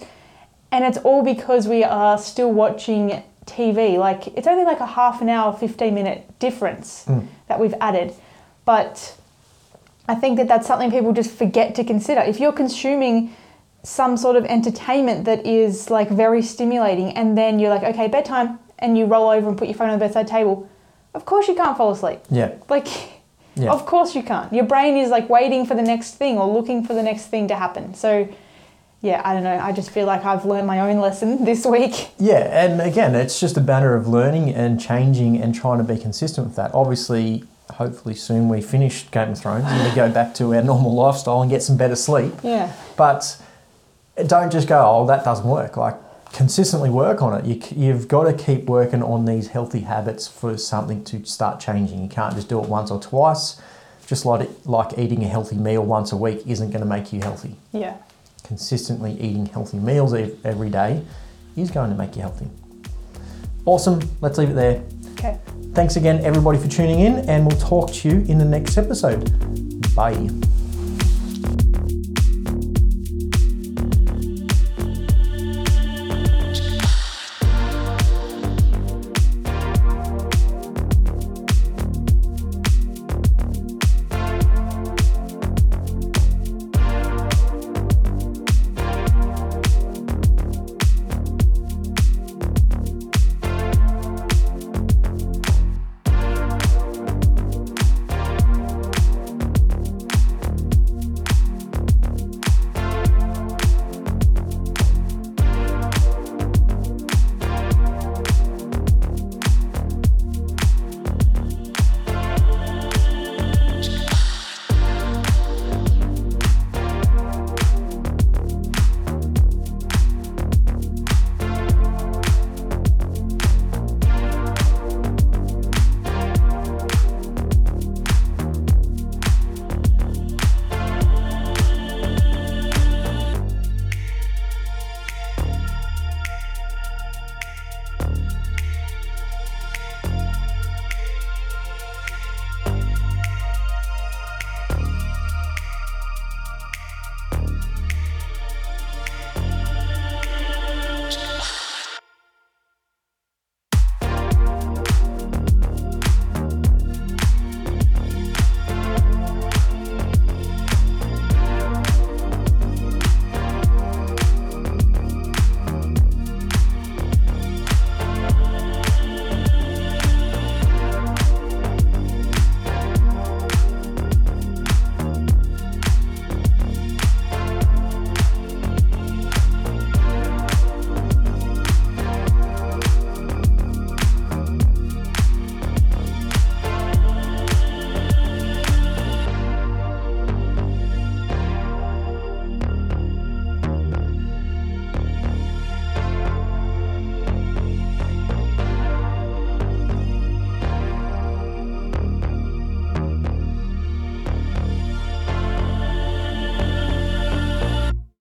And 0.72 0.84
it's 0.84 0.98
all 0.98 1.24
because 1.24 1.68
we 1.68 1.84
are 1.84 2.18
still 2.18 2.52
watching 2.52 3.24
TV. 3.46 3.98
Like, 3.98 4.28
it's 4.28 4.48
only 4.48 4.64
like 4.64 4.80
a 4.80 4.86
half 4.86 5.22
an 5.22 5.30
hour, 5.30 5.54
15 5.54 5.94
minute 5.94 6.40
difference 6.40 7.06
mm. 7.08 7.28
that 7.48 7.60
we've 7.60 7.74
added. 7.82 8.14
But 8.66 9.18
I 10.08 10.16
think 10.16 10.38
that 10.38 10.48
that's 10.48 10.68
something 10.68 10.92
people 10.92 11.14
just 11.14 11.32
forget 11.32 11.76
to 11.76 11.84
consider. 11.84 12.22
If 12.22 12.40
you're 12.40 12.52
consuming 12.54 13.34
some 13.84 14.18
sort 14.18 14.36
of 14.36 14.46
entertainment 14.46 15.26
that 15.26 15.46
is 15.46 15.90
like 15.90 16.10
very 16.10 16.42
stimulating, 16.42 17.12
and 17.18 17.38
then 17.38 17.60
you're 17.60 17.70
like, 17.70 17.84
okay, 17.84 18.08
bedtime, 18.08 18.60
and 18.80 18.98
you 18.98 19.06
roll 19.06 19.30
over 19.30 19.48
and 19.48 19.58
put 19.58 19.68
your 19.68 19.76
phone 19.76 19.90
on 19.90 19.98
the 20.00 20.06
bedside 20.06 20.28
table, 20.28 20.70
of 21.14 21.26
course 21.26 21.48
you 21.48 21.56
can't 21.56 21.78
fall 21.78 21.92
asleep. 21.92 22.20
Yeah. 22.30 22.52
Like, 22.70 22.88
Yeah. 23.56 23.72
of 23.72 23.86
course 23.86 24.16
you 24.16 24.24
can't. 24.24 24.52
Your 24.54 24.66
brain 24.66 24.98
is 24.98 25.10
like 25.10 25.30
waiting 25.30 25.66
for 25.66 25.76
the 25.76 25.82
next 25.82 26.16
thing 26.16 26.38
or 26.38 26.48
looking 26.52 26.84
for 26.84 26.94
the 26.94 27.04
next 27.04 27.28
thing 27.28 27.48
to 27.50 27.56
happen. 27.56 27.94
So, 27.94 28.28
yeah, 29.02 29.22
I 29.26 29.34
don't 29.34 29.44
know. 29.44 29.58
I 29.58 29.72
just 29.72 29.90
feel 29.90 30.06
like 30.06 30.24
I've 30.26 30.46
learned 30.46 30.68
my 30.68 30.80
own 30.80 31.00
lesson 31.00 31.44
this 31.50 31.66
week. 31.66 32.10
Yeah, 32.20 32.66
and 32.66 32.80
again, 32.82 33.14
it's 33.16 33.40
just 33.40 33.58
a 33.58 33.62
matter 33.62 33.96
of 33.96 34.08
learning 34.08 34.54
and 34.54 34.80
changing 34.80 35.42
and 35.42 35.54
trying 35.56 35.80
to 35.80 35.84
be 35.84 35.98
consistent 36.00 36.48
with 36.48 36.56
that. 36.56 36.74
Obviously, 36.74 37.44
hopefully 37.72 38.16
soon 38.16 38.50
we 38.50 38.62
finish 38.62 39.10
Game 39.12 39.30
of 39.30 39.40
Thrones 39.40 39.66
and 39.66 39.90
we 39.90 39.96
go 39.96 40.12
back 40.12 40.34
to 40.36 40.54
our 40.56 40.62
normal 40.62 40.94
lifestyle 40.94 41.42
and 41.42 41.50
get 41.50 41.64
some 41.64 41.78
better 41.78 41.96
sleep. 41.96 42.34
Yeah. 42.44 42.74
But 42.98 43.42
don't 44.28 44.52
just 44.52 44.68
go, 44.68 44.80
oh, 44.86 45.08
that 45.08 45.24
doesn't 45.24 45.48
work. 45.48 45.78
Like, 45.78 45.96
consistently 46.34 46.90
work 46.90 47.22
on 47.22 47.34
it. 47.40 47.46
You 47.46 47.62
you've 47.76 48.08
got 48.08 48.24
to 48.24 48.34
keep 48.34 48.66
working 48.66 49.04
on 49.04 49.26
these 49.26 49.48
healthy 49.48 49.82
habits 49.82 50.28
for 50.28 50.58
something 50.58 51.04
to 51.06 51.26
start 51.26 51.60
changing. 51.60 52.02
You 52.02 52.10
can't 52.10 52.36
just 52.36 52.50
do 52.50 52.62
it 52.62 52.70
once 52.70 52.92
or 52.92 53.02
twice. 53.02 53.62
Just 54.08 54.26
like, 54.26 54.50
like 54.66 54.98
eating 54.98 55.24
a 55.24 55.28
healthy 55.28 55.56
meal 55.56 55.84
once 55.84 56.12
a 56.12 56.18
week 56.18 56.46
isn't 56.46 56.72
going 56.72 56.82
to 56.82 56.88
make 56.88 57.14
you 57.14 57.22
healthy. 57.22 57.56
Yeah. 57.72 57.98
Consistently 58.44 59.14
eating 59.14 59.46
healthy 59.46 59.78
meals 59.78 60.14
every 60.14 60.70
day 60.70 61.04
is 61.56 61.72
going 61.72 61.90
to 61.90 61.96
make 61.96 62.16
you 62.16 62.22
healthy. 62.22 62.48
Awesome. 63.66 64.02
Let's 64.20 64.38
leave 64.38 64.50
it 64.50 64.56
there. 64.56 64.84
Okay. 65.24 65.38
Thanks 65.74 65.98
again, 65.98 66.26
everybody, 66.26 66.58
for 66.58 66.68
tuning 66.68 67.00
in, 67.00 67.30
and 67.30 67.46
we'll 67.46 67.60
talk 67.60 67.94
to 67.94 68.10
you 68.10 68.26
in 68.28 68.40
the 68.40 68.46
next 68.46 68.76
episode. 68.76 69.30
Bye. 69.94 70.30